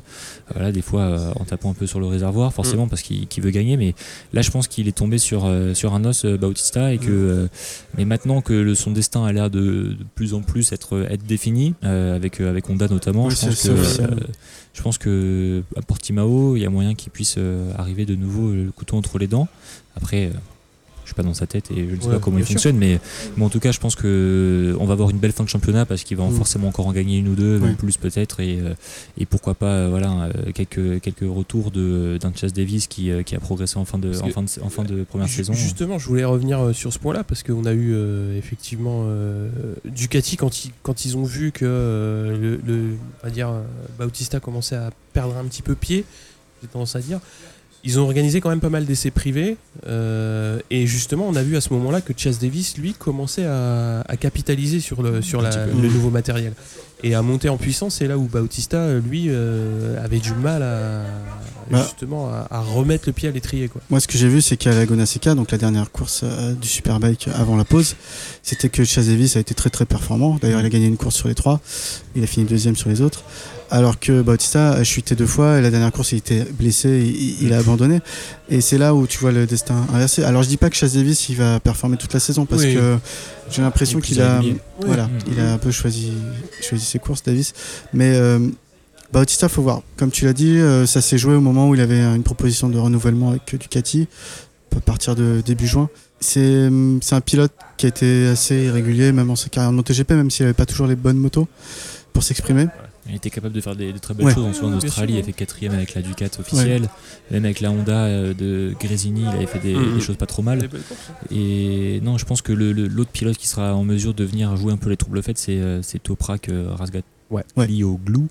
Voilà, 0.53 0.71
des 0.71 0.81
fois 0.81 1.01
euh, 1.01 1.31
en 1.39 1.43
tapant 1.45 1.71
un 1.71 1.73
peu 1.73 1.85
sur 1.87 1.99
le 1.99 2.07
réservoir, 2.07 2.53
forcément, 2.53 2.85
Mm. 2.85 2.89
parce 2.89 3.01
qu'il 3.01 3.43
veut 3.43 3.51
gagner. 3.51 3.77
Mais 3.77 3.93
là, 4.33 4.41
je 4.41 4.51
pense 4.51 4.67
qu'il 4.67 4.87
est 4.87 4.95
tombé 4.97 5.17
sur, 5.17 5.45
euh, 5.45 5.73
sur 5.73 5.93
un 5.93 6.03
os, 6.05 6.25
Bautista, 6.25 6.93
et 6.93 6.97
que, 6.97 7.45
Mm. 7.45 7.49
mais 7.97 8.05
maintenant 8.05 8.41
que 8.41 8.53
le- 8.53 8.75
son 8.75 8.91
destin 8.91 9.23
a 9.25 9.31
l'air 9.31 9.49
de, 9.49 9.59
de 9.59 9.97
plus 10.15 10.33
en 10.33 10.41
plus 10.41 10.71
être, 10.71 11.05
être 11.09 11.25
défini, 11.25 11.73
avec, 11.81 12.39
avec 12.41 12.69
Honda 12.69 12.87
notamment, 12.87 13.25
Oui, 13.27 13.33
je, 13.39 13.45
pense 13.47 13.63
que, 13.63 14.15
je 14.73 14.81
pense 14.81 14.97
que 14.97 15.63
à 15.75 15.81
Portimao, 15.81 16.55
il 16.55 16.61
y 16.61 16.65
a 16.65 16.69
moyen 16.69 16.95
qu'il 16.95 17.11
puisse 17.11 17.37
arriver 17.77 18.05
de 18.05 18.15
nouveau 18.15 18.51
le 18.51 18.71
couteau 18.71 18.97
entre 18.97 19.17
les 19.19 19.27
dents. 19.27 19.47
Après. 19.95 20.31
Euh, 21.07 21.09
je 21.09 21.13
suis 21.13 21.15
pas 21.15 21.23
dans 21.23 21.33
sa 21.33 21.47
tête 21.47 21.71
et 21.71 21.87
je 21.89 21.95
ne 21.95 22.01
sais 22.01 22.07
Ouais, 22.07 22.13
pas 22.15 22.19
comment 22.19 22.37
il 22.37 22.43
sûr. 22.45 22.53
fonctionne, 22.53 22.77
mais, 22.77 22.99
mais 23.37 23.45
en 23.45 23.49
tout 23.49 23.59
cas, 23.59 23.71
je 23.71 23.79
pense 23.79 23.95
que 23.95 24.75
on 24.79 24.85
va 24.85 24.93
avoir 24.93 25.09
une 25.09 25.17
belle 25.19 25.31
fin 25.31 25.43
de 25.43 25.49
championnat 25.49 25.85
parce 25.85 26.03
qu'il 26.03 26.17
va 26.17 26.25
Mm. 26.27 26.31
forcément 26.33 26.67
encore 26.67 26.87
en 26.87 26.91
gagner 26.93 27.17
une 27.17 27.29
ou 27.29 27.35
deux, 27.35 27.57
Oui. 27.57 27.67
même 27.67 27.75
plus 27.75 27.95
peut-être, 27.97 28.39
et, 28.41 28.59
euh, 28.59 28.73
et 29.17 29.25
pourquoi 29.25 29.53
pas 29.55 29.71
euh, 29.71 29.87
voilà 29.89 30.11
euh, 30.35 30.51
quelques 30.53 30.99
quelques 31.01 31.23
retours 31.27 31.71
de 31.71 32.17
d'un 32.19 32.31
Chas 32.35 32.49
Davis 32.49 32.87
qui, 32.87 33.09
euh, 33.11 33.23
qui 33.23 33.35
a 33.35 33.39
progressé 33.39 33.77
en 33.77 33.85
fin 33.85 33.97
de 33.97 34.09
en 34.21 34.29
fin 34.29 34.43
de, 34.43 34.49
en 34.61 34.69
fin 34.69 34.83
de 34.83 35.03
première 35.03 35.29
saison. 35.29 35.53
Justement, 35.53 35.97
je 35.97 36.07
voulais 36.07 36.25
revenir 36.25 36.59
euh, 36.59 36.73
sur 36.73 36.91
ce 36.91 36.99
point-là 36.99 37.23
parce 37.23 37.43
qu'on 37.43 37.65
a 37.65 37.73
eu 37.73 37.93
euh, 37.93 38.37
effectivement 38.37 39.03
euh, 39.07 39.49
Ducati 39.85 40.35
quand 40.37 40.65
ils, 40.65 40.71
quand 40.83 41.05
ils 41.05 41.15
ont 41.17 41.23
vu 41.23 41.51
que 41.51 41.65
euh, 41.65 42.37
le, 42.37 42.59
le- 42.65 42.89
on 43.21 43.25
va 43.25 43.31
dire, 43.31 43.49
euh, 43.49 43.61
Bautista 43.97 44.39
commençait 44.39 44.75
à 44.75 44.91
perdre 45.13 45.37
un 45.37 45.45
petit 45.45 45.61
peu 45.61 45.75
pied, 45.75 46.03
j'ai 46.61 46.67
tendance 46.67 46.95
à 46.95 46.99
dire. 46.99 47.19
Ils 47.83 47.99
ont 47.99 48.03
organisé 48.03 48.41
quand 48.41 48.49
même 48.49 48.59
pas 48.59 48.69
mal 48.69 48.85
d'essais 48.85 49.11
privés 49.11 49.55
euh, 49.87 50.59
et 50.71 50.87
justement 50.87 51.25
on 51.29 51.35
a 51.35 51.43
vu 51.43 51.55
à 51.55 51.61
ce 51.61 51.71
moment-là 51.73 52.01
que 52.01 52.11
Chas 52.15 52.37
Davis 52.41 52.77
lui 52.77 52.93
commençait 52.93 53.45
à, 53.45 54.01
à 54.01 54.17
capitaliser 54.17 54.79
sur 54.81 55.01
le 55.01 55.21
sur 55.21 55.41
la- 55.41 55.65
le 55.67 55.87
nouveau 55.89 56.09
matériel 56.09 56.53
et 57.03 57.13
à 57.15 57.21
monter 57.21 57.47
en 57.49 57.57
puissance. 57.57 58.01
Et 58.01 58.07
là 58.07 58.17
où 58.17 58.23
Bautista 58.23 58.93
lui 58.95 59.25
euh, 59.29 60.03
avait 60.03 60.17
du 60.19 60.33
mal 60.33 60.63
à 60.63 61.03
Bah. 61.71 61.83
justement 61.83 62.29
à, 62.29 62.47
à 62.49 62.61
remettre 62.61 63.03
le 63.07 63.13
pied 63.13 63.29
à 63.29 63.31
l'étrier 63.31 63.67
quoi. 63.69 63.81
Moi, 63.89 63.99
ce 63.99 64.07
que 64.07 64.17
j'ai 64.17 64.27
vu, 64.29 64.41
c'est 64.41 64.57
qu'à 64.57 64.73
Laguna 64.73 65.05
Seca, 65.05 65.35
donc 65.35 65.51
la 65.51 65.57
dernière 65.57 65.91
course 65.91 66.21
euh, 66.23 66.53
du 66.53 66.67
Superbike 66.67 67.27
avant 67.35 67.55
la 67.57 67.63
pause, 67.65 67.95
c'était 68.41 68.69
que 68.69 68.83
Chaz 68.85 69.07
Davis 69.07 69.35
a 69.37 69.39
été 69.39 69.53
très 69.53 69.69
très 69.69 69.85
performant. 69.85 70.37
D'ailleurs, 70.41 70.61
il 70.61 70.65
a 70.65 70.69
gagné 70.69 70.87
une 70.87 70.97
course 70.97 71.15
sur 71.15 71.27
les 71.27 71.35
trois. 71.35 71.59
Il 72.15 72.23
a 72.23 72.27
fini 72.27 72.45
deuxième 72.45 72.75
sur 72.75 72.89
les 72.89 73.01
autres. 73.01 73.23
Alors 73.69 73.99
que 73.99 74.21
Bautista 74.21 74.71
a 74.71 74.83
chuté 74.83 75.15
deux 75.15 75.25
fois 75.25 75.57
et 75.59 75.61
la 75.61 75.69
dernière 75.69 75.91
course, 75.91 76.13
il 76.13 76.19
était 76.19 76.45
blessé, 76.57 76.89
il, 77.05 77.43
il 77.45 77.53
a 77.53 77.57
abandonné. 77.57 77.99
Et 78.49 78.61
c'est 78.61 78.77
là 78.77 78.95
où 78.95 79.07
tu 79.07 79.17
vois 79.19 79.31
le 79.33 79.45
destin 79.45 79.85
inversé. 79.93 80.23
Alors, 80.23 80.41
je 80.43 80.47
dis 80.47 80.55
pas 80.57 80.69
que 80.69 80.75
Chaz 80.75 80.93
Davis, 80.93 81.27
il 81.29 81.35
va 81.35 81.59
performer 81.59 81.97
toute 81.97 82.13
la 82.13 82.19
saison 82.21 82.45
parce 82.45 82.63
Oui. 82.63 82.75
que 82.75 82.97
j'ai 83.51 83.61
l'impression 83.61 83.99
qu'il 83.99 84.21
a, 84.21 84.41
voilà, 84.85 85.09
il 85.29 85.39
a 85.39 85.53
un 85.53 85.57
peu 85.57 85.71
choisi, 85.71 86.13
choisi 86.61 86.85
ses 86.85 86.99
courses, 86.99 87.23
Davis. 87.23 87.53
Mais 87.93 88.15
euh, 88.15 88.39
Bautista, 89.11 89.49
faut 89.49 89.61
voir. 89.61 89.81
Comme 89.97 90.11
tu 90.11 90.23
l'as 90.25 90.33
dit, 90.33 90.57
euh, 90.57 90.85
ça 90.85 91.01
s'est 91.01 91.17
joué 91.17 91.35
au 91.35 91.41
moment 91.41 91.67
où 91.69 91.75
il 91.75 91.81
avait 91.81 92.01
une 92.01 92.23
proposition 92.23 92.69
de 92.69 92.77
renouvellement 92.79 93.31
avec 93.31 93.53
euh, 93.53 93.57
Ducati, 93.57 94.07
à 94.75 94.79
partir 94.79 95.15
de 95.15 95.41
début 95.45 95.67
juin. 95.67 95.89
C'est 96.19 96.67
hum, 96.67 96.99
c'est 97.01 97.15
un 97.15 97.21
pilote 97.21 97.51
qui 97.77 97.85
a 97.85 97.89
été 97.89 98.27
assez 98.27 98.55
irrégulier, 98.65 99.11
même 99.11 99.29
en 99.29 99.35
sa 99.35 99.49
carrière 99.49 99.71
de 99.71 99.75
MotoGP, 99.75 100.11
même 100.11 100.31
s'il 100.31 100.45
n'avait 100.45 100.53
pas 100.53 100.65
toujours 100.65 100.87
les 100.87 100.95
bonnes 100.95 101.17
motos 101.17 101.47
pour 102.13 102.23
s'exprimer. 102.23 102.67
Il 103.09 103.15
était 103.15 103.29
capable 103.29 103.53
de 103.53 103.61
faire 103.61 103.75
des, 103.75 103.93
de 103.93 103.97
très 103.97 104.13
belles 104.13 104.25
Ouais. 104.25 104.33
choses. 104.33 104.45
En 104.45 104.53
soi, 104.53 104.67
en 104.67 104.71
Bien 104.71 104.77
Australie, 104.77 105.13
sûr, 105.13 105.19
il 105.19 105.21
a 105.21 105.25
fait 105.25 105.33
quatrième 105.33 105.73
avec 105.73 105.93
la 105.93 106.01
Ducat 106.01 106.27
officielle. 106.39 106.89
Même 107.31 107.45
avec 107.45 107.59
la 107.61 107.71
Honda 107.71 108.05
euh, 108.05 108.33
de 108.33 108.73
Grésini, 108.79 109.21
il 109.21 109.27
avait 109.27 109.45
fait 109.45 109.59
des, 109.59 109.73
Mhm. 109.75 109.95
des 109.95 110.01
choses 110.01 110.17
pas 110.17 110.25
trop 110.25 110.41
mal. 110.41 110.67
Et 111.31 111.99
non, 112.03 112.17
je 112.17 112.25
pense 112.25 112.41
que 112.41 112.51
le- 112.53 112.71
le- 112.73 112.87
l'autre 112.87 113.11
pilote 113.11 113.37
qui 113.37 113.47
sera 113.47 113.73
en 113.75 113.83
mesure 113.83 114.13
de 114.13 114.23
venir 114.23 114.55
jouer 114.57 114.73
un 114.73 114.77
peu 114.77 114.89
les 114.89 114.97
troubles 114.97 115.21
faits, 115.23 115.37
c'est 115.37 115.57
euh, 115.57 115.81
c'est 115.81 116.01
Toprak 116.01 116.49
euh, 116.49 116.73
Ouais. 117.29 117.43
Lié 117.67 117.83
au 117.83 117.97
glue, 117.97 118.27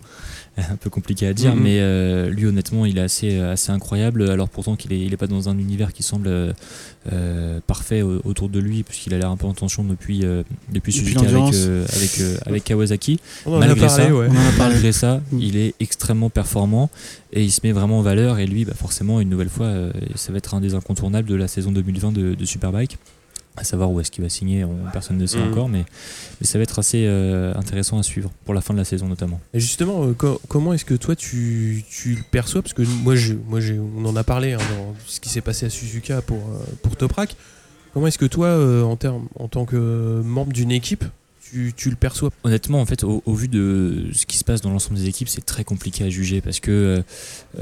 un 0.57 0.77
peu 0.77 0.89
compliqué 0.89 1.27
à 1.27 1.35
dire, 1.35 1.55
Mhm. 1.55 1.63
mais 1.63 1.81
euh, 1.81 2.31
lui 2.31 2.47
honnêtement 2.47 2.87
il 2.87 2.97
est 2.97 3.03
assez, 3.03 3.39
assez 3.39 3.71
incroyable. 3.73 4.31
Alors 4.31 4.49
pourtant 4.49 4.75
qu'il 4.75 4.93
est, 4.95 5.01
il 5.01 5.13
est 5.13 5.17
pas 5.19 5.27
dans 5.27 5.49
un 5.51 5.59
univers 5.59 5.93
qui 5.93 6.03
semble 6.03 6.29
euh, 6.29 6.53
euh, 7.13 7.61
parfait 7.67 8.01
au- 8.03 8.21
autour 8.25 8.49
de 8.49 8.59
lui, 8.59 8.83
puisqu'il 8.83 9.13
a 9.15 9.19
l'air 9.19 9.31
un 9.31 9.37
peu 9.37 9.47
en 9.47 9.53
tension 9.55 9.85
depuis, 9.85 10.25
euh, 10.25 10.43
depuis 10.73 10.93
Suzuka 10.93 11.21
avec, 11.21 11.55
euh, 11.55 11.85
avec, 11.95 12.21
euh, 12.21 12.37
avec 12.47 12.65
Kawasaki. 12.65 13.21
On 13.45 13.59
Malgré 13.59 13.87
parlé, 13.87 14.05
ça, 14.05 14.15
ouais. 14.15 14.29
On. 14.31 14.33
Malgré 14.59 14.93
ça, 14.93 15.21
il 15.39 15.57
est 15.57 15.75
extrêmement 15.79 16.31
performant 16.31 16.89
et 17.33 17.43
il 17.45 17.51
se 17.53 17.61
met 17.65 17.73
vraiment 17.73 17.99
en 17.99 18.03
valeur. 18.03 18.39
Et 18.39 18.47
lui, 18.47 18.65
bah, 18.65 18.73
forcément, 18.75 19.21
une 19.21 19.29
nouvelle 19.29 19.51
fois, 19.51 19.67
euh, 19.67 19.93
ça 20.15 20.33
va 20.33 20.39
être 20.39 20.55
un 20.55 20.61
des 20.61 20.75
incontournables 20.75 21.29
de 21.29 21.35
la 21.35 21.49
saison 21.49 21.71
2020 21.71 22.13
de, 22.13 22.35
de 22.35 22.45
Superbike. 22.47 22.97
À 23.59 23.65
savoir 23.65 23.91
où 23.91 24.01
est-ce 24.01 24.11
qu'il 24.11 24.23
va 24.23 24.29
signer, 24.29 24.65
on- 24.65 24.77
personne 24.93 25.17
ne 25.17 25.27
sait 25.27 25.39
Mhm. 25.39 25.51
encore, 25.51 25.69
mais, 25.71 25.85
mais 26.41 26.47
ça 26.47 26.59
va 26.59 26.63
être 26.65 26.79
assez 26.79 27.05
euh, 27.07 27.55
intéressant 27.55 27.99
à 27.99 28.03
suivre 28.03 28.31
pour 28.45 28.53
la 28.53 28.61
fin 28.61 28.75
de 28.75 28.79
la 28.79 28.85
saison 28.85 29.09
notamment. 29.09 29.41
Et 29.55 29.61
justement, 29.61 30.05
euh, 30.05 30.13
co- 30.13 30.41
comment 30.49 30.73
est-ce 30.75 30.85
que 30.85 30.95
toi 30.95 31.17
tu, 31.17 31.83
tu 31.91 32.11
le 32.17 32.23
perçois? 32.31 32.61
Parce 32.61 32.75
que 32.75 32.83
moi, 32.83 33.15
je, 33.17 33.33
moi 33.49 33.61
j'ai- 33.61 33.79
on 33.79 34.05
en 34.05 34.15
a 34.15 34.25
parlé 34.25 34.53
hein, 34.53 34.59
dans 34.59 34.95
ce 35.07 35.21
qui 35.21 35.31
s'est 35.31 35.41
passé 35.41 35.65
à 35.67 35.71
Suzuka 35.71 36.21
pour, 36.23 36.37
euh, 36.37 36.65
pour 36.83 36.97
Toprak. 36.97 37.35
Comment 37.95 38.09
est-ce 38.09 38.19
que 38.19 38.27
toi, 38.27 38.55
en, 38.85 38.97
termes- 38.97 39.27
en 39.39 39.49
tant 39.49 39.65
que 39.65 40.21
membre 40.23 40.53
d'une 40.53 40.71
équipe, 40.71 41.05
tu, 41.51 41.73
tu 41.75 41.89
le 41.89 41.97
perçois? 41.97 42.31
Honnêtement, 42.45 42.83
en 42.83 42.85
fait, 42.85 43.05
au, 43.05 43.23
au 43.25 43.33
vu 43.33 43.49
de 43.49 44.09
ce 44.13 44.27
qui 44.27 44.37
se 44.37 44.45
passe 44.45 44.61
dans 44.61 44.69
l'ensemble 44.71 44.97
des 44.99 45.07
équipes, 45.07 45.29
c'est 45.31 45.47
très 45.47 45.65
compliqué 45.65 46.05
à 46.05 46.11
juger 46.11 46.43
parce 46.43 46.61
que 46.61 47.03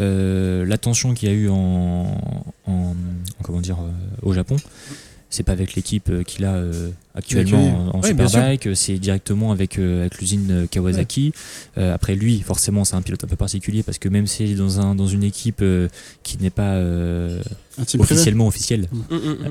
euh, 0.00 0.64
l'attention 0.66 1.14
qu'il 1.14 1.28
y 1.28 1.33
a 1.33 1.35
eu 1.37 1.48
en, 1.48 1.54
en- 2.66 2.72
en- 2.72 2.94
comment 3.44 3.61
dire 3.61 3.76
au 4.22 4.33
Japon, 4.33 4.57
c'est 5.34 5.42
pas 5.42 5.52
avec 5.52 5.74
l'équipe 5.74 6.08
euh, 6.10 6.22
qu'il 6.22 6.44
a 6.44 6.54
euh, 6.54 6.90
actuellement 7.14 7.90
en, 7.92 7.98
en 7.98 8.00
Ouais, 8.00 8.14
bien 8.14 8.28
Superbike, 8.28 8.68
c'est 8.76 8.98
directement 8.98 9.50
avec, 9.50 9.78
euh, 9.78 10.02
avec 10.02 10.18
l'usine 10.18 10.68
Kawasaki. 10.70 11.32
Après 11.76 12.14
lui, 12.14 12.40
forcément, 12.40 12.84
c'est 12.84 12.94
un 12.94 13.02
pilote 13.02 13.24
un 13.24 13.26
peu 13.26 13.36
particulier 13.36 13.82
parce 13.82 13.98
que 13.98 14.08
même 14.08 14.26
s'il 14.26 14.52
est 14.52 14.54
dans, 14.54 14.80
un, 14.80 14.94
dans 14.94 15.08
une 15.08 15.24
équipe 15.24 15.62
qui 16.22 16.38
n'est 16.38 16.50
pas 16.50 16.80
euh, 17.78 17.82
Un 17.82 17.84
team 17.84 18.00
privé. 18.00 18.14
officiellement 18.14 18.46
officielle, 18.46 18.88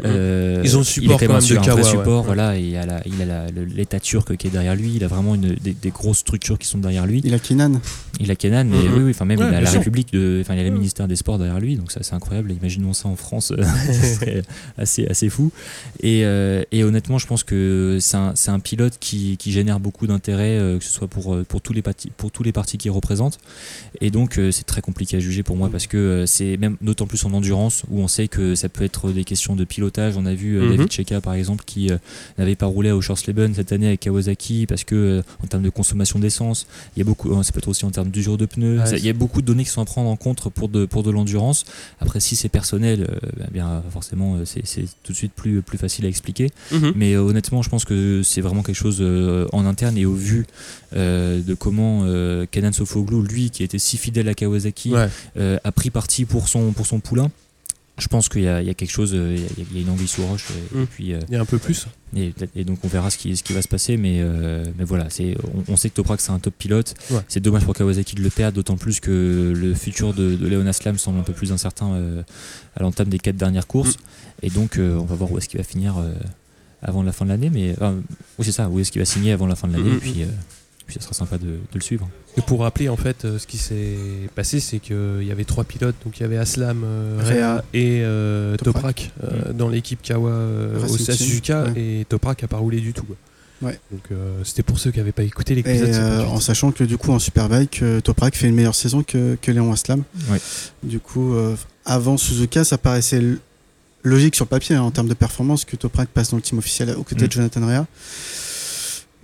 euh, 0.06 0.62
Ils 0.64 0.76
ont 0.78 0.80
le 0.80 0.86
il 0.86 0.88
support 0.88 1.22
est 1.22 1.26
quand 1.28 1.34
même 1.34 1.42
même 1.42 1.42
sur 1.42 1.56
de 1.56 1.60
un 1.60 1.62
vrai 1.74 1.82
Kawa, 1.82 1.82
ouais. 1.84 1.98
support, 1.98 2.20
Ouais. 2.22 2.26
voilà, 2.26 2.58
et 2.58 2.62
il 2.64 2.76
a 2.78 2.86
la- 2.86 3.02
il 3.06 3.76
l'état 3.76 4.00
turc 4.00 4.36
qui 4.38 4.48
est 4.48 4.50
derrière 4.50 4.76
lui, 4.76 4.94
il 4.96 5.04
a 5.04 5.08
vraiment 5.08 5.36
une, 5.36 5.56
des, 5.56 5.74
des 5.74 5.90
grosses 5.90 6.20
structures 6.20 6.58
qui 6.58 6.68
sont 6.68 6.78
derrière 6.78 7.06
lui. 7.06 7.22
Il 7.24 7.34
a 7.34 7.40
Kinan. 7.40 7.80
Il 8.20 8.30
a 8.32 8.36
Kenan, 8.36 8.66
mais 8.66 8.78
oui, 8.78 9.02
oui, 9.04 9.12
enfin 9.12 9.26
même 9.26 9.40
Ouais, 9.40 9.48
il 9.50 9.56
a 9.56 9.62
la 9.62 9.70
sûr. 9.70 9.80
République, 9.80 10.14
de, 10.14 10.40
enfin 10.42 10.54
il 10.56 10.60
a 10.60 10.64
le 10.64 10.70
ministère 10.72 11.08
des 11.08 11.16
Sports 11.16 11.38
derrière 11.38 11.60
lui, 11.60 11.76
donc 11.76 11.92
ça 11.92 12.02
c'est 12.04 12.14
incroyable. 12.14 12.52
Imaginons 12.52 12.94
ça 12.94 13.08
en 13.10 13.16
France, 13.16 13.52
euh, 13.52 13.64
ce 13.88 14.16
serait 14.16 14.42
assez 14.78 15.06
assez 15.08 15.30
fou. 15.30 15.52
Et, 16.02 16.24
euh, 16.24 16.64
et 16.72 16.84
honnêtement, 16.84 17.18
je 17.18 17.28
pense 17.28 17.44
que 17.44 17.98
c'est 18.00 18.18
un, 18.18 18.34
c'est 18.36 18.52
un 18.52 18.60
pilote 18.60 18.94
qui, 19.00 19.38
qui 19.38 19.52
génère 19.52 19.80
beaucoup 19.80 20.08
d'intérêt, 20.08 20.58
euh, 20.60 20.78
que 20.78 20.84
ce 20.84 20.92
soit 20.92 21.08
pour, 21.08 21.38
pour, 21.48 21.62
tous 21.62 21.74
les 21.74 21.82
partis, 21.82 22.12
pour 22.16 22.32
tous 22.32 22.44
les 22.44 22.52
partis 22.52 22.78
qu'il 22.78 22.92
représente. 22.92 23.38
Et 24.02 24.12
donc, 24.12 24.38
euh, 24.38 24.52
c'est 24.52 24.64
très 24.66 24.82
compliqué 24.82 25.18
à 25.18 25.20
juger 25.20 25.44
pour 25.44 25.56
moi 25.56 25.70
parce 25.72 25.88
que 25.88 25.98
euh, 25.98 26.26
c'est 26.26 26.58
même 26.58 26.78
d'autant 26.82 27.08
plus 27.08 27.24
en 27.26 27.34
endurance 27.34 27.84
où 27.90 28.00
on 28.02 28.08
sait 28.14 28.28
que 28.28 28.56
ça 28.56 28.70
peut 28.70 28.84
être 28.84 29.12
des 29.12 29.24
questions 29.24 29.56
de 29.56 29.64
pilotage. 29.64 30.16
On 30.18 30.26
a 30.26 30.34
vu 30.34 30.58
euh, 30.58 30.64
Mhm. 30.64 30.70
David 30.78 30.92
Cheka, 30.92 31.22
par 31.22 31.34
exemple, 31.34 31.64
qui 31.66 31.92
euh, 31.92 31.98
n'avait 32.38 32.56
pas 32.56 32.66
roulé 32.68 32.92
au 32.92 33.02
Schwarzleben 33.02 33.54
cette 33.56 33.72
année 33.72 33.88
avec 33.88 34.02
Kawasaki 34.02 34.66
parce 34.68 34.84
que, 34.84 34.96
euh, 34.96 35.22
en 35.44 35.48
termes 35.48 35.64
de 35.64 35.70
consommation 35.70 36.20
d'essence, 36.20 36.68
il 36.96 37.00
y 37.00 37.02
a 37.02 37.06
beaucoup, 37.06 37.42
ça 37.44 37.52
peut 37.52 37.60
être 37.60 37.68
aussi 37.68 37.86
en 37.86 37.92
termes 37.92 38.10
d'usure 38.10 38.38
de 38.38 38.46
pneus. 38.46 38.80
Ça- 38.86 38.98
il 38.98 39.06
y 39.06 39.10
a 39.10 39.14
beaucoup 39.14 39.42
de 39.42 39.48
données 39.48 39.64
qui 39.64 39.70
sont 39.72 39.82
à 39.82 39.86
prendre 39.86 40.10
en 40.10 40.16
compte 40.16 40.48
pour 40.50 40.70
de, 40.70 40.86
pour 40.86 41.04
de 41.04 41.12
l'endurance. 41.12 41.66
Après, 42.00 42.20
si 42.20 42.36
c'est 42.36 42.50
personnel, 42.50 43.08
bah, 43.38 43.46
bien 43.52 43.84
forcément, 43.92 44.38
c'est 44.46 44.64
tout 45.04 45.12
de 45.12 45.18
suite 45.18 45.34
plus, 45.36 45.62
plus 45.62 45.78
facile 45.78 46.06
à 46.06 46.10
expliquer. 46.10 46.50
Mhm. 46.72 46.94
Mais 46.96 47.14
euh, 47.16 47.22
honnêtement, 47.22 47.62
je 47.62 47.70
pense 47.70 47.86
que 47.86 48.22
c'est 48.24 48.42
vraiment 48.42 48.64
quelque 48.64 48.76
chose 48.76 48.98
euh, 49.02 49.48
en 49.54 49.66
interne 49.66 49.98
et 49.98 50.06
au 50.06 50.14
vu 50.14 50.46
euh, 50.96 51.42
de 51.42 51.54
comment 51.56 52.04
Kenan 52.52 52.72
Sofoglou, 52.72 53.22
lui, 53.24 53.50
qui 53.50 53.64
était 53.64 53.80
si 53.80 53.98
fidèle 53.98 54.30
à 54.30 54.34
Kawasaki, 54.34 54.92
Ouais. 54.94 55.60
a 55.64 55.72
pris 55.72 55.90
parti 55.90 56.26
pour 56.26 56.48
son, 56.48 56.72
pour 56.72 56.86
son 56.86 57.00
poulain. 57.00 57.32
Je 58.00 58.08
pense 58.08 58.28
qu'il 58.28 58.42
y, 58.42 58.48
a 58.48 58.60
il 58.62 58.68
y 58.68 58.72
a 58.72 58.74
quelque 58.74 58.90
chose, 58.92 59.12
euh, 59.14 59.36
il 59.38 59.42
y 59.42 59.46
a- 59.46 59.66
il 59.72 59.78
y, 59.78 59.80
a 59.80 59.82
une 59.84 59.90
anguille 59.92 60.08
sous 60.08 60.26
roche. 60.26 60.48
Et, 60.50 60.78
Mm. 60.78 60.82
et 60.82 60.86
puis, 60.88 61.14
euh, 61.14 61.20
Il 61.30 61.34
y 61.36 61.38
a 61.38 61.42
un 61.42 61.46
peu 61.46 61.60
plus. 61.60 61.86
et, 62.16 62.34
et 62.56 62.64
donc 62.64 62.80
on 62.84 62.88
verra 62.88 63.12
ce 63.12 63.18
qui, 63.20 63.38
ce 63.38 63.44
qui 63.44 63.54
va 63.54 63.62
se 63.62 63.68
passer, 63.68 63.98
mais, 63.98 64.18
euh, 64.22 64.66
mais 64.80 64.84
voilà, 64.84 65.08
on, 65.68 65.74
on 65.74 65.76
sait 65.78 65.90
que 65.92 65.96
Toprak 65.96 66.20
c'est 66.20 66.32
un 66.32 66.40
top 66.40 66.56
pilote. 66.58 66.96
Ouais. 67.12 67.20
C'est 67.28 67.40
dommage 67.40 67.66
pour 67.66 67.76
Kawasaki 67.76 68.16
de 68.16 68.22
le 68.24 68.32
perdre, 68.32 68.56
d'autant 68.56 68.78
plus 68.78 69.00
que 69.00 69.54
le 69.56 69.74
futur 69.76 70.14
de, 70.16 70.36
de 70.36 70.48
Léon 70.48 70.66
Aslam 70.66 70.98
semble 70.98 71.20
un 71.20 71.24
peu 71.24 71.34
plus 71.34 71.52
incertain 71.52 71.94
euh, 71.94 72.24
à 72.76 72.82
l'entame 72.82 73.10
des 73.10 73.20
quatre 73.20 73.38
dernières 73.38 73.68
courses. 73.68 73.98
Et 74.42 74.50
donc 74.50 74.78
euh, 74.80 74.96
on 74.98 75.06
va 75.06 75.14
voir 75.16 75.32
où 75.32 75.38
est-ce 75.38 75.48
qu'il 75.48 75.60
va 75.60 75.64
finir 75.64 75.98
euh, 76.00 76.14
avant 76.82 77.04
la 77.04 77.12
fin 77.12 77.26
de 77.26 77.30
l'année, 77.30 77.52
mais 77.52 77.76
euh, 77.80 77.94
oui 78.40 78.46
c'est 78.46 78.52
ça, 78.52 78.70
où 78.70 78.80
est-ce 78.80 78.92
qu'il 78.92 79.02
va 79.02 79.06
signer 79.06 79.32
avant 79.34 79.46
la 79.46 79.56
fin 79.56 79.68
de 79.68 79.74
l'année, 79.74 79.94
et 79.94 79.98
puis, 80.00 80.24
euh, 80.24 80.26
puis 80.86 80.96
ça 80.96 81.02
sera 81.02 81.14
sympa 81.14 81.38
de, 81.38 81.46
de 81.46 81.58
le 81.76 81.82
suivre. 81.82 82.10
Et 82.38 82.42
pour 82.42 82.62
rappeler, 82.62 82.90
en 82.90 82.98
fait, 82.98 83.26
euh, 83.26 83.38
ce 83.40 83.46
qui 83.48 83.58
s'est 83.58 83.96
passé, 84.36 84.60
c'est 84.60 84.80
qu'il 84.80 85.24
y 85.24 85.32
avait 85.32 85.44
trois 85.46 85.64
pilotes. 85.64 85.96
Donc, 86.04 86.20
il 86.20 86.24
y 86.24 86.26
avait 86.26 86.38
Aslam, 86.38 86.84
euh, 86.84 87.60
et 87.74 88.02
euh, 88.04 88.56
Toprak. 88.58 89.12
Toprak 89.22 89.48
euh, 89.50 89.54
dans 89.54 89.70
l'équipe 89.70 90.02
Kawa 90.02 90.32
au 90.90 90.98
Suzuka. 90.98 91.66
ouais. 91.66 91.82
Et 92.02 92.06
Toprak 92.10 92.44
a 92.44 92.48
pas 92.48 92.58
roulé 92.58 92.80
du 92.80 92.92
tout. 92.94 93.06
Ouais. 93.62 93.80
Donc, 93.92 94.02
euh, 94.12 94.42
c'était 94.44 94.64
pour 94.64 94.78
ceux 94.80 94.92
qui 94.92 94.98
n'avaient 94.98 95.12
pas 95.14 95.24
écouté 95.24 95.56
l'épisode. 95.56 95.88
euh, 95.90 96.18
58. 96.18 96.28
en 96.36 96.40
sachant 96.40 96.72
que 96.72 96.84
du 96.84 96.98
coup 96.98 97.12
en 97.12 97.20
Superbike, 97.20 97.82
Toprak 98.04 98.36
fait 98.36 98.48
une 98.50 98.56
meilleure 98.56 98.76
saison 98.76 99.04
que, 99.04 99.38
que 99.42 99.52
Léon 99.52 99.72
Aslam. 99.72 100.04
Ouais. 100.30 100.40
Du 100.82 101.00
coup, 101.00 101.34
euh, 101.36 101.56
avant 101.86 102.18
Suzuka, 102.18 102.64
ça 102.66 102.78
paraissait 102.78 103.22
logique 104.04 104.36
sur 104.36 104.44
le 104.46 104.50
papier 104.50 104.76
hein, 104.76 104.82
en 104.82 104.92
termes 104.92 105.08
de 105.08 105.14
performance 105.14 105.64
que 105.64 105.78
Toprak 105.78 106.10
passe 106.10 106.32
dans 106.32 106.38
le 106.38 106.44
team 106.44 106.58
officiel 106.58 106.90
aux 106.98 107.04
côtés 107.04 107.24
Mm. 107.24 107.28
de 107.28 107.32
Jonathan 107.32 107.66
Rea. 107.68 107.86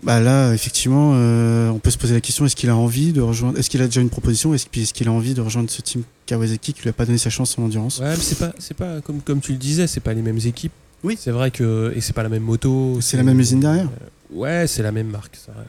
Bah 0.01 0.21
là, 0.21 0.53
effectivement, 0.53 1.11
euh, 1.15 1.69
on 1.69 1.79
peut 1.79 1.89
se 1.91 1.97
poser 1.97 2.13
la 2.13 2.21
question 2.21 2.45
est-ce 2.45 2.55
qu'il 2.55 2.69
a 2.69 2.75
envie 2.75 3.11
de 3.11 3.19
rejoindre 3.21 3.59
Est-ce 3.59 3.69
qu'il 3.69 3.81
a 3.81 3.85
déjà 3.85 3.99
une 3.99 4.09
proposition 4.09 4.53
Est-ce 4.53 4.67
qu'il 4.93 5.07
a 5.07 5.11
envie 5.11 5.33
de 5.33 5.41
rejoindre 5.41 5.69
ce 5.69 5.81
team 5.81 6.03
Kawasaki 6.25 6.73
qui 6.73 6.81
lui 6.83 6.89
a 6.89 6.93
pas 6.93 7.05
donné 7.05 7.17
sa 7.17 7.29
chance 7.29 7.57
en 7.59 7.63
endurance? 7.63 7.99
Ouais, 7.99 8.11
mais 8.11 8.15
c'est 8.15 8.37
pas, 8.39 8.53
c'est 8.59 8.77
pas 8.77 9.01
comme, 9.01 9.19
comme 9.21 9.41
tu 9.41 9.51
le 9.51 9.57
disais, 9.57 9.87
c'est 9.87 9.99
pas 9.99 10.13
les 10.13 10.21
mêmes 10.21 10.39
équipes. 10.45 10.71
Oui. 11.03 11.17
C'est 11.19 11.31
vrai 11.31 11.51
que. 11.51 11.91
Et 11.95 12.01
c'est 12.01 12.13
pas 12.13 12.23
la 12.23 12.29
même 12.29 12.43
moto. 12.43 12.99
C'est 13.01 13.17
la 13.17 13.23
même 13.23 13.39
usine 13.39 13.59
derrière. 13.59 13.85
Euh, 13.87 14.35
ouais, 14.37 14.67
c'est 14.67 14.83
la 14.83 14.91
même 14.93 15.07
marque. 15.07 15.37
c'est 15.45 15.51
vrai. 15.51 15.65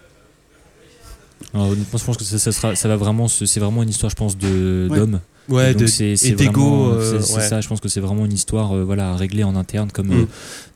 Alors, 1.55 1.69
honnêtement, 1.71 1.99
je 1.99 2.05
pense 2.05 2.17
que 2.17 2.23
ça, 2.25 2.39
ça 2.39 2.53
sera, 2.53 2.77
ça 2.77 2.87
va 2.89 2.97
vraiment, 2.97 3.27
se- 3.27 3.47
c'est 3.47 3.59
vraiment 3.61 3.83
une 3.83 3.89
histoire, 3.89 4.11
je 4.11 4.17
pense, 4.17 4.37
de 4.37 4.87
Ouais. 4.91 4.97
d'hommes. 4.97 5.21
Ouais, 5.49 5.75
c'est 5.89 7.43
euh, 7.43 7.49
ça. 7.49 7.61
Je 7.61 7.69
pense 7.69 7.81
que 7.81 7.89
c'est 7.89 8.01
vraiment 8.01 8.25
une 8.25 8.33
histoire, 8.33 8.73
euh, 8.77 8.85
voilà, 8.85 9.11
à 9.11 9.17
régler 9.17 9.43
en 9.43 9.57
interne, 9.57 9.91
comme 9.91 10.09
Mm. 10.09 10.13
euh, 10.21 10.27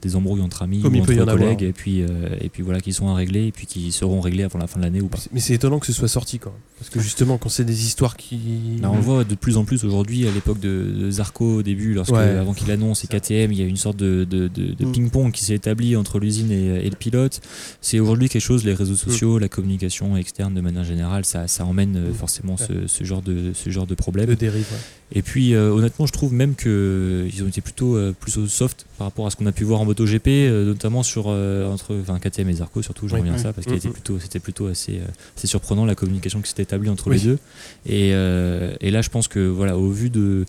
des 0.03 0.17
embrouilles 0.17 0.43
entre 0.43 0.63
amis 0.63 0.81
Comme 0.83 0.97
ou 0.97 1.01
entre 1.03 1.15
collègues, 1.25 1.63
et 1.63 1.73
puis 1.73 2.01
et 2.41 2.49
puis 2.51 2.63
voilà, 2.63 2.81
qui 2.81 2.93
sont 2.93 3.09
à 3.09 3.15
régler, 3.15 3.47
et 3.47 3.53
puis 3.53 3.67
qui 3.67 3.91
seront 3.93 4.21
réglés 4.21 4.43
avant 4.43 4.59
la 4.59 4.67
fin 4.67 4.79
de 4.79 4.85
l'année 4.85 5.01
ou 5.01 5.07
pas. 5.09 5.19
Mais 5.33 5.41
c'est 5.41 5.55
étonnant 5.55 5.79
que 5.79 5.87
ce 5.87 5.93
soit 5.93 6.09
sorti 6.09 6.39
même. 6.39 6.53
Parce 6.79 6.91
que 6.91 7.01
justement, 7.01 7.39
quand 7.39 7.49
c'est 7.49 7.65
des 7.65 7.85
histoires 7.87 8.17
qui. 8.17 8.39
Là, 8.83 8.91
on 8.91 8.97
le 8.97 9.01
voit 9.03 9.25
de 9.25 9.35
plus 9.35 9.57
en 9.57 9.65
plus 9.65 9.85
aujourd'hui, 9.85 10.27
à 10.29 10.31
l'époque 10.33 10.61
de, 10.61 10.93
de 11.01 11.11
Zarco 11.11 11.57
au 11.59 11.63
début, 11.63 11.95
lorsque, 11.95 12.13
Ouais. 12.13 12.19
avant 12.37 12.53
qu'il 12.53 12.71
annonce 12.71 13.05
et 13.05 13.07
KTM, 13.07 13.53
il 13.53 13.59
y 13.59 13.63
a 13.63 13.67
une 13.67 13.77
sorte 13.77 13.97
de, 13.97 14.25
de- 14.25 14.51
Mm. 14.85 14.93
ping-pong 14.93 15.33
qui 15.33 15.45
s'est 15.45 15.55
établi 15.55 15.97
entre 15.97 16.19
l'usine 16.19 16.51
et, 16.51 16.85
et 16.87 16.91
le 16.91 16.97
pilote. 16.97 17.41
C'est 17.81 18.01
aujourd'hui 18.01 18.29
quelque 18.29 18.43
chose, 18.43 18.65
les 18.65 18.73
Mm. 18.73 18.77
réseaux 18.77 18.97
sociaux, 18.97 19.39
la 19.39 19.49
communication 19.49 20.17
externe 20.17 20.53
de 20.53 20.61
manière 20.61 20.85
générale, 20.85 21.25
ça, 21.25 21.47
ça 21.49 21.65
emmène 21.65 22.13
forcément 22.13 22.57
ce, 22.57 22.87
ce 22.87 23.05
genre 23.05 23.23
de, 23.23 23.53
ce 23.55 23.71
genre 23.71 23.87
de 23.87 23.95
problème. 23.95 24.29
Le 24.29 24.37
dérive. 24.55 24.73
ouais. 24.73 24.79
Et 25.17 25.23
puis 25.23 25.55
euh, 25.55 25.71
honnêtement, 25.71 26.07
je 26.07 26.13
trouve 26.13 26.33
même 26.33 26.55
que 26.55 27.29
ils 27.33 27.43
ont 27.45 27.47
été 27.47 27.61
plutôt 27.61 27.95
euh, 27.97 28.13
plus 28.19 28.49
soft 28.49 28.87
par 28.99 29.07
rapport 29.07 29.27
à 29.27 29.31
ce 29.31 29.37
qu'on 29.37 29.47
a 29.47 29.53
pu 29.53 29.63
voir 29.63 29.81
en 29.81 29.85
MotoGP, 29.85 30.27
euh, 30.29 30.65
notamment 30.65 31.03
sur 31.03 31.27
euh, 31.29 31.71
entre 31.71 31.95
enfin, 32.01 32.19
KTM 32.19 32.49
et 32.49 32.55
Zarco 32.55 32.81
surtout. 32.83 33.07
Je 33.07 33.15
Oui, 33.15 33.21
reviens 33.21 33.35
à 33.35 33.39
ça 33.39 33.53
parce 33.53 33.67
qu'il 33.67 33.75
Mhm. 33.75 33.79
était 33.81 33.91
plutôt 33.91 34.19
c'était 34.19 34.41
plutôt 34.41 34.67
assez 34.67 34.95
euh, 34.99 35.05
assez 35.37 35.47
surprenant 35.47 35.85
la 35.85 35.95
communication 35.95 36.41
qui 36.41 36.49
s'était 36.49 36.63
établie 36.65 36.89
entre 36.89 37.09
Oui. 37.11 37.19
les 37.19 37.23
deux. 37.23 37.39
Et, 37.87 38.11
euh, 38.15 38.75
et 38.81 38.91
là, 38.91 39.03
je 39.03 39.11
pense 39.11 39.29
que 39.29 39.47
voilà, 39.47 39.77
au 39.79 39.91
vu 39.91 40.09
de 40.11 40.47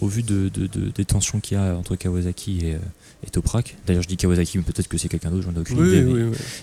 au 0.00 0.08
vu 0.08 0.22
de, 0.22 0.50
de- 0.52 0.66
de- 0.66 0.90
des 0.94 1.04
tensions 1.04 1.38
qu'il 1.40 1.56
y 1.56 1.60
a 1.60 1.74
entre 1.76 1.94
Kawasaki 1.96 2.58
et, 2.66 2.74
euh, 2.74 2.78
et 3.26 3.30
Toprak. 3.30 3.76
D'ailleurs, 3.86 4.02
je 4.02 4.08
dis 4.08 4.16
Kawasaki, 4.16 4.58
mais 4.58 4.64
peut-être 4.64 4.88
que 4.88 4.98
c'est 4.98 5.08
quelqu'un 5.08 5.30
d'autre, 5.30 5.44
j'en 5.44 5.54
ai 5.56 5.60
aucune 5.60 5.78
idée. 5.78 6.02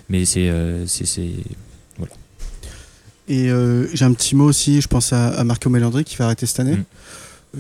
mais, 0.10 0.24
euh, 0.38 0.84
c'est 0.88 1.06
c'est 1.06 1.30
Et 3.30 3.50
euh, 3.50 3.88
j'ai 3.94 4.06
un 4.06 4.14
petit 4.14 4.36
mot 4.36 4.46
aussi, 4.46 4.82
je 4.82 4.88
pense 4.88 5.14
à, 5.14 5.30
à 5.30 5.44
Marco 5.44 5.70
Melandri 5.70 6.04
qui 6.04 6.16
va 6.18 6.26
arrêter 6.26 6.46
cette 6.46 6.60
année. 6.60 6.76
Mm. 6.78 6.84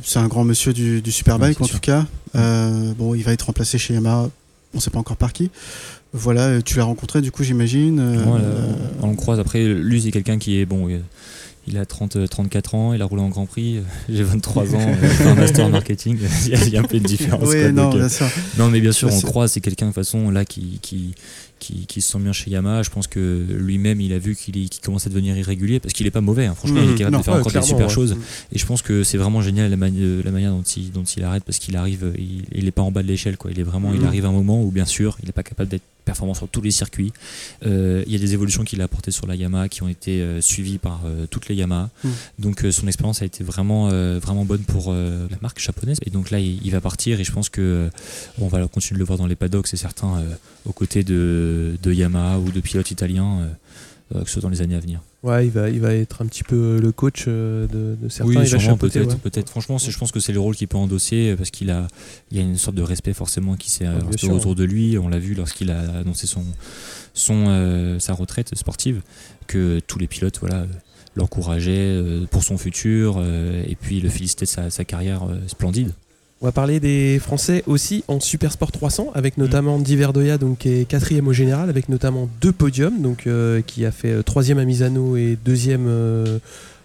C'est 0.04 0.20
un 0.20 0.28
grand 0.28 0.44
monsieur 0.44 0.74
du, 0.74 1.02
du 1.02 1.12
Superbike 1.12 1.60
Ouais, 1.60 1.64
en 1.64 1.68
sûr. 1.68 1.76
tout 1.76 1.82
cas. 1.82 2.06
Euh, 2.36 2.92
bon, 2.98 3.16
il 3.16 3.24
va 3.24 3.32
être 3.34 3.44
remplacé 3.44 3.78
chez 3.78 3.94
Yamaha, 3.94 4.30
on 4.74 4.78
ne 4.78 4.82
sait 4.82 4.90
pas 4.92 5.00
encore 5.00 5.18
par 5.18 5.32
qui. 5.34 5.50
Voilà, 6.14 6.42
euh, 6.48 6.62
tu 6.64 6.78
l'as 6.78 6.84
rencontré 6.86 7.22
du 7.22 7.32
coup, 7.32 7.44
j'imagine. 7.44 8.00
on 9.02 9.10
le 9.10 9.16
croise. 9.16 9.40
Après, 9.40 9.64
lui, 9.66 10.02
c'est 10.02 10.12
quelqu'un 10.12 10.38
qui 10.40 10.60
est 10.60 10.66
bon. 10.66 10.88
Il 11.68 11.78
a 11.78 11.86
30, 11.86 12.16
euh, 12.16 12.26
34 12.28 12.74
ans, 12.74 12.94
il 12.94 13.02
a 13.04 13.06
roulé 13.06 13.22
en 13.22 13.30
Grand 13.30 13.46
Prix. 13.46 13.80
J'ai 14.10 14.24
23 14.24 14.74
ans, 14.76 14.96
un 15.26 15.36
master 15.36 15.66
en 15.66 15.70
marketing. 15.70 16.18
Il 16.46 16.52
y 16.52 16.56
a- 16.56 16.64
il 16.66 16.74
y 16.74 16.78
a 16.78 16.80
un 16.80 16.84
peu 16.84 16.98
une 16.98 17.04
différence. 17.04 17.44
oui, 17.48 17.60
quoi, 17.62 17.72
non, 17.72 17.90
donc, 17.90 17.98
bien 18.00 18.10
sûr. 18.10 18.26
non, 18.58 18.70
mais 18.70 18.82
bien 18.82 18.92
sûr, 18.92 19.10
Bah, 19.10 19.14
on 19.18 19.22
croise. 19.22 19.52
C'est 19.52 19.62
quelqu'un 19.62 19.86
de 19.88 19.92
toute 19.92 20.04
façon 20.04 20.32
là 20.32 20.46
qui, 20.46 20.80
qui, 20.82 21.14
qui, 21.60 21.86
qui 21.86 22.02
se 22.02 22.12
sent 22.13 22.19
bien 22.19 22.32
chez 22.34 22.50
Yamaha. 22.52 22.84
Je 22.84 22.89
pense 22.89 23.08
que 23.08 23.45
lui-même, 23.50 24.02
il 24.02 24.13
a 24.13 24.19
vu 24.19 24.36
qu'il 24.36 24.69
qu'il 24.69 24.82
commence 24.82 25.06
à 25.06 25.10
devenir 25.10 25.38
irrégulier 25.38 25.80
parce 25.80 25.93
qu'il 25.93 26.08
est 26.08 26.12
pas 26.12 26.22
mauvais. 26.22 26.45
hein. 26.45 26.56
Franchement, 26.56 26.80
il 26.82 26.88
Mhm. 26.88 26.93
est 26.93 26.98
capable 26.98 27.13
Non, 27.13 27.19
de 27.19 27.24
faire 27.26 27.34
Ouais, 27.36 27.39
encore 27.41 27.52
des 27.52 27.62
super 27.62 27.88
ouais. 27.88 27.93
choses. 27.93 28.17
Et 28.52 28.58
je 28.58 28.65
pense 28.65 28.82
que 28.82 29.04
c'est 29.04 29.17
vraiment 29.17 29.41
génial 29.41 29.69
la, 29.69 29.78
mani- 29.78 30.24
la 30.24 30.32
manière 30.32 30.52
dont 30.52 30.62
il, 30.63 30.91
dont 30.91 31.04
il 31.04 31.24
arrête 31.24 31.43
parce 31.43 31.60
qu'il 31.60 31.76
arrive, 31.76 32.04
euh, 32.06 32.13
il, 32.17 32.43
il 32.54 32.67
est 32.67 32.72
pas 32.72 32.82
en 32.82 32.91
bas 32.91 33.04
de 33.04 33.08
l'échelle 33.08 33.38
quoi. 33.38 33.52
Il 33.52 33.60
est 33.60 33.63
vraiment, 33.63 33.93
il 33.93 34.00
Mhm. 34.02 34.08
arrive 34.08 34.26
à 34.26 34.30
un 34.30 34.34
moment 34.34 34.63
où 34.63 34.72
bien 34.72 34.86
sûr, 34.86 35.17
il 35.22 35.26
n'est 35.28 35.32
pas 35.34 35.43
capable 35.43 35.69
d'être 35.69 35.84
performant 36.06 36.34
sur 36.34 36.48
tous 36.48 36.62
les 36.62 36.72
circuits. 36.72 37.14
Euh, 37.66 38.04
il 38.08 38.14
y 38.14 38.16
a 38.16 38.20
des 38.20 38.34
évolutions 38.34 38.64
qu'il 38.64 38.82
a 38.82 38.86
apportées 38.86 39.12
sur 39.12 39.28
la 39.28 39.36
Yamaha 39.36 39.70
qui 39.70 39.84
ont 39.84 39.88
été 39.88 40.22
euh, 40.22 40.42
suivies 40.42 40.78
par 40.78 41.02
euh, 41.06 41.26
toutes 41.30 41.48
les 41.48 41.56
Yamaha. 41.56 41.90
Mhm. 42.04 42.12
Donc 42.40 42.66
son 42.72 42.88
expérience 42.88 43.22
a 43.22 43.26
été 43.26 43.44
vraiment, 43.44 43.90
vraiment 44.20 44.46
bonne 44.46 44.64
pour 44.64 44.94
la 44.94 45.38
marque 45.42 45.60
japonaise. 45.60 46.00
Et 46.06 46.10
donc 46.10 46.32
là, 46.32 46.40
il, 46.40 46.66
il 46.66 46.72
va 46.72 46.82
partir 46.82 47.20
et 47.20 47.24
je 47.24 47.32
pense 47.32 47.50
que 47.50 47.90
on 48.40 48.48
va 48.48 48.68
continuer 48.68 48.98
de 48.98 49.00
le 49.00 49.06
voir 49.06 49.18
dans 49.18 49.28
les 49.28 49.36
paddocks, 49.36 49.68
c'est 49.68 49.78
certain, 49.78 50.24
aux 50.66 50.74
côtés 50.74 51.04
de, 51.04 51.78
de 51.82 51.94
Yamaha 51.94 52.40
ou 52.40 52.52
de 52.52 52.60
pilotes 52.60 52.92
italiens, 52.92 53.50
que 54.13 54.26
ce 54.26 54.34
soit 54.34 54.41
dans 54.41 54.50
les 54.50 54.62
années 54.62 54.76
à 54.76 54.80
venir. 54.80 55.02
Ouais, 55.22 55.45
il 55.45 55.52
va, 55.52 55.69
il 55.69 55.82
va 55.82 55.93
être 55.93 56.22
un 56.22 56.26
petit 56.26 56.43
peu 56.43 56.80
le 56.82 56.91
coach 56.91 57.26
euh, 57.28 57.67
de, 57.67 57.98
de 58.02 58.10
certains. 58.10 58.39
Oui, 58.39 58.48
sûrement, 58.48 58.78
peut-être, 58.78 59.17
ouais. 59.24 59.43
Franchement, 59.48 59.78
je 59.78 59.98
pense 59.98 60.12
que 60.12 60.19
c'est 60.19 60.32
le 60.32 60.39
rôle 60.39 60.56
qu'il 60.56 60.67
peut 60.67 60.78
endosser 60.78 61.32
euh, 61.32 61.36
parce 61.36 61.52
qu'il 61.52 61.69
a, 61.72 61.88
il 62.32 62.38
y 62.38 62.39
a 62.39 62.43
une 62.43 62.58
sorte 62.58 62.78
de 62.78 62.82
respect 62.82 63.13
forcément 63.13 63.56
qui 63.56 63.69
s'est 63.69 63.86
sûr. 64.17 64.32
autour 64.34 64.56
de 64.56 64.63
lui. 64.63 64.98
On 64.98 65.10
l'a 65.10 65.19
vu 65.19 65.36
lorsqu'il 65.36 65.72
a 65.72 65.80
annoncé 66.00 66.26
son, 66.26 66.43
son, 67.13 67.45
euh, 67.50 68.00
sa 68.00 68.13
retraite 68.13 68.56
sportive, 68.56 69.02
que 69.48 69.80
tous 69.86 70.00
les 70.00 70.08
pilotes, 70.08 70.39
voilà, 70.39 70.62
euh, 70.62 70.65
l'encourageaient 71.15 71.72
euh, 71.78 72.26
pour 72.32 72.43
son 72.43 72.58
futur 72.58 73.15
euh, 73.17 73.62
et 73.67 73.76
puis 73.76 74.00
le 74.00 74.10
félicitaient 74.10 74.45
de 74.45 74.50
sa, 74.50 74.69
sa 74.69 74.86
carrière 74.86 75.24
euh, 75.24 75.36
splendide. 75.48 75.91
On 76.41 76.45
va 76.45 76.52
parler 76.54 76.80
des 76.80 77.19
Français 77.19 77.63
aussi 77.67 78.06
en 78.08 78.21
Super 78.21 78.54
Sport 78.54 78.71
300, 78.71 79.12
avec 79.13 79.38
Mm. 79.38 79.41
notamment 79.41 79.78
Verdoya, 79.78 80.38
donc, 80.38 80.60
qui 80.60 80.69
est 80.69 80.86
quatrième 80.86 81.28
au 81.28 81.34
général, 81.34 81.69
avec 81.69 81.89
notamment 81.89 82.30
deux 82.39 82.54
podiums, 82.54 83.02
donc, 83.02 83.28
euh, 83.28 83.62
qui 83.62 83.86
a 83.86 83.91
fait 83.91 84.12
euh, 84.12 84.23
troisième 84.23 84.58
à 84.58 84.63
Misano 84.63 85.17
et 85.17 85.38
deuxième 85.43 85.86
euh, 85.88 86.39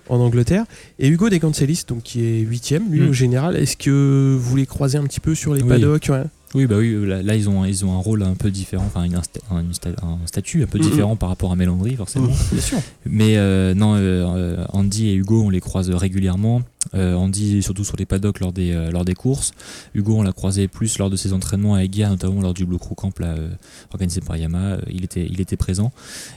en 0.09 0.19
Angleterre. 0.19 0.65
Et 0.99 1.07
Hugo 1.07 1.29
De 1.31 1.37
Cancelis, 1.39 1.85
donc, 1.87 2.03
qui 2.03 2.25
est 2.25 2.41
huitième, 2.41 2.91
lui, 2.91 3.01
Mm. 3.03 3.09
au 3.11 3.13
général. 3.13 3.57
Est-ce 3.57 3.77
que 3.77 4.37
vous 4.39 4.57
les 4.57 4.67
croisez 4.67 4.99
un 4.99 5.05
petit 5.05 5.21
peu 5.21 5.37
sur 5.37 5.55
les 5.55 5.63
Oui. 5.63 5.69
paddocks 5.69 6.09
ouais? 6.11 6.25
Oui, 6.55 6.67
bah 6.67 6.77
oui, 6.79 6.95
là, 7.07 7.21
là, 7.23 7.35
ils, 7.35 7.49
ont, 7.49 7.65
ils 7.65 7.85
ont 7.85 7.93
un 7.95 7.99
rôle 8.01 8.23
un 8.23 8.35
peu 8.35 8.51
différent, 8.51 8.85
enfin 8.87 9.03
une 9.05 9.17
un, 9.17 9.23
un 9.53 10.27
statut 10.27 10.63
un 10.63 10.67
peu 10.67 10.79
Mhm. 10.79 10.85
différent 10.85 11.17
par 11.17 11.29
rapport 11.29 11.51
à 11.51 11.57
Mélandry, 11.57 11.97
forcément. 11.97 12.29
Bien 12.53 12.61
sûr. 12.61 12.79
Mais 13.07 13.37
euh, 13.37 13.75
non, 13.75 13.95
euh, 13.97 13.99
euh, 14.25 14.65
Andy 14.73 15.09
et 15.09 15.15
Hugo, 15.15 15.43
on 15.43 15.51
les 15.51 15.61
croise 15.61 15.91
régulièrement. 15.91 16.63
Euh, 16.95 17.15
Andy, 17.15 17.61
surtout 17.63 17.83
sur 17.83 17.97
les 17.97 18.05
paddocks 18.07 18.39
lors 18.41 18.53
des, 18.53 18.71
euh, 18.71 18.91
lors 18.93 19.05
des 19.05 19.15
courses. 19.15 19.53
Hugo, 19.95 20.15
on 20.17 20.23
l'a 20.23 20.33
croisé 20.33 20.69
plus 20.69 20.99
lors 20.99 21.11
de 21.11 21.17
ses 21.17 21.33
entraînements 21.33 21.75
à 21.75 21.83
Eguiar, 21.83 22.11
notamment 22.11 22.41
lors 22.41 22.55
du 22.55 22.67
Blue 22.67 22.79
Crew 22.79 22.95
Camp 22.95 23.19
là, 23.19 23.29
euh, 23.37 23.49
organisé 23.93 24.21
par 24.21 24.37
Yamaha. 24.37 24.75
Euh, 24.75 24.81
Il 24.93 25.03
était, 25.03 25.27
il 25.29 25.41
était 25.41 25.57
présent. 25.57 25.91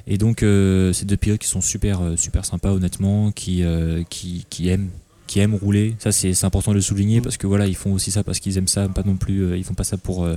Et 0.07 0.17
donc, 0.17 0.41
euh, 0.41 0.93
ces 0.93 1.05
deux 1.05 1.17
pilotes 1.17 1.39
qui 1.41 1.47
sont 1.47 1.61
super, 1.61 2.01
euh, 2.01 2.15
super 2.15 2.43
sympas, 2.43 2.71
honnêtement, 2.71 3.31
qui, 3.31 3.61
euh, 3.63 4.01
qui, 4.09 4.45
qui 4.49 4.69
aiment 4.69 4.89
qui 5.27 5.39
aiment 5.39 5.55
rouler. 5.55 5.95
Ça, 5.99 6.11
c'est 6.11 6.43
important 6.45 6.71
de 6.71 6.77
le 6.77 6.81
souligner 6.81 7.21
parce 7.21 7.37
que 7.37 7.45
voilà, 7.45 7.67
ils 7.67 7.75
font 7.75 7.93
aussi 7.93 8.09
ça 8.11 8.23
parce 8.23 8.39
qu'ils 8.39 8.57
aiment 8.57 8.67
ça, 8.67 8.87
pas 8.87 9.03
non 9.05 9.15
plus. 9.15 9.41
euh, 9.43 9.57
ils 9.57 9.63
font 9.63 9.73
pas 9.73 9.83
ça 9.83 9.97
pour 9.97 10.23
euh, 10.23 10.35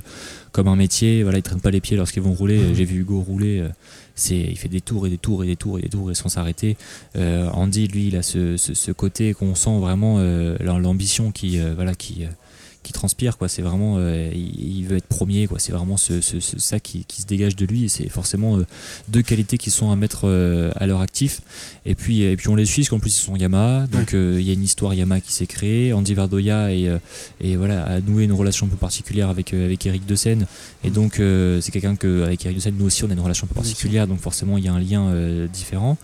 comme 0.52 0.68
un 0.68 0.76
métier. 0.76 1.22
Voilà, 1.22 1.38
ils 1.38 1.42
traînent 1.42 1.60
pas 1.60 1.70
les 1.70 1.80
pieds 1.80 1.96
lorsqu'ils 1.96 2.22
vont 2.22 2.32
rouler. 2.34 2.58
Mm. 2.58 2.74
J'ai 2.74 2.84
vu 2.84 3.00
Hugo 3.00 3.20
rouler. 3.20 3.60
euh, 3.60 3.68
c'est, 4.16 4.36
il 4.36 4.58
fait 4.58 4.68
des 4.68 4.80
tours 4.82 5.06
et 5.06 5.10
des 5.10 5.16
tours 5.16 5.44
et 5.44 5.46
des 5.46 5.56
tours 5.56 5.78
et 5.78 5.82
des 5.82 5.88
tours 5.88 6.10
et 6.10 6.14
sans 6.14 6.28
s'arrêter. 6.28 6.76
Andy, 7.16 7.88
lui, 7.88 8.08
il 8.08 8.16
a 8.16 8.22
ce, 8.22 8.58
ce, 8.58 8.74
ce 8.74 8.92
côté 8.92 9.32
qu'on 9.32 9.54
sent 9.54 9.78
vraiment 9.78 10.18
l'ambition 10.60 11.30
qui, 11.30 11.58
voilà, 11.74 11.94
qui, 11.94 12.24
qui 12.82 12.92
transpire. 12.92 13.36
Quoi. 13.38 13.48
C'est 13.48 13.62
vraiment, 13.62 13.96
euh, 13.98 14.30
il, 14.34 14.78
il 14.78 14.84
veut 14.86 14.96
être 14.96 15.06
premier. 15.06 15.46
Quoi. 15.46 15.58
C'est 15.58 15.72
vraiment 15.72 15.96
ce, 15.96 16.20
ce- 16.20 16.40
ce- 16.40 16.58
ça 16.58 16.80
qui, 16.80 17.04
qui 17.04 17.22
se 17.22 17.26
dégage 17.26 17.56
de 17.56 17.66
lui. 17.66 17.84
Et 17.84 17.88
c'est 17.88 18.08
forcément 18.08 18.56
euh, 18.56 18.66
deux 19.08 19.22
qualités 19.22 19.58
qui 19.58 19.70
sont 19.70 19.90
à 19.90 19.96
mettre 19.96 20.22
euh, 20.24 20.70
à 20.76 20.86
leur 20.86 21.00
actif. 21.00 21.40
Et 21.84 21.94
puis, 21.94 22.22
et 22.22 22.36
puis 22.36 22.48
on 22.48 22.54
les 22.54 22.64
suit, 22.66 22.82
parce 22.82 22.90
qu'en 22.90 22.98
plus 22.98 23.16
ils 23.16 23.20
sont 23.22 23.36
Yamaha. 23.36 23.86
Donc 23.88 24.12
il 24.12 24.40
y 24.42 24.50
a 24.50 24.52
une 24.54 24.62
histoire 24.62 24.94
Yamaha 24.94 25.20
qui 25.20 25.32
s'est 25.32 25.46
créée. 25.46 25.92
Andy 25.92 26.14
Verdoya 26.14 26.72
et, 26.72 26.90
et 27.40 27.56
voilà, 27.56 27.84
a 27.84 28.00
noué 28.00 28.24
une 28.24 28.32
relation 28.32 28.66
un 28.66 28.68
peu 28.70 28.76
particulière 28.76 29.28
avec, 29.28 29.52
avec 29.52 29.84
Eric 29.86 30.06
De 30.06 30.14
Seine. 30.14 30.46
Et 30.84 30.90
donc 30.90 31.14
c'est 31.16 31.70
quelqu'un 31.72 31.96
que 31.96 32.22
avec 32.24 32.44
Eric 32.44 32.56
De 32.56 32.62
Seine, 32.62 32.74
nous 32.78 32.86
aussi 32.86 33.04
on 33.04 33.10
a 33.10 33.12
une 33.12 33.20
relation 33.20 33.44
un 33.46 33.48
peu 33.48 33.54
particulière. 33.54 34.06
Donc 34.06 34.20
forcément 34.20 34.56
il 34.58 34.64
y 34.64 34.68
a 34.68 34.72
un 34.72 34.80
lien 34.80 35.12
différent. 35.52 35.96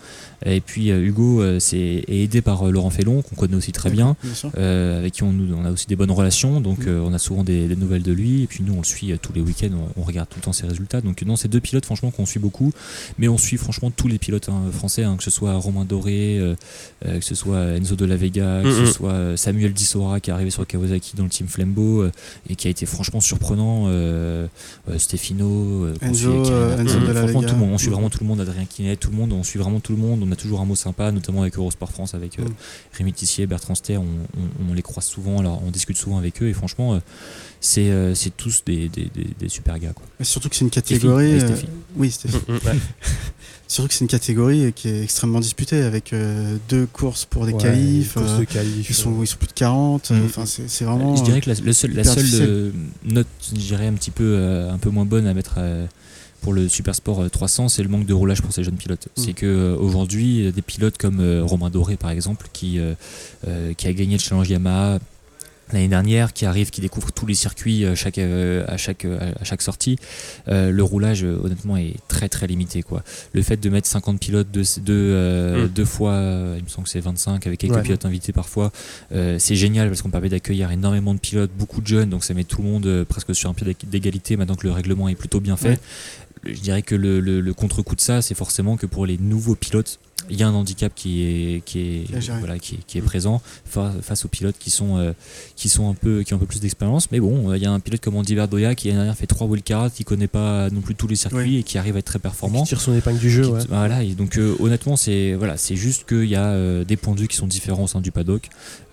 Et 0.45 0.61
puis 0.61 0.89
Hugo 0.89 1.43
c'est, 1.59 1.77
est 2.07 2.23
aidé 2.23 2.41
par 2.41 2.65
Laurent 2.71 2.89
Fellon, 2.91 3.21
qu'on 3.23 3.35
connaît 3.35 3.55
aussi 3.55 3.71
très 3.71 3.89
bien. 3.89 4.15
Avec 4.55 5.13
qui 5.13 5.23
on, 5.23 5.33
on 5.57 5.65
a 5.65 5.71
aussi 5.71 5.87
des 5.87 5.95
bonnes 5.95 6.11
relations, 6.11 6.61
donc 6.67 6.79
Mm. 6.85 6.89
euh, 6.89 7.01
on 7.05 7.13
a 7.13 7.19
souvent 7.19 7.43
des, 7.43 7.67
des 7.67 7.75
nouvelles 7.75 8.03
de 8.03 8.11
lui, 8.11 8.43
et 8.43 8.47
puis 8.47 8.63
nous 8.63 8.73
on 8.73 8.77
le 8.79 8.83
suit 8.83 9.11
euh, 9.11 9.17
tous 9.21 9.33
les 9.33 9.41
week-ends, 9.41 9.69
on, 9.95 10.01
on 10.01 10.03
regarde 10.03 10.27
tout 10.29 10.37
le 10.39 10.43
temps 10.43 10.53
ses 10.53 10.67
résultats. 10.67 11.01
Donc 11.01 11.21
non, 11.23 11.35
c'est 11.35 11.47
deux 11.47 11.59
pilotes 11.61 11.85
franchement 11.85 12.11
qu'on 12.11 12.25
suit 12.25 12.39
beaucoup, 12.39 12.71
mais 13.17 13.27
on 13.27 13.37
suit 13.37 13.57
franchement 13.57 13.89
tous 13.91 14.07
les 14.07 14.17
pilotes 14.19 14.49
hein, 14.49 14.61
français, 14.71 15.03
hein, 15.03 15.15
que 15.17 15.23
ce 15.23 15.31
soit 15.31 15.53
Romain 15.55 15.85
Doré, 15.85 16.37
euh, 16.39 16.55
que 17.03 17.21
ce 17.25 17.35
soit 17.35 17.59
Enzo 17.77 17.95
de 17.95 18.05
la 18.05 18.15
Vega, 18.17 18.61
que 18.63 18.71
ce 18.71 18.85
soit 18.85 19.37
Samuel 19.37 19.73
Dissora 19.73 20.19
qui 20.19 20.29
est 20.29 20.33
arrivé 20.33 20.49
sur 20.51 20.65
Kawasaki 20.67 21.15
dans 21.15 21.23
le 21.23 21.29
team 21.29 21.47
Flembo 21.47 22.01
euh, 22.03 22.11
et 22.49 22.55
qui 22.55 22.67
a 22.67 22.69
été 22.71 22.85
franchement 22.85 23.21
surprenant, 23.21 23.87
Stefano, 24.97 25.87
qu'on 25.99 26.05
Enzo, 26.07 26.43
suit, 26.43 26.43
qui 26.43 26.51
a- 26.53 26.77
Enzo 26.81 26.99
de 26.99 27.05
la 27.07 27.13
franchement, 27.21 27.39
Vega. 27.41 27.51
tout 27.51 27.55
le 27.55 27.61
monde, 27.61 27.71
on 27.73 27.77
suit 27.77 27.89
vraiment 27.89 28.09
tout 28.09 28.19
le 28.21 28.27
monde, 28.27 28.41
Adrien 28.41 28.65
Quinet, 28.65 28.95
tout 28.95 29.11
le 29.11 29.17
monde, 29.17 29.33
on 29.33 29.43
suit 29.43 29.59
vraiment 29.59 29.79
tout 29.79 29.93
le 29.93 29.97
monde, 29.99 30.21
on 30.23 30.31
a 30.31 30.35
toujours 30.35 30.61
un 30.61 30.65
mot 30.65 30.75
sympa, 30.75 31.11
notamment 31.11 31.41
avec 31.41 31.57
Eurosport 31.57 31.91
France, 31.91 32.13
avec 32.13 32.37
Mm. 32.37 32.45
Rémi 32.93 33.13
Tissier, 33.13 33.47
Bertrand 33.47 33.75
Ster, 33.75 33.97
on, 33.97 34.03
on- 34.03 34.71
on 34.71 34.73
les 34.73 34.81
croise 34.81 35.05
souvent, 35.05 35.39
alors 35.39 35.61
on 35.65 35.71
discute 35.71 35.97
souvent 35.97 36.17
avec 36.17 36.41
eux 36.41 36.49
et 36.49 36.53
franchement, 36.57 36.95
euh, 36.95 36.99
c'est 37.61 37.89
euh, 37.89 38.13
c'est 38.15 38.35
tous 38.35 38.63
des, 38.65 38.89
des- 38.89 39.09
des- 39.13 39.29
des 39.39 39.49
super 39.49 39.79
gars. 39.79 39.93
Quoi. 39.93 40.05
Mais 40.19 40.25
surtout 40.25 40.49
que 40.49 40.55
c'est 40.55 40.65
une 40.65 40.69
catégorie. 40.71 41.33
euh, 41.39 41.47
Stéphie. 41.47 41.67
oui, 41.95 42.11
Stéphie. 42.11 42.37
Ouais. 42.49 42.57
Surtout 43.69 43.89
que 43.89 43.93
c'est 43.95 44.05
une 44.05 44.07
catégorie 44.09 44.71
qui 44.73 44.87
est 44.87 45.03
extrêmement 45.03 45.41
disputée 45.41 45.81
avec 45.81 46.13
euh, 46.13 46.55
deux 46.69 46.85
courses 46.85 47.25
pour 47.25 47.45
des 47.45 47.51
Ouais, 47.51 47.61
qualifs. 47.61 48.15
euh, 48.15 48.39
de 48.39 48.45
qualif, 48.45 48.89
ils, 48.89 48.95
sont, 48.95 49.21
ils 49.21 49.27
sont 49.27 49.35
plus 49.35 49.47
de 49.47 49.51
40. 49.53 50.11
euh, 50.11 50.15
Mm. 50.21 50.25
Enfin, 50.25 50.45
c'est 50.45 50.69
c'est 50.69 50.85
vraiment. 50.85 51.17
je 51.17 51.23
dirais 51.23 51.41
que 51.41 51.49
la, 51.49 51.55
le 51.61 51.73
seul- 51.73 51.91
la 51.93 52.05
seule 52.05 52.23
euh, 52.35 52.71
note, 53.03 53.27
je 53.49 53.55
dirais 53.59 53.87
un 53.87 53.93
petit 53.93 54.11
peu, 54.11 54.23
euh, 54.23 54.71
un 54.71 54.77
peu 54.77 54.89
moins 54.89 55.03
bonne 55.03 55.27
à 55.27 55.33
mettre 55.33 55.55
euh, 55.57 55.85
pour 56.41 56.53
le 56.53 56.69
Super 56.69 56.95
Sport 56.95 57.23
euh, 57.23 57.29
300, 57.29 57.67
c'est 57.67 57.83
le 57.83 57.89
manque 57.89 58.05
de 58.05 58.13
roulage 58.13 58.41
pour 58.41 58.53
ces 58.53 58.63
jeunes 58.63 58.77
pilotes. 58.77 59.09
Mm. 59.17 59.21
C'est 59.21 59.33
que 59.33 59.45
euh, 59.45 59.75
aujourd'hui, 59.77 60.49
des 60.53 60.61
pilotes 60.61 60.97
comme 60.97 61.19
euh, 61.19 61.43
Romain 61.43 61.69
Doré 61.69 61.97
par 61.97 62.11
exemple, 62.11 62.47
qui, 62.53 62.79
qui 63.77 63.87
a 63.87 63.93
gagné 63.93 64.13
le 64.15 64.21
Challenge 64.21 64.49
Yamaha 64.49 64.99
l'année 65.73 65.87
dernière, 65.87 66.33
qui 66.33 66.45
arrive, 66.45 66.69
qui 66.69 66.81
découvre 66.81 67.11
tous 67.11 67.25
les 67.25 67.33
circuits 67.33 67.83
euh, 67.85 67.95
chaque, 67.95 68.17
euh, 68.17 68.63
à, 68.67 68.77
chaque, 68.77 69.05
euh, 69.05 69.31
à 69.39 69.43
chaque 69.43 69.61
sortie, 69.61 69.97
euh, 70.47 70.71
le 70.71 70.83
roulage 70.83 71.23
honnêtement 71.23 71.77
est 71.77 71.95
très 72.07 72.29
très 72.29 72.47
limité. 72.47 72.83
Quoi. 72.83 73.03
Le 73.33 73.41
fait 73.41 73.57
de 73.57 73.69
mettre 73.69 73.87
50 73.87 74.19
pilotes 74.19 74.49
deux, 74.51 74.63
deux, 74.81 74.93
euh, 74.93 75.65
Mm. 75.65 75.67
deux 75.69 75.85
fois, 75.85 76.13
il 76.57 76.63
me 76.63 76.69
semble 76.69 76.85
que 76.85 76.91
c'est 76.91 76.99
25 76.99 77.45
avec 77.47 77.59
quelques 77.59 77.73
Ouais. 77.75 77.81
pilotes 77.81 78.05
invités 78.05 78.31
parfois, 78.33 78.71
euh, 79.11 79.37
c'est 79.39 79.55
génial 79.55 79.89
parce 79.89 80.01
qu'on 80.01 80.09
permet 80.09 80.29
d'accueillir 80.29 80.71
énormément 80.71 81.13
de 81.13 81.19
pilotes, 81.19 81.51
beaucoup 81.57 81.81
de 81.81 81.87
jeunes, 81.87 82.09
donc 82.09 82.23
ça 82.23 82.33
met 82.33 82.43
tout 82.43 82.61
le 82.61 82.67
monde 82.69 83.03
presque 83.09 83.35
sur 83.35 83.49
un 83.49 83.53
pied 83.53 83.65
d'ég- 83.67 83.89
d'égalité 83.89 84.37
maintenant 84.37 84.55
que 84.55 84.65
le 84.67 84.73
règlement 84.73 85.09
est 85.09 85.15
plutôt 85.15 85.39
bien 85.39 85.57
fait. 85.57 85.69
Ouais. 85.69 85.79
Je 86.53 86.59
dirais 86.61 86.81
que 86.81 86.95
le, 86.95 87.19
le- 87.19 87.41
le 87.41 87.53
contre-coup 87.53 87.95
de 87.95 88.01
ça, 88.01 88.21
c'est 88.21 88.35
forcément 88.35 88.77
que 88.77 88.85
pour 88.85 89.05
les 89.05 89.17
nouveaux 89.17 89.55
pilotes, 89.55 89.99
il 90.29 90.37
y 90.39 90.43
a 90.43 90.47
un 90.47 90.53
handicap 90.53 90.91
qui 90.95 91.23
est, 91.23 91.61
qui 91.65 91.79
est, 91.79 92.03
voilà, 92.39 92.59
qui 92.59 92.75
est, 92.75 92.79
qui 92.87 92.97
est 92.97 93.01
présent 93.01 93.41
fa- 93.65 93.93
face 94.01 94.25
aux 94.25 94.27
pilotes 94.27 94.57
qui 94.59 94.69
sont, 94.69 94.97
euh, 94.97 95.13
qui 95.55 95.69
sont 95.69 95.89
un 95.89 95.93
peu, 95.93 96.23
qui 96.23 96.33
ont 96.33 96.37
un 96.37 96.39
peu 96.39 96.45
plus 96.45 96.59
d'expérience. 96.61 97.11
Mais 97.11 97.19
bon, 97.19 97.49
euh, 97.51 97.57
il 97.57 97.63
y 97.63 97.65
a 97.65 97.71
un 97.71 97.79
pilote 97.79 98.01
comme 98.01 98.15
Andy 98.15 98.35
Verdoya 98.35 98.75
qui 98.75 98.87
l'année 98.87 98.99
dernière 98.99 99.15
fait 99.17 99.27
trois 99.27 99.47
wildcards, 99.47 99.91
qui 99.93 100.03
connaît 100.03 100.27
pas 100.27 100.69
non 100.69 100.81
plus 100.81 100.95
tous 100.95 101.07
les 101.07 101.15
circuits 101.15 101.39
Oui. 101.39 101.57
et 101.57 101.63
qui 101.63 101.77
arrive 101.77 101.95
à 101.95 101.99
être 101.99 102.05
très 102.05 102.19
performant. 102.19 102.63
Qui 102.63 102.69
tire 102.69 102.81
son 102.81 102.95
épingle 102.95 103.19
du 103.19 103.29
jeu, 103.29 103.43
Qui- 103.43 103.49
ouais. 103.51 103.59
Voilà, 103.69 104.03
et 104.03 104.13
donc 104.13 104.37
euh, 104.37 104.55
honnêtement, 104.59 104.95
c'est 104.95 105.33
voilà, 105.33 105.57
c'est 105.57 105.75
juste 105.75 106.07
qu'il 106.07 106.25
y 106.25 106.35
a 106.35 106.45
euh, 106.45 106.83
des 106.83 106.97
points 106.97 107.15
de 107.15 107.19
vue 107.21 107.27
qui 107.27 107.37
sont 107.37 107.47
différents 107.47 107.83
au 107.83 107.87
sein 107.87 108.01
du 108.01 108.11
paddock. 108.11 108.49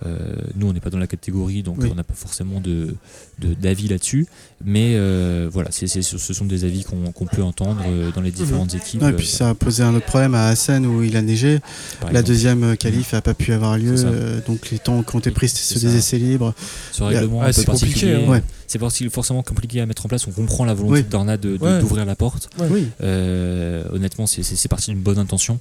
Euh, 0.06 0.34
nous, 0.56 0.68
on 0.68 0.72
n'est 0.72 0.80
pas 0.80 0.90
dans 0.90 0.98
la 0.98 1.06
catégorie, 1.06 1.62
donc 1.62 1.76
Oui. 1.80 1.88
on 1.90 1.94
n'a 1.94 2.04
pas 2.04 2.14
forcément 2.14 2.60
de 2.60 2.94
de- 3.40 3.54
d'avis 3.54 3.88
là-dessus. 3.88 4.26
Mais 4.64 4.94
euh, 4.96 5.48
voilà, 5.52 5.70
ce 5.72 5.86
sont 6.34 6.44
des 6.44 6.64
avis 6.64 6.84
qu'on 6.84 7.26
peut 7.26 7.42
entendre 7.42 7.82
euh, 7.86 8.10
dans 8.14 8.20
les 8.20 8.30
différentes 8.30 8.74
équipes. 8.74 9.00
Non, 9.02 9.08
et 9.08 9.12
puis 9.12 9.26
ça 9.26 9.50
a 9.50 9.54
posé 9.54 9.82
un 9.82 9.94
autre 9.94 10.06
problème 10.06 10.34
à 10.34 10.48
Hassan 10.48 10.86
où 10.86 11.02
il 11.02 11.16
a 11.16 11.22
neigé. 11.22 11.58
par 12.00 12.12
La 12.12 12.20
exemple. 12.20 12.28
deuxième 12.28 12.76
qualif 12.76 13.12
n'a 13.12 13.22
pas 13.22 13.34
pu 13.34 13.52
avoir 13.52 13.76
lieu. 13.78 13.94
Euh, 13.96 14.40
donc 14.46 14.70
les 14.70 14.78
temps 14.78 15.02
qui 15.02 15.16
ont 15.16 15.18
été 15.18 15.30
pris, 15.30 15.48
ceux 15.48 15.80
des 15.80 15.96
essais 15.96 16.18
libres. 16.18 16.54
Ce 16.92 17.02
règlement 17.02 17.38
Ouais, 17.38 17.44
un 17.44 17.46
peu 17.48 17.52
c'est 17.52 17.64
compliqué, 17.64 18.14
hein. 18.14 18.28
Ouais. 18.28 18.42
C'est 18.66 18.78
forc- 18.80 19.08
forcément 19.10 19.42
compliqué 19.42 19.80
à 19.80 19.86
mettre 19.86 20.04
en 20.06 20.08
place. 20.08 20.26
On 20.26 20.30
comprend 20.32 20.64
la 20.64 20.74
volonté 20.74 20.94
Oui. 20.94 21.02
de 21.02 21.08
Dorna 21.08 21.36
de- 21.36 21.56
de- 21.56 21.62
Ouais. 21.64 21.80
d'ouvrir 21.80 22.04
la 22.06 22.14
porte. 22.16 22.48
Oui. 22.70 22.86
Euh, 23.02 23.84
honnêtement, 23.92 24.26
c'est- 24.26 24.42
parti 24.68 24.90
d'une 24.90 25.00
bonne 25.00 25.18
intention 25.18 25.58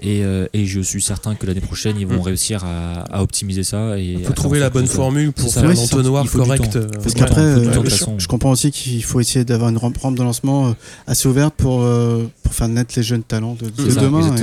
et, 0.00 0.24
euh, 0.24 0.46
et 0.54 0.64
je 0.66 0.80
suis 0.80 1.02
certain 1.02 1.34
que 1.34 1.46
l'année 1.46 1.60
prochaine, 1.60 1.96
ils 1.98 2.06
vont 2.06 2.16
Mm. 2.16 2.20
réussir 2.22 2.64
à, 2.64 3.02
à 3.14 3.22
optimiser 3.22 3.62
ça. 3.64 3.98
Et 3.98 4.12
Il 4.14 4.24
faut 4.24 4.32
trouver 4.32 4.58
la 4.58 4.70
bonne 4.70 4.86
formule 4.86 5.32
pour 5.32 5.52
faire 5.52 5.64
Oui, 5.64 5.70
un 5.70 5.74
c'est 5.74 5.86
ça. 5.86 5.96
entonnoir 5.96 6.24
Il 6.24 6.28
faut 6.30 6.38
du 6.40 6.44
correct. 6.46 6.76
euh, 6.76 6.86
Parce 7.02 7.14
qu'après, 7.14 7.64
je, 8.18 8.26
comprends 8.28 8.50
aussi 8.50 8.70
qu'il 8.70 9.02
faut 9.04 9.20
essayer 9.20 9.44
d'avoir 9.44 9.70
une 9.70 9.76
rampe, 9.76 9.96
de 10.16 10.22
lancement 10.22 10.74
assez 11.06 11.28
ouverte 11.28 11.54
pour, 11.56 11.82
euh, 11.82 12.24
pour 12.42 12.54
faire 12.54 12.68
naître 12.68 12.94
les 12.96 13.02
jeunes 13.02 13.22
talents 13.22 13.54
de, 13.54 13.66
de 13.66 13.72
C'est 13.90 13.90
ça, 13.92 14.00
demain 14.00 14.34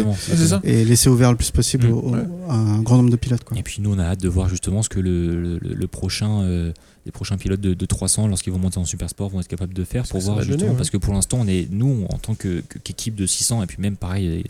et, 0.64 0.82
et 0.82 0.86
laisser 0.86 1.10
ouvert 1.10 1.32
le 1.32 1.38
plus 1.38 1.52
possible 1.52 1.88
Mm. 1.88 1.92
au- 1.92 2.00
au- 2.02 2.12
Ouais. 2.12 2.20
à 2.50 2.54
un 2.54 2.82
grand 2.82 2.98
nombre 2.98 3.10
de 3.10 3.16
pilotes. 3.16 3.44
Quoi. 3.44 3.58
Et 3.58 3.64
puis 3.64 3.78
nous, 3.82 3.94
on 3.94 4.00
a 4.00 4.04
hâte 4.04 4.22
de 4.22 4.30
voir 4.30 4.50
justement 4.50 4.84
ce 4.84 4.90
que 4.90 5.00
le, 5.00 5.58
le, 5.58 5.74
le 5.74 5.88
prochain, 5.88 6.42
euh, 6.42 6.72
les 7.06 7.12
prochains 7.12 7.38
pilotes 7.38 7.60
de, 7.62 7.74
de 7.74 7.86
300, 7.86 8.28
lorsqu'ils 8.28 8.54
vont 8.54 8.60
monter 8.60 8.78
en 8.78 8.86
super 8.86 9.10
sport, 9.10 9.30
vont 9.30 9.40
être 9.42 9.48
capables 9.48 9.74
de 9.74 9.84
faire 9.84 10.04
Parce 10.04 10.10
pour 10.12 10.22
voir 10.22 10.38
donner, 10.38 10.48
justement. 10.52 10.72
ouais. 10.72 10.78
Parce 10.78 10.90
que 10.90 10.98
pour 10.98 11.14
l'instant, 11.14 11.40
on 11.42 11.48
est 11.48 11.68
nous 11.72 12.06
en 12.10 12.18
tant 12.18 12.34
que 12.36 12.62
que- 12.62 12.78
qu'équipe 12.80 13.16
de 13.16 13.26
600 13.26 13.62
et 13.64 13.66
puis 13.68 13.78
même 13.80 13.98
pareil, 13.98 14.44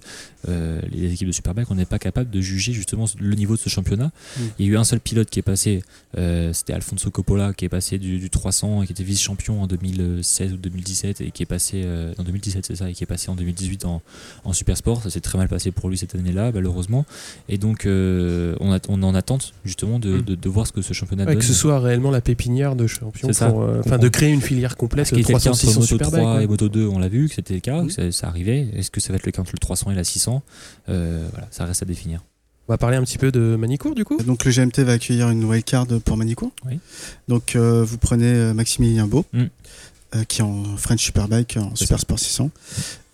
euh, 0.49 0.81
les 0.91 1.13
équipes 1.13 1.27
de 1.27 1.31
Superbike, 1.33 1.71
on 1.71 1.75
n'est 1.75 1.85
pas 1.85 1.99
capable 1.99 2.29
de 2.29 2.41
juger 2.41 2.73
justement 2.73 3.05
le 3.19 3.35
niveau 3.35 3.55
de 3.55 3.59
ce 3.59 3.69
championnat. 3.69 4.11
Mm. 4.37 4.41
Il 4.59 4.65
y 4.65 4.69
a 4.69 4.71
eu 4.73 4.77
un 4.77 4.83
seul 4.83 4.99
pilote 4.99 5.29
qui 5.29 5.39
est 5.39 5.43
passé, 5.43 5.81
euh, 6.17 6.53
c'était 6.53 6.73
Alfonso 6.73 7.09
Coppola, 7.11 7.53
qui 7.53 7.65
est 7.65 7.69
passé 7.69 7.97
du, 7.97 8.19
du 8.19 8.29
300 8.29 8.83
et 8.83 8.85
qui 8.87 8.91
était 8.93 9.03
vice-champion 9.03 9.61
en 9.61 9.67
2016 9.67 10.53
ou 10.53 10.57
2017 10.57 11.21
et 11.21 11.31
qui 11.31 11.43
est 11.43 11.47
passé 11.47 11.81
euh, 11.85 12.13
en 12.17 12.23
2017, 12.23 12.65
c'est 12.65 12.75
ça, 12.75 12.89
et 12.89 12.93
qui 12.93 13.03
est 13.03 13.07
passé 13.07 13.29
en 13.29 13.35
2018 13.35 13.85
en, 13.85 14.01
en 14.43 14.53
super 14.53 14.77
sport. 14.77 15.01
Ça 15.01 15.09
s'est 15.09 15.21
très 15.21 15.37
mal 15.37 15.47
passé 15.47 15.71
pour 15.71 15.89
lui 15.89 15.97
cette 15.97 16.13
année-là, 16.15 16.51
malheureusement. 16.53 17.05
Et 17.49 17.57
donc, 17.57 17.83
on, 17.87 18.73
a, 18.73 18.79
on 18.89 19.01
en 19.03 19.15
attente 19.15 19.53
justement 19.65 19.99
de, 19.99 20.13
Mm. 20.13 20.21
de, 20.21 20.35
de 20.35 20.49
voir 20.49 20.67
ce 20.67 20.71
que 20.73 20.81
ce 20.81 20.93
championnat 20.93 21.23
Ouais, 21.23 21.31
donne. 21.31 21.39
que 21.39 21.45
ce 21.45 21.53
soit 21.53 21.79
réellement 21.79 22.11
la 22.11 22.21
pépinière 22.43 22.75
de 22.75 22.87
champion, 22.87 23.27
C'est 23.29 23.33
ça, 23.33 23.47
pour, 23.49 23.61
euh, 23.63 23.81
enfin 23.85 23.97
de 23.97 24.07
créer 24.09 24.31
une 24.31 24.41
filière 24.41 24.75
complète 24.77 25.07
Ce 25.07 25.13
qui 25.15 25.21
était 25.21 25.33
le 25.33 25.39
cas 25.39 25.49
300 25.51 25.51
entre 25.51 25.59
600 25.59 25.79
Moto 25.79 25.87
Superbike. 25.87 26.21
3 26.21 26.35
ouais. 26.37 26.43
et 26.43 26.47
Moto 26.47 26.69
2, 26.69 26.87
on 26.87 26.99
l'a 26.99 27.07
vu 27.09 27.27
que 27.29 27.35
c'était 27.35 27.53
le 27.55 27.59
cas, 27.59 27.81
Mm. 27.83 27.87
que 27.87 27.93
ça, 27.93 28.11
ça 28.11 28.27
arrivait. 28.27 28.67
Est-ce 28.75 28.91
que 28.91 28.99
ça 28.99 29.09
va 29.13 29.17
être 29.17 29.25
le 29.25 29.31
cas 29.31 29.41
entre 29.41 29.51
le 29.53 29.59
300 29.59 29.91
et 29.91 29.95
la 29.95 30.03
600 30.03 30.41
Euh, 30.89 31.25
Voilà, 31.31 31.47
ça 31.51 31.65
reste 31.65 31.81
à 31.81 31.85
définir. 31.85 32.21
On 32.67 32.73
va 32.73 32.77
parler 32.77 32.95
un 32.97 33.03
petit 33.03 33.17
peu 33.17 33.31
de 33.31 33.55
Manicourt 33.57 33.93
du 33.95 34.05
coup. 34.05 34.17
Donc 34.23 34.45
le 34.45 34.51
GMT 34.51 34.79
va 34.83 34.93
accueillir 34.93 35.29
une 35.29 35.39
nouvelle 35.39 35.63
carte 35.63 35.97
pour 35.99 36.15
Manicourt. 36.17 36.51
Oui. 36.65 36.79
Donc 37.27 37.55
euh, 37.55 37.83
vous 37.83 37.97
prenez 37.97 38.53
Maximilien 38.53 39.05
Beau, 39.07 39.25
Mm. 39.33 39.43
euh, 40.15 40.23
qui 40.25 40.39
est 40.41 40.43
en 40.45 40.63
French 40.77 41.01
Superbike, 41.03 41.57
en 41.57 41.75
Super 41.75 41.97
ça. 41.97 42.01
Sport 42.03 42.19
600, 42.19 42.51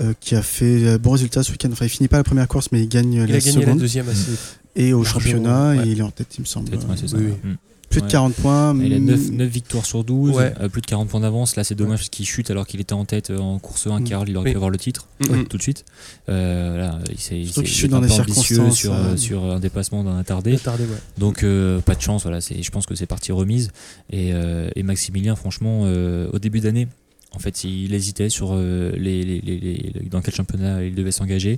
euh, 0.02 0.14
qui 0.20 0.36
a 0.36 0.42
fait 0.44 0.98
bon 1.00 1.12
résultat 1.12 1.42
ce 1.44 1.52
week-end. 1.52 1.70
Enfin, 1.72 1.86
il 1.86 1.90
finit 1.90 2.08
pas 2.10 2.18
la 2.18 2.24
première 2.24 2.48
course, 2.48 2.68
mais 2.72 2.82
il 2.84 2.90
gagne 2.90 3.14
Il 3.14 3.18
la 3.20 3.24
a 3.24 3.28
gagné 3.40 3.52
la 3.54 3.62
seconde. 3.62 3.80
deuxième 3.80 4.08
assez. 4.10 4.32
Et 4.76 4.94
au 4.94 5.04
championnat, 5.04 5.72
ouais. 5.72 5.88
il 5.88 6.00
est 6.00 6.04
en 6.04 6.12
tête, 6.12 6.28
il 6.38 6.42
me 6.42 6.46
semble. 6.46 6.70
Peut-être, 6.70 6.88
ouais, 6.88 6.96
c'est 6.96 7.08
ça. 7.08 7.18
oui, 7.18 7.34
Mm. 7.44 7.56
Plus 7.90 8.02
de 8.02 8.06
Ouais. 8.06 8.12
40 8.12 8.34
points. 8.36 8.76
Il 8.84 8.94
a 8.94 9.00
mm, 9.00 9.32
9, 9.32 9.48
victoires 9.50 9.86
sur 9.86 10.04
12, 10.04 10.36
Ouais. 10.36 10.54
euh, 10.62 10.70
plus 10.70 10.82
de 10.82 10.86
40 10.86 11.08
points 11.10 11.20
d'avance. 11.20 11.56
Là, 11.56 11.64
c'est 11.64 11.74
dommage 11.76 12.00
parce 12.00 12.10
qu'il 12.10 12.26
chute 12.26 12.52
alors 12.52 12.68
qu'il 12.68 12.80
était 12.80 12.94
en 12.94 13.06
tête 13.06 13.30
euh, 13.32 13.38
en 13.40 13.58
course 13.60 13.88
1. 13.88 14.00
Mm. 14.00 14.04
Carl, 14.04 14.30
il 14.30 14.38
aurait 14.38 14.46
Oui. 14.46 14.52
pu 14.52 14.58
avoir 14.58 14.70
le 14.70 14.78
titre 14.78 15.08
Mhm. 15.30 15.48
tout 15.48 15.58
de 15.58 15.62
suite. 15.64 15.86
Euh, 16.30 16.78
là, 16.78 17.00
il 17.12 17.20
s'est 17.20 17.44
chute 17.66 17.90
dans 17.92 17.98
un 17.98 18.02
des 18.02 18.08
peu 18.08 18.14
ambitieux 18.14 18.56
circonstances, 18.56 18.78
sur, 18.78 18.94
euh, 18.94 19.18
sur 19.18 19.44
un 19.46 19.60
dépassement 19.60 20.04
d'un 20.04 20.18
attardé. 20.18 20.56
Attardé, 20.56 20.84
ouais. 20.84 20.90
Donc 21.18 21.44
euh, 21.44 21.80
pas 21.80 21.96
de 21.96 22.02
chance, 22.02 22.24
voilà, 22.24 22.42
c'est, 22.42 22.62
je 22.62 22.72
pense 22.72 22.86
que 22.86 22.96
c'est 22.96 23.06
partie 23.08 23.32
remise. 23.32 23.72
Et, 24.12 24.32
euh, 24.34 24.70
et 24.76 24.84
Maximilien, 24.84 25.36
franchement, 25.36 25.82
euh, 25.86 26.30
au 26.32 26.40
début 26.40 26.60
d'année, 26.60 26.88
En 27.36 27.38
fait, 27.38 27.64
il 27.64 27.94
hésitait 27.94 28.30
sur 28.30 28.50
euh, 28.54 28.92
les, 28.98 29.24
les- 29.24 29.40
les- 29.42 29.60
les- 29.60 29.94
dans 30.10 30.20
quel 30.20 30.34
championnat 30.34 30.84
il 30.84 30.96
devait 30.96 31.12
s'engager. 31.12 31.58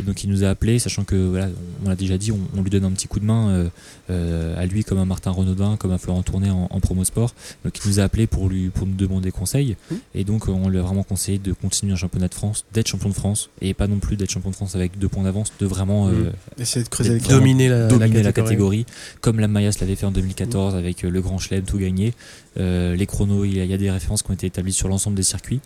Et 0.00 0.02
donc, 0.02 0.24
il 0.24 0.30
nous 0.30 0.42
a 0.42 0.48
appelé, 0.48 0.80
sachant 0.80 1.04
que, 1.04 1.14
voilà, 1.14 1.48
on 1.84 1.88
l'a 1.88 1.94
déjà 1.94 2.18
dit, 2.18 2.32
on, 2.32 2.40
on 2.56 2.62
lui 2.62 2.70
donne 2.70 2.84
un 2.84 2.90
petit 2.90 3.06
coup 3.06 3.20
de 3.20 3.24
main 3.24 3.48
euh, 3.50 3.68
euh, 4.10 4.60
à 4.60 4.66
lui, 4.66 4.82
comme 4.82 4.98
à 4.98 5.04
Martin 5.04 5.30
Renaudin, 5.30 5.76
comme 5.76 5.92
à 5.92 5.98
Florent 5.98 6.22
Tourné 6.22 6.50
en, 6.50 6.66
en 6.68 6.80
promo 6.80 7.04
sport. 7.04 7.34
Donc, 7.64 7.78
il 7.84 7.88
nous 7.88 8.00
a 8.00 8.02
appelé 8.02 8.26
pour, 8.26 8.48
lui, 8.48 8.70
pour 8.70 8.84
nous 8.86 8.96
demander 8.96 9.30
conseil. 9.30 9.76
Mmh. 9.90 9.94
Et 10.16 10.24
donc, 10.24 10.48
on 10.48 10.68
lui 10.68 10.78
a 10.78 10.82
vraiment 10.82 11.04
conseillé 11.04 11.38
de 11.38 11.52
continuer 11.52 11.92
un 11.92 11.96
championnat 11.96 12.26
de 12.26 12.34
France, 12.34 12.64
d'être 12.72 12.88
champion 12.88 13.08
de 13.10 13.14
France, 13.14 13.48
et 13.60 13.74
pas 13.74 13.86
non 13.86 13.98
plus 14.00 14.16
d'être 14.16 14.30
champion 14.32 14.50
de 14.50 14.56
France 14.56 14.74
avec 14.74 14.98
deux 14.98 15.08
points 15.08 15.22
d'avance, 15.22 15.52
de 15.60 15.66
vraiment 15.66 16.08
euh, 16.08 16.32
Essayer 16.58 16.82
de 16.84 16.88
creuser 16.88 17.18
vraiment 17.18 17.38
Dominer 17.38 17.68
la, 17.68 17.86
dominer 17.86 18.06
catégorie. 18.08 18.24
la 18.24 18.32
catégorie, 18.32 18.86
comme 19.20 19.38
la 19.38 19.46
Mayas 19.46 19.76
l'avait 19.80 19.94
fait 19.94 20.06
en 20.06 20.10
2014 20.10 20.74
avec 20.74 21.02
le 21.02 21.20
Grand 21.22 21.38
Chelem, 21.38 21.62
tout 21.62 21.78
gagné. 21.78 22.12
Euh, 22.58 22.94
les 22.94 23.06
chronos, 23.06 23.44
il 23.44 23.56
y, 23.56 23.60
a, 23.60 23.64
il 23.64 23.70
y 23.70 23.74
a 23.74 23.78
des 23.78 23.90
références 23.90 24.22
qui 24.22 24.30
ont 24.30 24.34
été 24.34 24.46
établies 24.46 24.72
sur 24.72 24.88
l'ensemble 24.88 25.16
des 25.16 25.22
circuits. 25.22 25.60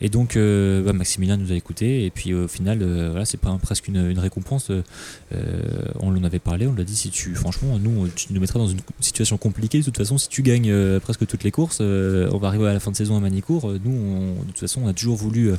Et 0.00 0.08
donc, 0.08 0.36
euh, 0.36 0.82
bah, 0.82 0.92
Maximilien 0.92 1.36
nous 1.36 1.52
a 1.52 1.54
écoutés. 1.54 2.04
Et 2.06 2.10
puis, 2.10 2.32
au 2.34 2.48
final, 2.48 2.78
euh, 2.82 3.08
voilà, 3.10 3.24
c'est 3.24 3.36
pas 3.36 3.56
presque 3.62 3.88
une, 3.88 4.10
une 4.10 4.18
récompense. 4.18 4.70
On 6.00 6.10
l'en 6.10 6.24
avait 6.24 6.38
parlé, 6.38 6.66
on 6.66 6.74
l'a 6.74 6.84
dit. 6.84 6.96
Si 6.96 7.10
tu, 7.10 7.34
franchement, 7.34 7.78
nous, 7.78 8.08
tu 8.08 8.32
nous 8.32 8.40
mettrais 8.40 8.58
dans 8.58 8.68
une 8.68 8.80
situation 9.00 9.36
compliquée. 9.36 9.78
De 9.80 9.84
toute 9.84 9.96
façon, 9.96 10.18
si 10.18 10.28
tu 10.28 10.42
gagnes 10.42 10.98
presque 11.00 11.26
toutes 11.26 11.44
les 11.44 11.50
courses, 11.50 11.80
on 11.80 12.38
va 12.38 12.48
arriver 12.48 12.68
à 12.68 12.72
la 12.72 12.80
fin 12.80 12.90
de 12.90 12.96
saison 12.96 13.16
à 13.16 13.20
Manicourt. 13.20 13.72
Nous, 13.84 13.90
on- 13.90 14.40
de 14.42 14.46
toute 14.48 14.58
façon, 14.58 14.82
on 14.84 14.88
a 14.88 14.92
toujours 14.92 15.16
voulu 15.16 15.52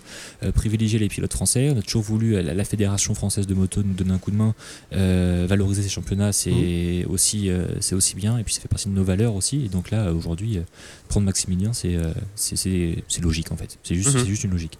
privilégier 0.54 1.00
les 1.00 1.08
pilotes 1.10 1.34
français. 1.34 1.72
On 1.76 1.78
a 1.80 1.82
toujours 1.82 2.02
voulu 2.02 2.42
la, 2.42 2.54
la 2.54 2.64
fédération 2.64 3.14
française 3.14 3.48
de 3.48 3.54
moto 3.54 3.84
nous 3.84 3.94
donner 3.94 4.12
un 4.12 4.18
coup 4.18 4.32
de 4.32 4.36
main. 4.38 4.54
Euh, 4.94 5.46
valoriser 5.48 5.82
ces 5.84 5.90
championnats, 5.90 6.32
c'est 6.34 7.06
aussi, 7.10 7.50
euh, 7.50 7.66
c'est 7.80 7.96
aussi 7.96 8.16
bien. 8.16 8.38
Et 8.38 8.44
puis, 8.44 8.54
ça 8.54 8.62
fait 8.62 8.68
partie 8.68 8.90
de 8.90 8.94
nos 8.94 9.04
valeurs 9.04 9.36
aussi. 9.36 9.66
Et 9.66 9.70
donc 9.70 9.92
là, 9.92 10.12
aujourd'hui, 10.14 10.60
prendre 11.08 11.26
Maximilien, 11.26 11.74
c'est 11.74 11.96
euh, 11.96 12.14
c'est- 12.36 12.56
logique 13.22 13.52
en 13.52 13.58
fait. 13.58 13.78
C'est 13.84 13.96
juste, 13.96 14.14
Mhm. 14.14 14.20
c'est 14.22 14.26
juste 14.28 14.44
une 14.44 14.52
logique. 14.52 14.78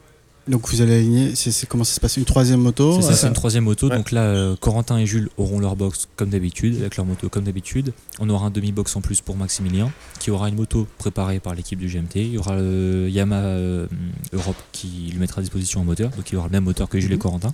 Donc 0.48 0.68
vous 0.70 0.82
allez 0.82 0.96
aligner, 0.96 1.36
c'est 1.36 1.68
comment 1.68 1.84
ça 1.84 1.94
se 1.94 2.00
passe? 2.00 2.18
Une 2.18 2.26
troisième 2.26 2.60
moto? 2.62 2.96
C'est 3.00 3.08
ça, 3.08 3.14
c'est 3.16 3.28
une 3.28 3.34
troisième 3.34 3.64
moto. 3.64 3.90
Ouais. 3.90 3.96
Donc 3.96 4.12
là, 4.12 4.22
euh, 4.24 4.56
Corentin 4.60 4.98
et 4.98 5.06
Jules 5.06 5.30
auront 5.38 5.60
leur 5.60 5.76
box 5.76 6.08
comme 6.16 6.30
d'habitude, 6.32 6.78
avec 6.82 6.98
leur 6.98 7.06
moto 7.06 7.30
comme 7.30 7.44
d'habitude. 7.44 7.94
On 8.20 8.28
aura 8.30 8.48
un 8.48 8.50
demi-box 8.50 8.96
en 8.96 9.02
plus 9.02 9.22
pour 9.22 9.38
Maximilien, 9.38 9.92
qui 10.20 10.32
aura 10.32 10.50
une 10.50 10.56
moto 10.56 10.88
préparée 10.98 11.40
par 11.40 11.54
l'équipe 11.54 11.78
du 11.78 11.88
GMT. 11.88 12.16
Il 12.16 12.32
y 12.34 12.38
aura 12.40 12.56
le 12.56 13.08
Yamaha 13.10 13.40
euh, 13.42 13.88
Europe 14.34 14.56
qui 14.72 14.88
lui 15.12 15.20
mettra 15.20 15.40
à 15.40 15.42
disposition 15.44 15.80
un 15.82 15.84
moteur, 15.86 16.10
donc 16.10 16.32
il 16.32 16.36
aura 16.38 16.48
le 16.48 16.54
même 16.54 16.64
moteur 16.64 16.90
que 16.90 17.00
Jules 17.00 17.12
et 17.12 17.16
Mhm. 17.16 17.22
Corentin. 17.22 17.54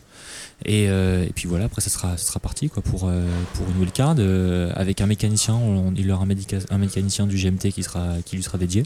Et, 0.65 0.89
euh, 0.89 1.23
et 1.25 1.31
puis 1.35 1.47
voilà, 1.47 1.65
après 1.65 1.81
ça 1.81 1.89
sera, 1.89 2.17
ça 2.17 2.25
sera 2.25 2.39
parti 2.39 2.69
quoi, 2.69 2.81
pour, 2.81 3.03
euh, 3.07 3.27
pour 3.53 3.65
une 3.69 3.85
euh, 4.19 4.71
avec 4.75 5.01
un 5.01 5.05
mécanicien. 5.07 5.53
On- 5.55 5.93
il 5.95 6.09
aura 6.09 6.23
un, 6.23 6.27
médica- 6.27 6.65
un 6.69 6.77
mécanicien 6.77 7.27
du 7.27 7.35
GMT 7.37 7.71
qui, 7.71 7.83
sera, 7.83 8.15
qui 8.25 8.37
lui 8.37 8.43
sera 8.43 8.57
dédié. 8.57 8.83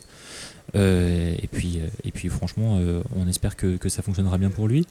Euh, 0.75 1.33
et, 1.41 1.47
puis, 1.47 1.79
euh, 1.79 1.87
et 2.05 2.11
puis 2.11 2.29
franchement, 2.29 2.77
euh, 2.79 3.01
on 3.15 3.27
espère 3.27 3.55
que, 3.57 3.75
que 3.77 3.89
ça 3.89 4.01
fonctionnera 4.01 4.37
bien 4.37 4.49
pour 4.49 4.67
lui. 4.67 4.85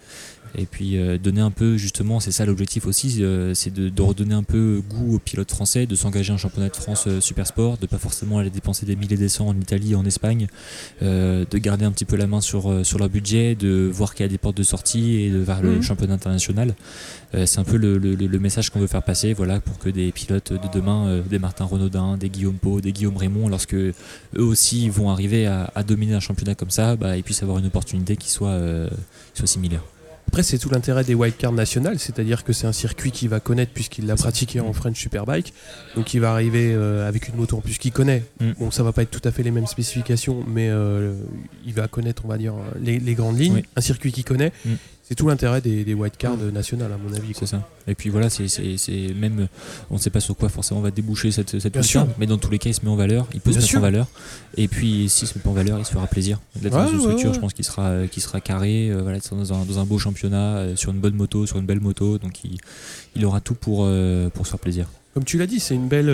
Et 0.59 0.66
puis 0.66 0.99
euh, 0.99 1.16
donner 1.16 1.41
un 1.41 1.51
peu, 1.53 1.76
justement, 1.76 2.18
c'est 2.20 2.33
ça 2.33 2.45
l'objectif 2.45 2.87
aussi, 2.87 3.22
c'est 3.55 3.72
de, 3.72 3.89
de 3.89 4.03
redonner 4.03 4.35
un 4.35 4.43
peu 4.43 4.83
goût 4.91 5.14
aux 5.14 5.18
pilotes 5.18 5.51
français, 5.51 5.87
de 5.87 5.95
s'engager 5.95 6.33
en 6.33 6.37
championnat 6.39 6.68
de 6.68 6.76
France 6.76 7.09
super 7.20 7.47
sport, 7.47 7.78
de 7.78 7.87
pas 7.87 7.99
forcément 7.99 8.39
aller 8.39 8.51
dépenser 8.51 8.85
des 8.85 8.97
milliers 8.97 9.14
et 9.14 9.18
des 9.18 9.28
cents 9.28 9.47
en 9.49 9.57
Italie, 9.57 9.95
en 9.95 10.05
Espagne, 10.05 10.49
de 11.01 11.59
garder 11.59 11.85
un 11.85 11.93
petit 11.93 12.05
peu 12.05 12.16
la 12.16 12.26
main 12.26 12.41
sur, 12.41 12.85
sur 12.85 12.99
leur 12.99 13.09
budget, 13.09 13.55
de 13.55 13.89
voir 13.93 14.14
qu'il 14.14 14.24
y 14.24 14.28
a 14.28 14.31
des 14.31 14.39
portes 14.39 14.57
de 14.57 14.62
sortie 14.64 15.20
et 15.22 15.31
de 15.31 15.39
vers 15.39 15.62
le 15.62 15.76
Mhm. 15.76 15.83
championnat 15.83 16.14
international. 16.14 16.74
C'est 17.33 17.59
un 17.61 17.64
peu 17.64 17.76
le, 17.76 17.97
le- 17.99 18.14
le 18.16 18.39
message 18.41 18.70
qu'on 18.70 18.81
veut 18.81 18.89
faire 18.89 19.05
passer, 19.05 19.33
voilà, 19.35 19.61
pour 19.61 19.78
que 19.78 19.89
des 19.89 20.11
pilotes 20.11 20.53
de 20.53 20.68
demain, 20.74 21.20
des 21.31 21.39
Martin 21.39 21.64
Renaudin, 21.64 22.16
des 22.16 22.28
Guillaume 22.28 22.57
Pau, 22.57 22.81
des 22.81 22.91
Guillaume 22.93 23.16
Raymond, 23.16 23.49
lorsque 23.49 23.74
eux 23.74 23.95
aussi 24.37 24.89
vont 24.89 25.11
arriver 25.11 25.47
à, 25.47 25.70
à 25.75 25.83
dominer 25.83 26.14
un 26.14 26.21
championnat 26.21 26.55
comme 26.55 26.71
ça, 26.71 26.97
bah, 26.97 27.16
ils 27.16 27.23
puissent 27.23 27.43
avoir 27.43 27.59
une 27.59 27.66
opportunité 27.66 28.16
qui 28.16 28.31
soit, 28.31 28.51
euh, 28.51 28.89
qui 29.35 29.39
soit 29.39 29.47
similaire. 29.47 29.83
Après, 30.29 30.45
c'est 30.45 30.59
tout 30.59 30.71
l'intérêt 30.71 31.03
des 31.03 31.14
wildcards 31.14 31.53
nationales, 31.53 31.99
c'est-à-dire 31.99 32.45
que 32.45 32.53
c'est 32.53 32.68
un 32.68 32.73
circuit 32.73 33.11
qu'il 33.11 33.29
va 33.29 33.41
connaître 33.41 33.73
puisqu'il 33.73 34.07
l'a 34.07 34.14
pratiqué 34.14 34.61
en 34.61 34.73
French 34.73 34.97
Superbike. 34.97 35.53
Donc, 35.97 36.14
il 36.14 36.21
va 36.21 36.31
arriver 36.31 36.73
euh, 36.73 37.09
avec 37.09 37.27
une 37.27 37.35
moto 37.35 37.57
en 37.57 37.61
plus 37.61 37.79
qu'il 37.79 37.91
connaît. 37.91 38.23
Mm. 38.39 38.53
Bon, 38.61 38.71
ça 38.71 38.85
va 38.85 38.93
pas 38.93 39.03
être 39.03 39.11
tout 39.11 39.27
à 39.29 39.33
fait 39.33 39.43
les 39.43 39.51
mêmes 39.51 39.66
spécifications, 39.66 40.45
mais 40.47 40.68
euh, 40.71 41.14
il 41.66 41.75
va 41.75 41.89
connaître, 41.89 42.25
on 42.25 42.29
va 42.29 42.39
dire, 42.39 42.55
les, 42.81 43.01
les 43.01 43.14
grandes 43.14 43.41
lignes. 43.41 43.55
Oui. 43.55 43.64
Un 43.75 43.81
circuit 43.81 44.12
qu'il 44.12 44.25
connaît. 44.25 44.53
Mm. 44.64 44.75
C'est 45.11 45.17
tout 45.17 45.27
l'intérêt 45.27 45.61
des, 45.61 45.83
des 45.83 45.93
wildcards 45.93 46.37
nationales, 46.53 46.93
à 46.93 46.97
mon 46.97 47.13
avis. 47.13 47.33
C'est 47.37 47.45
ça. 47.47 47.69
Et 47.89 47.97
puis 47.97 48.11
voilà, 48.11 48.31
c'est 48.31 48.47
même, 49.17 49.49
on 49.91 49.95
ne 49.95 49.99
sait 49.99 50.09
pas 50.09 50.21
sur 50.21 50.37
quoi 50.37 50.49
forcément 50.49 50.79
on 50.79 50.83
va 50.85 50.93
déboucher 50.93 51.33
cette, 51.33 51.59
cette 51.59 51.73
Bien 51.73 51.83
mission, 51.83 52.05
sûr. 52.05 52.15
mais 52.17 52.27
dans 52.27 52.39
tous 52.39 52.49
les 52.53 52.61
cas, 52.61 52.71
il 52.71 52.75
se 52.75 52.83
met 52.85 52.91
en 52.93 52.95
valeur, 52.95 53.27
il 53.35 53.41
peut 53.41 53.51
Bien 53.51 53.59
se 53.61 53.67
mettre 53.67 53.79
en 53.79 53.81
valeur. 53.81 54.07
Et 54.57 54.69
puis, 54.69 55.09
s'il 55.09 55.27
se 55.27 55.37
met 55.37 55.43
pas 55.43 55.51
en 55.51 55.55
valeur, 55.55 55.81
il 55.81 55.85
se 55.85 55.91
fera 55.91 56.07
plaisir. 56.07 56.39
D'être 56.55 56.77
Ouais, 56.77 56.85
dans 56.85 56.93
une 56.93 57.01
structure, 57.01 57.31
ouais. 57.31 57.35
je 57.35 57.41
pense 57.41 57.53
qu'il 57.55 57.65
sera, 57.65 58.07
sera 58.17 58.41
carré, 58.41 58.89
euh, 58.93 59.03
voilà, 59.03 59.19
dans 59.33 59.53
un, 59.53 59.65
dans 59.65 59.79
un 59.81 59.85
beau 59.85 59.99
championnat, 59.99 60.59
euh, 60.59 60.77
sur 60.77 60.93
une 60.93 61.01
bonne 61.01 61.15
moto, 61.17 61.45
sur 61.45 61.59
une 61.59 61.67
belle 61.67 61.81
moto. 61.81 62.19
Donc, 62.19 62.45
il, 62.45 62.59
il 63.17 63.25
aura 63.25 63.41
tout 63.41 63.55
pour, 63.55 63.87
euh, 63.87 64.29
pour 64.31 64.47
se 64.47 64.53
faire 64.53 64.61
plaisir. 64.61 64.87
Comme 65.15 65.25
tu 65.25 65.39
l'as 65.39 65.49
dit, 65.49 65.59
c'est 65.59 65.75
une 65.75 65.89
belle, 65.89 66.09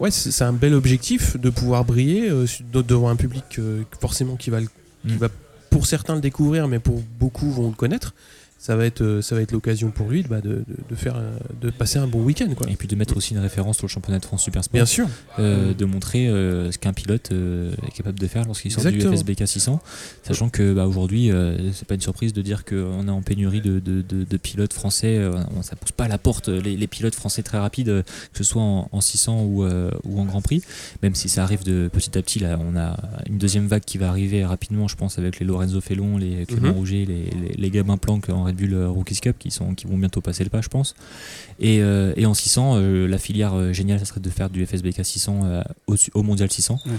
ouais, 0.00 0.10
c'est 0.10 0.44
un 0.44 0.52
bel 0.52 0.74
objectif 0.74 1.38
de 1.38 1.48
pouvoir 1.48 1.86
briller 1.86 2.30
devant 2.74 3.08
un 3.08 3.16
public 3.16 3.58
forcément 4.00 4.36
qui 4.36 4.50
va, 4.50 4.60
le- 4.60 4.66
qui 5.06 5.14
Mm. 5.14 5.16
va 5.16 5.28
pour 5.70 5.86
certains 5.86 6.14
le 6.14 6.20
découvrir, 6.20 6.68
mais 6.68 6.78
pour 6.78 7.00
beaucoup 7.18 7.50
vont 7.50 7.68
le 7.68 7.74
connaître. 7.74 8.14
Ça 8.62 8.76
va 8.76 8.84
être, 8.84 9.00
euh, 9.00 9.22
ça 9.22 9.34
va 9.34 9.40
être 9.40 9.52
l'occasion 9.52 9.90
pour 9.90 10.10
lui 10.10 10.22
bah, 10.22 10.42
de, 10.42 10.50
de, 10.50 10.64
de 10.90 10.94
faire, 10.94 11.16
de 11.62 11.70
passer 11.70 11.98
un 11.98 12.06
bon 12.06 12.22
week-end, 12.22 12.52
quoi. 12.54 12.68
Et 12.70 12.76
puis 12.76 12.86
de 12.88 12.94
mettre 12.94 13.16
aussi 13.16 13.32
une 13.32 13.40
référence 13.40 13.78
sur 13.78 13.86
le 13.86 13.90
championnat 13.90 14.18
de 14.18 14.24
France 14.26 14.42
Super 14.42 14.62
Sport. 14.62 14.74
Bien 14.76 14.84
sûr. 14.84 15.08
euh, 15.38 15.72
de 15.72 15.84
montrer 15.86 16.28
euh, 16.28 16.70
ce 16.70 16.76
qu'un 16.76 16.92
pilote 16.92 17.30
euh, 17.32 17.72
est 17.88 17.90
capable 17.96 18.18
de 18.18 18.26
faire 18.26 18.44
lorsqu'il 18.44 18.70
sort 18.70 18.86
Exactement. 18.86 19.12
du 19.12 19.16
FSBK 19.16 19.48
600, 19.48 19.80
sachant 20.24 20.50
que 20.50 20.74
bah, 20.74 20.86
aujourd'hui 20.86 21.30
c'est 21.72 21.88
pas 21.88 21.94
une 21.94 22.00
surprise 22.02 22.34
de 22.34 22.42
dire 22.42 22.66
qu'on 22.66 23.08
est 23.08 23.10
en 23.10 23.22
pénurie 23.22 23.62
de, 23.62 23.78
de- 23.78 24.02
de- 24.02 24.36
pilotes 24.36 24.74
français, 24.74 25.18
ça 25.62 25.74
pousse 25.76 25.92
pas 25.92 26.04
à 26.04 26.08
la 26.08 26.18
porte 26.18 26.48
les, 26.48 26.76
les 26.76 26.86
pilotes 26.86 27.14
français 27.14 27.42
très 27.42 27.58
rapides, 27.58 27.86
que 28.32 28.38
ce 28.38 28.44
soit 28.44 28.60
en, 28.62 28.88
en 28.92 29.00
600 29.00 29.42
ou, 29.44 29.64
ou 29.64 30.20
en 30.20 30.24
Grand 30.26 30.42
Prix, 30.42 30.62
même 31.02 31.14
si 31.14 31.28
ça 31.30 31.42
arrive 31.44 31.62
de 31.64 31.88
petit 31.92 32.16
à 32.18 32.22
petit, 32.22 32.38
là 32.40 32.58
on 32.60 32.76
a 32.76 32.96
une 33.26 33.38
deuxième 33.38 33.66
vague 33.66 33.84
qui 33.84 33.96
va 33.98 34.08
arriver 34.08 34.44
rapidement, 34.44 34.86
je 34.88 34.96
pense 34.96 35.18
avec 35.18 35.38
les 35.38 35.46
Lorenzo 35.46 35.80
Fellon, 35.80 36.18
les 36.18 36.44
Clément 36.46 36.68
Mhm. 36.68 36.74
Rouget, 36.74 37.04
les, 37.06 37.30
les, 37.30 37.54
les 37.56 37.70
Gabin 37.70 37.96
Planck 37.96 38.28
en 38.28 38.49
Red 38.50 38.56
Bull 38.56 38.74
euh, 38.74 38.88
Rookies 38.88 39.20
Cup 39.20 39.36
qui, 39.38 39.50
sont, 39.50 39.74
qui 39.74 39.86
vont 39.86 39.96
bientôt 39.98 40.20
passer 40.20 40.44
le 40.44 40.50
pas, 40.50 40.60
je 40.60 40.68
pense. 40.68 40.94
Et, 41.58 41.80
euh, 41.82 42.12
et 42.16 42.26
en 42.26 42.34
600, 42.34 42.74
euh, 42.76 43.06
la 43.08 43.18
filière 43.18 43.72
géniale, 43.72 43.98
ça 43.98 44.04
serait 44.04 44.20
de 44.20 44.30
faire 44.30 44.50
du 44.50 44.64
FSBK 44.66 45.04
600 45.04 45.40
euh, 45.44 45.62
au, 45.86 45.96
au 46.14 46.22
Mondial 46.22 46.50
600, 46.50 46.78
Ouais. 46.86 46.92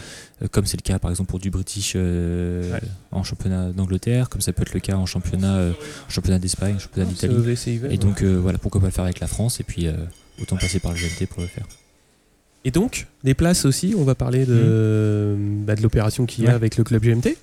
Euh, 0.43 0.47
comme 0.49 0.65
c'est 0.65 0.77
le 0.77 0.81
cas 0.83 0.97
par 0.99 1.11
exemple 1.11 1.29
pour 1.29 1.39
du 1.39 1.49
British 1.51 1.95
Ouais. 1.95 2.79
en 3.11 3.23
championnat 3.23 3.71
d'Angleterre, 3.71 4.29
comme 4.29 4.41
ça 4.41 4.53
peut 4.53 4.63
être 4.63 4.73
le 4.73 4.79
cas 4.79 4.95
en 4.95 5.05
championnat, 5.05 5.69
championnat 6.09 6.39
d'Espagne, 6.39 6.75
en 6.75 6.79
championnat 6.79 7.07
d'Italie. 7.09 7.33
Et 7.91 7.97
donc 7.97 8.23
voilà, 8.23 8.57
pourquoi 8.57 8.81
pas 8.81 8.87
le 8.87 8.93
faire 8.93 9.03
avec 9.05 9.19
la 9.19 9.27
France 9.27 9.59
et 9.59 9.63
puis 9.63 9.87
autant 10.41 10.57
passer 10.57 10.79
par 10.79 10.91
le 10.93 10.97
GMT 10.97 11.27
pour 11.27 11.41
le 11.41 11.47
faire. 11.47 11.65
Et 12.63 12.69
donc, 12.71 13.07
les 13.23 13.33
places 13.33 13.65
aussi, 13.65 13.95
on 13.97 14.03
va 14.03 14.13
parler 14.13 14.45
de, 14.45 15.35
bah, 15.65 15.75
de 15.75 15.81
l'opération 15.81 16.27
qu'il 16.27 16.43
y 16.43 16.47
a 16.47 16.51
Ouais. 16.51 16.55
avec 16.55 16.77
le 16.77 16.83
club 16.83 17.01
GMT. 17.03 17.35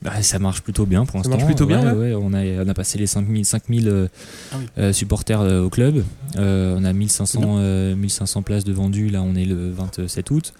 Bah, 0.00 0.22
ça 0.22 0.38
marche 0.38 0.62
plutôt 0.62 0.86
bien 0.86 1.04
pour 1.04 1.12
Ça 1.14 1.18
l'instant. 1.18 1.30
marche 1.30 1.44
plutôt 1.46 1.66
bien, 1.66 1.92
Ouais, 1.94 2.12
ouais, 2.12 2.14
on, 2.14 2.32
a, 2.32 2.44
on 2.64 2.68
a 2.68 2.74
passé 2.74 2.98
les 2.98 3.08
5000, 3.08 3.44
5000 3.44 3.88
euh, 3.88 4.06
Ah 4.52 4.56
oui. 4.60 4.66
euh, 4.78 4.92
supporters 4.92 5.40
euh, 5.40 5.62
au 5.62 5.70
club. 5.70 6.04
On 6.36 6.84
a 6.84 6.88
C'est 6.88 6.92
1500, 6.92 7.40
euh, 7.58 7.96
1500 7.96 8.42
places 8.42 8.64
de 8.64 8.72
vendues. 8.72 9.08
Là, 9.08 9.22
on 9.22 9.34
est 9.34 9.44
le 9.44 9.70
27 9.72 10.30
août. 10.30 10.52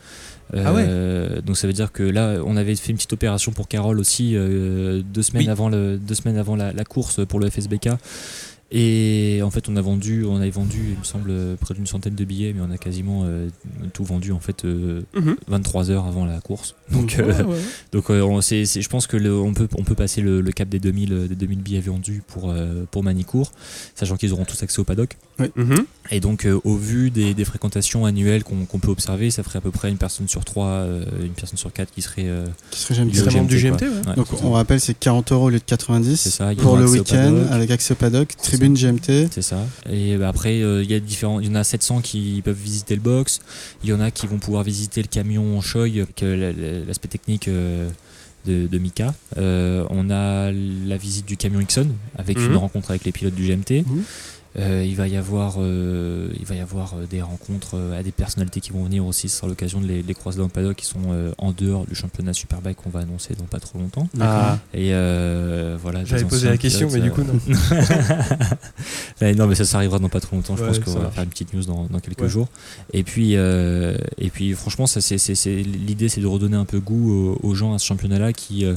Ah 0.56 0.72
ouais. 0.72 0.84
Euh, 0.88 1.40
donc 1.42 1.56
ça 1.58 1.66
veut 1.66 1.72
dire 1.74 1.92
que 1.92 2.02
là, 2.02 2.38
on 2.44 2.56
avait 2.56 2.74
fait 2.74 2.90
une 2.90 2.96
petite 2.96 3.12
opération 3.12 3.52
pour 3.52 3.68
Carole 3.68 4.00
aussi 4.00 4.32
euh, 4.34 5.02
deux 5.04 5.22
semaines 5.22 5.44
Oui. 5.44 5.50
avant, 5.50 5.68
le, 5.68 5.98
deux 5.98 6.14
semaines 6.14 6.38
avant 6.38 6.56
la, 6.56 6.72
la 6.72 6.84
course 6.84 7.24
pour 7.26 7.38
le 7.38 7.48
FSBK. 7.50 7.90
Et 8.70 9.40
en 9.42 9.50
fait, 9.50 9.68
on 9.70 9.76
a 9.76 9.80
vendu, 9.80 10.26
on 10.26 10.36
avait 10.36 10.50
vendu, 10.50 10.90
il 10.92 10.98
me 10.98 11.04
semble, 11.04 11.32
près 11.58 11.72
d'une 11.72 11.86
centaine 11.86 12.14
de 12.14 12.24
billets, 12.24 12.52
mais 12.54 12.60
on 12.60 12.70
a 12.70 12.76
quasiment 12.76 13.22
euh, 13.24 13.48
tout 13.94 14.04
vendu 14.04 14.30
en 14.32 14.40
fait 14.40 14.64
euh, 14.66 15.00
Mhm. 15.16 15.36
23 15.46 15.90
heures 15.90 16.04
avant 16.06 16.26
la 16.26 16.38
course. 16.40 16.74
Donc, 16.92 17.16
Ouais, 17.18 17.24
euh, 17.24 17.44
ouais, 17.44 17.44
ouais. 17.54 17.56
donc 17.92 18.10
euh, 18.10 18.40
c'est- 18.42 18.66
je 18.82 18.88
pense 18.90 19.06
que 19.06 19.16
le- 19.16 19.34
on, 19.34 19.54
peut, 19.54 19.68
on 19.78 19.84
peut 19.84 19.94
passer 19.94 20.20
le, 20.20 20.42
le 20.42 20.52
cap 20.52 20.68
des 20.68 20.80
2000, 20.80 21.12
euh, 21.14 21.26
des 21.28 21.34
2000 21.34 21.60
billets 21.60 21.80
vendus 21.80 22.22
pour, 22.26 22.50
euh, 22.50 22.84
pour 22.90 23.02
Manicourt, 23.02 23.52
sachant 23.94 24.16
qu'ils 24.16 24.34
auront 24.34 24.44
tous 24.44 24.62
accès 24.62 24.80
au 24.80 24.84
paddock. 24.84 25.16
Mhm. 25.56 25.84
Et 26.10 26.20
donc 26.20 26.44
euh, 26.46 26.58
au 26.64 26.76
vu 26.76 27.10
des, 27.10 27.32
des 27.32 27.44
fréquentations 27.44 28.04
annuelles 28.04 28.42
qu'on 28.44 28.78
peut 28.78 28.90
observer, 28.90 29.30
ça 29.30 29.42
ferait 29.42 29.58
à 29.58 29.62
peu 29.62 29.70
près 29.70 29.88
une 29.88 29.96
personne 29.98 30.28
sur 30.28 30.44
trois, 30.44 30.66
euh, 30.66 31.04
une 31.22 31.32
personne 31.32 31.56
sur 31.58 31.72
quatre 31.72 31.90
qui 31.92 32.02
serait... 32.02 32.24
euh, 32.26 32.44
Qui 32.70 32.80
serait 32.80 32.96
membre 33.04 33.48
du 33.48 33.56
GMT, 33.56 33.78
GMT, 33.78 33.78
quoi. 33.78 33.88
ouais. 33.88 34.08
Ouais, 34.08 34.14
Donc 34.16 34.26
on 34.42 34.50
rappelle 34.52 34.80
c'est 34.80 34.94
40 34.98 35.32
euros 35.32 35.46
au 35.46 35.50
lieu 35.50 35.58
de 35.58 35.64
90 35.64 36.16
C'est 36.20 36.30
ça, 36.30 36.52
il 36.52 36.58
y 36.58 36.62
pour 36.62 36.76
le 36.76 36.86
week-end 36.90 37.34
avec 37.50 37.70
accès 37.70 37.92
au 37.92 37.96
paddock, 37.96 38.34
tribune 38.58 38.74
GMT. 38.76 39.28
C'est 39.30 39.42
ça. 39.42 39.66
Et 39.90 40.16
bah, 40.16 40.28
après, 40.28 40.60
euh, 40.62 40.82
il 40.82 40.90
y 40.90 40.94
a 40.94 41.00
différents. 41.00 41.40
Il 41.40 41.46
y 41.48 41.50
en 41.50 41.54
a 41.54 41.64
700 41.64 42.00
qui 42.00 42.42
peuvent 42.44 42.56
visiter 42.56 42.94
le 42.94 43.00
box. 43.00 43.40
Il 43.84 43.90
y 43.90 43.92
en 43.92 44.00
a 44.00 44.10
qui 44.10 44.26
vont 44.26 44.38
pouvoir 44.38 44.62
visiter 44.64 45.00
le 45.02 45.08
camion 45.08 45.56
en 45.56 45.60
Choi 45.60 45.82
avec 45.84 46.22
euh, 46.22 46.36
la- 46.36 46.52
la- 46.52 46.84
l'aspect 46.84 47.08
technique 47.08 47.48
euh, 47.48 47.88
de, 48.46 48.66
de 48.66 48.78
Mika. 48.78 49.14
Euh, 49.36 49.84
on 49.90 50.10
a 50.10 50.50
la 50.52 50.96
visite 50.96 51.26
du 51.26 51.36
camion 51.36 51.60
Ixon 51.60 51.88
avec 52.16 52.38
Mhm. 52.38 52.46
une 52.52 52.56
rencontre 52.56 52.90
avec 52.90 53.04
les 53.04 53.12
pilotes 53.12 53.34
du 53.34 53.44
GMT. 53.46 53.84
Mhm. 53.86 54.02
Euh, 54.58 54.84
il 54.84 54.96
va 54.96 55.06
y 55.06 55.16
avoir, 55.16 55.56
euh, 55.60 56.28
il 56.38 56.44
va 56.44 56.54
y 56.56 56.60
avoir 56.60 56.94
euh, 56.94 57.06
des 57.08 57.22
rencontres 57.22 57.76
euh, 57.76 57.98
à 57.98 58.02
des 58.02 58.10
personnalités 58.10 58.60
qui 58.60 58.70
vont 58.72 58.82
venir 58.82 59.06
aussi. 59.06 59.28
Ce 59.28 59.36
sera 59.38 59.46
l'occasion 59.46 59.80
de 59.80 59.86
les, 59.86 60.02
les 60.02 60.14
croiser 60.14 60.38
dans 60.38 60.44
le 60.44 60.50
paddock 60.50 60.74
qui 60.76 60.84
sont 60.86 60.98
euh, 61.10 61.30
en 61.38 61.52
dehors 61.52 61.86
du 61.86 61.94
championnat 61.94 62.32
Superbike 62.32 62.76
qu'on 62.76 62.90
va 62.90 63.00
annoncer 63.00 63.34
dans 63.36 63.44
pas 63.44 63.60
trop 63.60 63.78
longtemps. 63.78 64.08
Ah, 64.20 64.58
Et 64.74 64.92
euh, 64.94 65.76
voilà. 65.80 66.04
j'avais 66.04 66.24
posé 66.24 66.48
la 66.48 66.56
question, 66.56 66.88
mais 66.92 67.00
du 67.00 67.10
coup, 67.12 67.22
non. 67.22 67.38
Non, 69.36 69.46
mais 69.46 69.54
ça, 69.54 69.64
ça 69.64 69.78
arrivera 69.78 69.98
dans 69.98 70.08
pas 70.08 70.20
trop 70.20 70.36
longtemps. 70.36 70.56
Je 70.56 70.62
Ouais, 70.62 70.68
pense 70.68 70.78
qu'on 70.80 70.98
va 70.98 71.10
faire 71.10 71.22
une 71.24 71.30
petite 71.30 71.52
news 71.54 71.64
dans, 71.64 71.84
dans 71.86 72.00
quelques 72.00 72.20
Ouais. 72.22 72.28
jours. 72.28 72.48
Et 72.92 73.02
puis, 73.04 73.36
euh, 73.36 73.96
et 74.18 74.30
puis, 74.30 74.52
franchement, 74.54 74.86
l'idée, 74.86 76.08
c'est 76.08 76.20
de 76.20 76.26
redonner 76.26 76.56
un 76.56 76.64
peu 76.64 76.80
goût 76.80 77.12
aux, 77.42 77.46
aux 77.48 77.54
gens 77.54 77.74
à 77.74 77.78
ce 77.78 77.86
championnat-là 77.86 78.32
qui, 78.32 78.64
euh, 78.64 78.74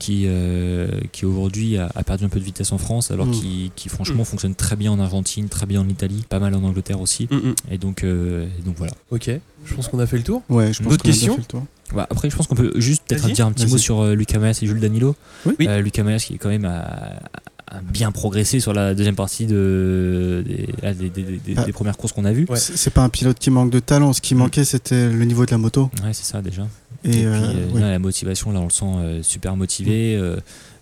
qui, 0.00 0.24
euh, 0.26 0.88
qui 1.12 1.24
aujourd'hui 1.26 1.76
a, 1.76 1.88
a 1.94 2.02
perdu 2.02 2.24
un 2.24 2.28
peu 2.28 2.40
de 2.40 2.44
vitesse 2.44 2.72
en 2.72 2.78
France, 2.78 3.12
alors 3.12 3.26
Mm. 3.26 3.30
qui, 3.30 3.72
qui, 3.76 3.88
franchement, 3.88 4.22
Mm. 4.22 4.26
fonctionne 4.26 4.54
très 4.56 4.74
bien 4.74 4.90
en 4.90 4.98
Argentine, 4.98 5.48
très 5.48 5.66
bien 5.66 5.80
en 5.80 5.88
Italie, 5.88 6.24
pas 6.28 6.40
mal 6.40 6.54
en 6.56 6.64
Angleterre 6.64 7.00
aussi. 7.00 7.28
Mm. 7.30 7.52
Et 7.70 7.78
donc, 7.78 8.02
euh, 8.02 8.46
et 8.58 8.62
donc 8.62 8.74
voilà. 8.76 8.92
Ok, 9.12 9.30
je 9.64 9.74
pense 9.74 9.86
qu'on 9.86 10.00
a 10.00 10.06
fait 10.06 10.16
le 10.16 10.24
tour. 10.24 10.42
Ouais, 10.48 10.72
je 10.72 10.82
pense 10.82 10.92
D'autres 10.92 11.02
qu'on 11.04 11.08
a 11.08 11.12
bien 11.12 11.12
questions 11.12 11.34
fait 11.34 11.40
le 11.42 11.46
tour. 11.46 11.64
Bah, 11.94 12.06
après, 12.10 12.30
je 12.30 12.36
pense 12.36 12.46
qu'on 12.46 12.54
peut 12.54 12.72
juste 12.76 13.02
peut-être 13.08 13.28
dire 13.30 13.46
un 13.46 13.52
petit 13.52 13.66
mot 13.66 13.76
sur 13.78 14.00
euh, 14.00 14.14
Lucas 14.14 14.38
Mayas 14.38 14.58
et 14.62 14.66
Jules 14.66 14.80
Danilo. 14.80 15.14
Oui. 15.46 15.54
Oui. 15.58 15.66
Euh, 15.68 15.80
Lucas 15.80 16.02
Mayas 16.04 16.20
qui 16.26 16.34
est 16.34 16.38
quand 16.38 16.48
même 16.48 16.64
a, 16.64 16.78
a 16.78 17.20
bien 17.82 18.10
progressé 18.12 18.58
sur 18.60 18.72
la 18.72 18.94
deuxième 18.94 19.14
partie 19.16 19.46
de, 19.46 20.42
des, 20.46 20.68
ah, 20.82 20.92
des- 20.92 21.08
des- 21.10 21.22
des- 21.22 21.54
Ah. 21.56 21.64
des 21.64 21.72
premières 21.72 21.96
courses 21.96 22.12
qu'on 22.12 22.24
a 22.24 22.32
vues. 22.32 22.46
Ouais. 22.48 22.56
C'est 22.58 22.92
pas 22.92 23.02
un 23.02 23.08
pilote 23.08 23.38
qui 23.38 23.50
manque 23.50 23.70
de 23.70 23.78
talent. 23.78 24.12
Ce 24.12 24.20
qui 24.20 24.34
Mm. 24.34 24.38
manquait, 24.38 24.64
c'était 24.64 25.08
le 25.10 25.24
niveau 25.24 25.46
de 25.46 25.50
la 25.50 25.58
moto. 25.58 25.90
Ouais, 26.04 26.12
c'est 26.12 26.24
ça 26.24 26.42
déjà. 26.42 26.66
Et, 27.04 27.08
Et, 27.08 27.10
puis, 27.12 27.24
euh, 27.24 27.32
euh, 27.34 27.72
ouais. 27.74 27.80
là, 27.80 27.90
la 27.90 27.98
motivation, 27.98 28.52
là, 28.52 28.60
on 28.60 28.64
le 28.64 28.70
sent 28.70 28.84
euh, 28.86 29.22
super 29.22 29.56
motivé. 29.56 30.16
euh, 30.16 30.36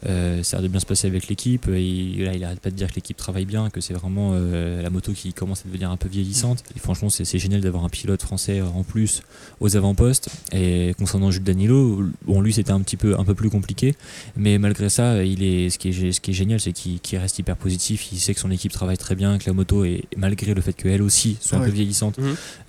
euh, 0.07 0.43
ça 0.43 0.57
a 0.57 0.61
l'air 0.61 0.69
de 0.69 0.73
bien 0.73 0.81
se 0.81 0.87
passer 0.87 1.07
avec 1.07 1.29
l'équipe. 1.29 1.67
Là, 1.67 1.79
il 1.79 2.45
arrête 2.45 2.61
pas 2.61 2.71
de 2.71 2.77
dire 2.77 2.89
que 2.89 2.95
l'équipe 2.95 3.17
travaille 3.17 3.45
bien, 3.45 3.71
que 3.71 3.81
c'est 3.81 3.95
vraiment 3.95 4.33
euh, 4.35 4.83
la 4.83 4.91
moto 4.91 5.13
qui 5.13 5.33
commence 5.33 5.63
à 5.65 5.69
devenir 5.69 5.91
un 5.91 5.97
peu 5.97 6.09
vieillissante. 6.09 6.63
Et 6.77 6.79
franchement, 6.79 7.11
c'est 7.11 7.25
c'est 7.25 7.39
génial 7.39 7.61
d'avoir 7.61 7.85
un 7.85 7.89
pilote 7.89 8.23
français 8.23 8.61
en 8.61 8.83
plus 8.85 9.23
aux 9.61 9.77
avant-postes. 9.77 10.29
Et 10.53 10.95
concernant 10.99 11.31
Jules 11.31 11.45
Danilo, 11.45 12.05
bon, 12.25 12.41
lui, 12.41 12.53
c'était 12.53 12.73
un 12.73 12.81
petit 12.81 12.97
peu 12.97 13.19
un 13.19 13.25
peu 13.25 13.35
plus 13.35 13.51
compliqué. 13.51 13.95
Mais 14.37 14.59
malgré 14.59 14.89
ça, 14.89 15.25
il 15.25 15.43
est, 15.43 15.71
ce, 15.71 15.79
qui 15.79 15.89
est, 15.89 16.13
ce 16.13 16.21
qui 16.21 16.31
est 16.31 16.35
génial, 16.35 16.61
c'est 16.61 16.73
qu'il 16.73 17.01
qu'il 17.01 17.19
reste 17.19 17.39
hyper 17.39 17.57
positif. 17.57 18.13
Il 18.13 18.19
sait 18.19 18.35
que 18.35 18.41
son 18.41 18.51
équipe 18.51 18.73
travaille 18.73 18.99
très 18.99 19.15
bien, 19.15 19.39
que 19.39 19.45
la 19.47 19.53
moto, 19.53 19.85
est, 19.85 20.05
malgré 20.17 20.55
le 20.55 20.61
fait 20.61 20.73
qu'elle 20.73 21.03
aussi 21.03 21.37
soit 21.41 21.59
Ah 21.59 21.61
un 21.61 21.65
peu 21.65 21.71
ouais. 21.71 21.75
vieillissante, 21.75 22.19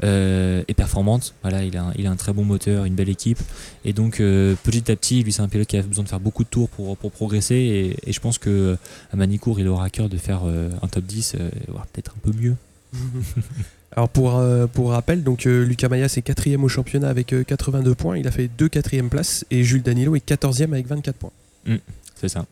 euh, 0.03 0.63
est 0.67 0.73
performante. 0.73 1.33
Voilà, 1.41 1.63
il 1.63 1.77
a, 1.77 1.83
un, 1.83 1.93
il 1.97 2.07
a 2.07 2.11
un 2.11 2.15
très 2.15 2.33
bon 2.33 2.43
moteur, 2.43 2.85
une 2.85 2.95
belle 2.95 3.09
équipe. 3.09 3.39
Et 3.85 3.93
donc, 3.93 4.19
euh, 4.19 4.55
petit 4.63 4.91
à 4.91 4.95
petit, 4.95 5.23
lui, 5.23 5.31
c'est 5.31 5.41
un 5.41 5.47
pilote 5.47 5.67
qui 5.67 5.77
a 5.77 5.81
besoin 5.81 6.03
de 6.03 6.09
faire 6.09 6.19
beaucoup 6.19 6.43
de 6.43 6.49
tours 6.49 6.69
pour, 6.69 6.97
pour 6.97 7.11
progresser. 7.19 7.55
Et, 7.55 8.09
et 8.09 8.13
je 8.13 8.19
pense 8.21 8.37
que 8.37 8.77
à 9.11 9.17
Manicourt, 9.17 9.59
il 9.59 9.67
aura 9.67 9.85
à 9.85 9.89
cœur 9.89 10.07
de 10.07 10.17
faire 10.17 10.41
euh, 10.45 10.69
un 10.81 10.87
top 10.87 11.03
10, 11.03 11.35
euh, 11.35 11.49
voire 11.67 11.85
peut-être 11.87 12.15
un 12.15 12.31
peu 12.31 12.31
mieux. 12.37 12.55
Alors 13.91 14.07
pour, 14.07 14.37
euh, 14.37 14.67
pour 14.67 14.91
rappel, 14.91 15.23
donc 15.23 15.45
euh, 15.45 15.65
Lucas 15.65 15.89
Mayas 15.89 16.13
est 16.15 16.21
quatrième 16.21 16.63
au 16.63 16.69
championnat 16.69 17.09
avec 17.09 17.33
euh, 17.33 17.43
82 17.43 17.95
points. 17.95 18.17
Il 18.17 18.27
a 18.27 18.31
fait 18.31 18.47
deux 18.47 18.69
quatrièmes 18.69 19.09
places 19.09 19.45
et 19.51 19.63
Jules 19.63 19.81
Danilo 19.83 20.15
est 20.15 20.25
14e 20.25 20.71
avec 20.71 20.87
24 20.87 21.15
points. 21.15 21.31
C'est 22.15 22.29
ça. 22.29 22.45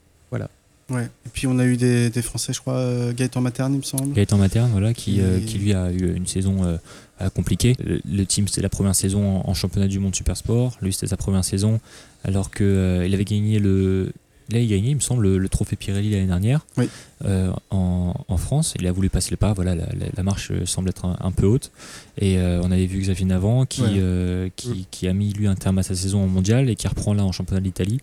Ouais. 0.89 1.03
Et 1.25 1.29
puis 1.33 1.47
on 1.47 1.59
a 1.59 1.65
eu 1.65 1.75
des, 1.75 2.09
des 2.09 2.21
Français, 2.21 2.53
je 2.53 2.61
crois, 2.61 2.75
euh, 2.75 3.13
Gaëtan 3.13 3.41
Materne, 3.41 3.73
il 3.73 3.77
me 3.77 3.83
semble. 3.83 4.13
Gaëtan 4.13 4.37
Materne, 4.37 4.69
voilà, 4.71 4.93
qui, 4.93 5.19
euh, 5.19 5.39
qui 5.41 5.57
lui 5.57 5.73
a 5.73 5.91
eu 5.91 6.15
une 6.15 6.27
saison 6.27 6.63
euh, 6.63 6.77
euh, 7.21 7.29
compliquée. 7.29 7.75
Le, 7.83 7.99
le 8.09 8.25
team, 8.25 8.47
c'était 8.47 8.61
la 8.61 8.69
première 8.69 8.95
saison 8.95 9.41
en, 9.41 9.49
en 9.49 9.53
championnat 9.53 9.87
du 9.87 9.99
monde 9.99 10.15
super 10.15 10.37
sport. 10.37 10.77
Lui, 10.81 10.93
c'était 10.93 11.07
sa 11.07 11.17
première 11.17 11.43
saison, 11.43 11.81
alors 12.23 12.51
qu'il 12.51 13.03
il 13.05 13.13
avait 13.13 13.25
gagné 13.25 13.59
le. 13.59 14.13
Là, 14.51 14.59
il 14.59 14.67
gagnait, 14.69 14.91
il 14.91 14.95
me 14.95 14.99
semble, 15.01 15.27
le, 15.37 15.49
trophée 15.49 15.75
Pirelli 15.75 16.09
l'année 16.11 16.27
dernière 16.27 16.65
Oui. 16.77 16.87
euh, 17.25 17.51
en, 17.69 18.13
en 18.27 18.37
France. 18.37 18.73
Il 18.79 18.87
a 18.87 18.91
voulu 18.91 19.09
passer 19.09 19.31
le 19.31 19.37
pas. 19.37 19.51
Voilà, 19.53 19.75
la, 19.75 19.85
la- 19.87 20.07
la 20.15 20.23
marche 20.23 20.51
euh, 20.51 20.65
semble 20.65 20.89
être 20.89 21.05
un, 21.05 21.17
un 21.19 21.31
peu 21.31 21.45
haute. 21.45 21.71
Et 22.17 22.37
euh, 22.39 22.61
on 22.63 22.71
avait 22.71 22.85
vu 22.85 22.99
Xavier 23.01 23.25
Navant 23.25 23.65
qui, 23.65 23.81
Ouais. 23.81 23.89
euh, 23.97 24.49
qui, 24.55 24.87
qui 24.89 25.07
a 25.07 25.13
mis 25.13 25.33
lui 25.33 25.47
un 25.47 25.55
terme 25.55 25.77
à 25.79 25.83
sa 25.83 25.95
saison 25.95 26.23
en 26.23 26.27
mondial 26.27 26.69
et 26.69 26.75
qui 26.75 26.87
reprend 26.87 27.13
là 27.13 27.25
en 27.25 27.31
championnat 27.31 27.61
d'Italie 27.61 27.99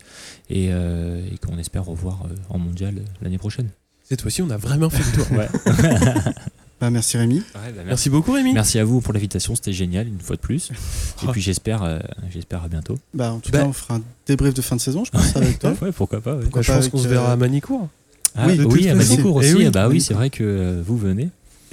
et, 0.49 0.65
et 0.67 1.37
qu'on 1.45 1.57
espère 1.57 1.85
revoir 1.85 2.23
en 2.49 2.59
mondial 2.59 2.95
l'année 3.21 3.37
prochaine. 3.39 3.69
Cette 4.03 4.21
fois-ci, 4.21 4.43
on 4.43 4.49
a 4.51 4.57
vraiment 4.57 4.91
fait 4.91 5.03
le 5.03 5.23
tour. 5.23 5.31
Ouais. 5.37 5.49
Bah, 6.81 6.89
merci 6.89 7.17
Rémi. 7.17 7.41
Merci 7.85 8.09
beaucoup 8.09 8.33
Rémi. 8.33 8.53
Merci 8.53 8.79
à 8.79 8.83
vous 8.83 8.99
pour 9.01 9.13
l'invitation, 9.13 9.55
c'était 9.55 9.71
génial 9.73 10.07
une 10.07 10.19
fois 10.19 10.35
de 10.35 10.41
plus. 10.41 10.71
Et 11.23 11.27
puis 11.27 11.41
j'espère, 11.41 11.83
euh, 11.83 11.99
j'espère 12.33 12.63
à 12.63 12.67
bientôt. 12.67 12.97
Bah, 13.13 13.31
en 13.33 13.39
tout 13.39 13.51
Bah- 13.51 13.59
cas, 13.61 13.65
on 13.65 13.73
fera 13.73 13.95
un 13.95 14.01
débrief 14.27 14.53
de 14.53 14.61
fin 14.61 14.75
de 14.75 14.81
saison, 14.81 15.05
je 15.05 15.11
pense, 15.11 15.35
avec 15.35 15.59
toi. 15.59 15.73
Ouais, 15.81 15.91
pourquoi 15.93 16.19
pas. 16.21 16.35
ouais. 16.35 16.43
Bah, 16.51 16.61
je 16.61 16.67
pas 16.67 16.77
pense 16.77 16.89
qu'on 16.89 16.97
se 16.97 17.07
euh, 17.07 17.11
verra 17.11 17.31
à 17.31 17.35
Manicourt. 17.37 17.87
Ah, 18.35 18.47
Oui, 18.47 18.89
à. 18.89 18.95
Manicourt 18.95 19.41
Eh 19.41 19.45
aussi. 19.47 19.55
oui, 19.55 19.65
ah 19.67 19.71
bah 19.71 19.87
oui, 19.87 20.01
c'est 20.01 20.13
vrai 20.13 20.29
que 20.29 20.43
euh, 20.43 20.81
vous 20.85 20.97
venez. 20.97 21.29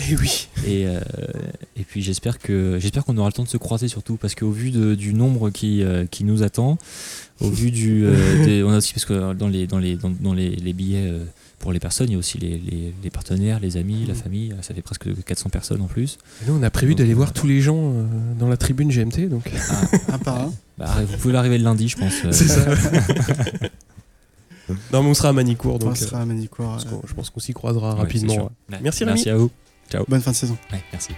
Et 0.08 0.16
oui. 0.16 0.48
Et, 0.66 0.86
euh, 0.86 1.00
et 1.76 1.82
puis 1.82 2.02
j'espère 2.02 2.38
que 2.38 2.78
j'espère 2.80 3.04
qu'on 3.04 3.16
aura 3.18 3.28
le 3.28 3.32
temps 3.32 3.42
de 3.42 3.48
se 3.48 3.56
croiser 3.56 3.88
surtout 3.88 4.16
parce 4.16 4.34
qu'au 4.34 4.50
vu 4.50 4.70
de- 4.70 4.94
du 4.94 5.12
nombre 5.14 5.50
qui, 5.50 5.82
euh, 5.82 6.06
qui 6.06 6.24
nous 6.24 6.42
attend, 6.42 6.78
au 7.40 7.50
vu 7.50 7.70
du, 7.70 8.04
euh, 8.06 8.44
des- 8.44 8.62
on 8.62 8.70
a 8.70 8.78
aussi 8.78 8.94
parce 8.94 9.04
que 9.04 9.32
dans 9.34 9.48
les 9.48 9.66
dans 9.66 9.78
les 9.78 9.96
dans, 9.96 10.10
dans 10.10 10.32
les, 10.34 10.50
les 10.50 10.72
billets 10.72 11.06
euh, 11.08 11.24
pour 11.62 11.72
les 11.72 11.80
personnes, 11.80 12.08
il 12.08 12.12
y 12.12 12.16
a 12.16 12.18
aussi 12.18 12.36
les, 12.38 12.58
les- 12.58 12.92
les 13.02 13.10
partenaires, 13.10 13.58
les 13.60 13.78
amis, 13.78 14.04
la 14.06 14.14
famille. 14.14 14.54
Ça 14.60 14.74
fait 14.74 14.82
presque 14.82 15.08
400 15.24 15.48
personnes 15.48 15.80
en 15.80 15.86
plus. 15.86 16.18
Et 16.42 16.50
nous, 16.50 16.58
on 16.58 16.62
a 16.62 16.68
prévu 16.70 16.94
d'aller 16.94 17.14
voir 17.14 17.32
tous 17.32 17.46
les 17.46 17.62
gens 17.62 17.78
euh, 17.92 18.04
dans 18.38 18.48
la 18.48 18.58
tribune 18.58 18.90
GMT. 18.90 19.28
Donc. 19.30 19.50
Un 20.08 20.18
par 20.18 20.40
un. 20.42 20.52
Bah, 20.78 20.88
vous 21.06 21.16
pouvez 21.18 21.32
l'arriver 21.34 21.58
le 21.58 21.64
lundi, 21.64 21.86
je 21.88 21.96
pense. 21.96 22.12
euh, 22.24 22.32
C'est 22.32 22.48
ça. 22.48 22.64
non, 24.92 25.02
mais 25.02 25.08
on 25.10 25.14
sera 25.14 25.28
à 25.28 25.32
Manicourt. 25.32 25.76
On 25.76 25.78
Donc, 25.78 25.96
sera 25.96 26.22
à 26.22 26.24
Manicourt. 26.24 26.74
euh, 26.74 26.78
je 26.78 26.86
euh, 26.86 26.90
pense 26.90 27.00
qu'on- 27.00 27.06
je 27.08 27.14
pense 27.14 27.30
qu'on 27.30 27.40
s'y 27.40 27.52
croisera 27.52 27.94
ouais, 27.94 28.00
rapidement. 28.00 28.34
ouais. 28.36 28.42
Ouais. 28.42 28.78
Merci, 28.82 29.04
Merci 29.04 29.30
à 29.30 29.36
vous. 29.36 29.50
Bonne 30.08 30.20
fin 30.22 30.30
de 30.32 30.36
saison. 30.36 30.56
Ouais, 30.72 30.82
merci. 30.92 31.10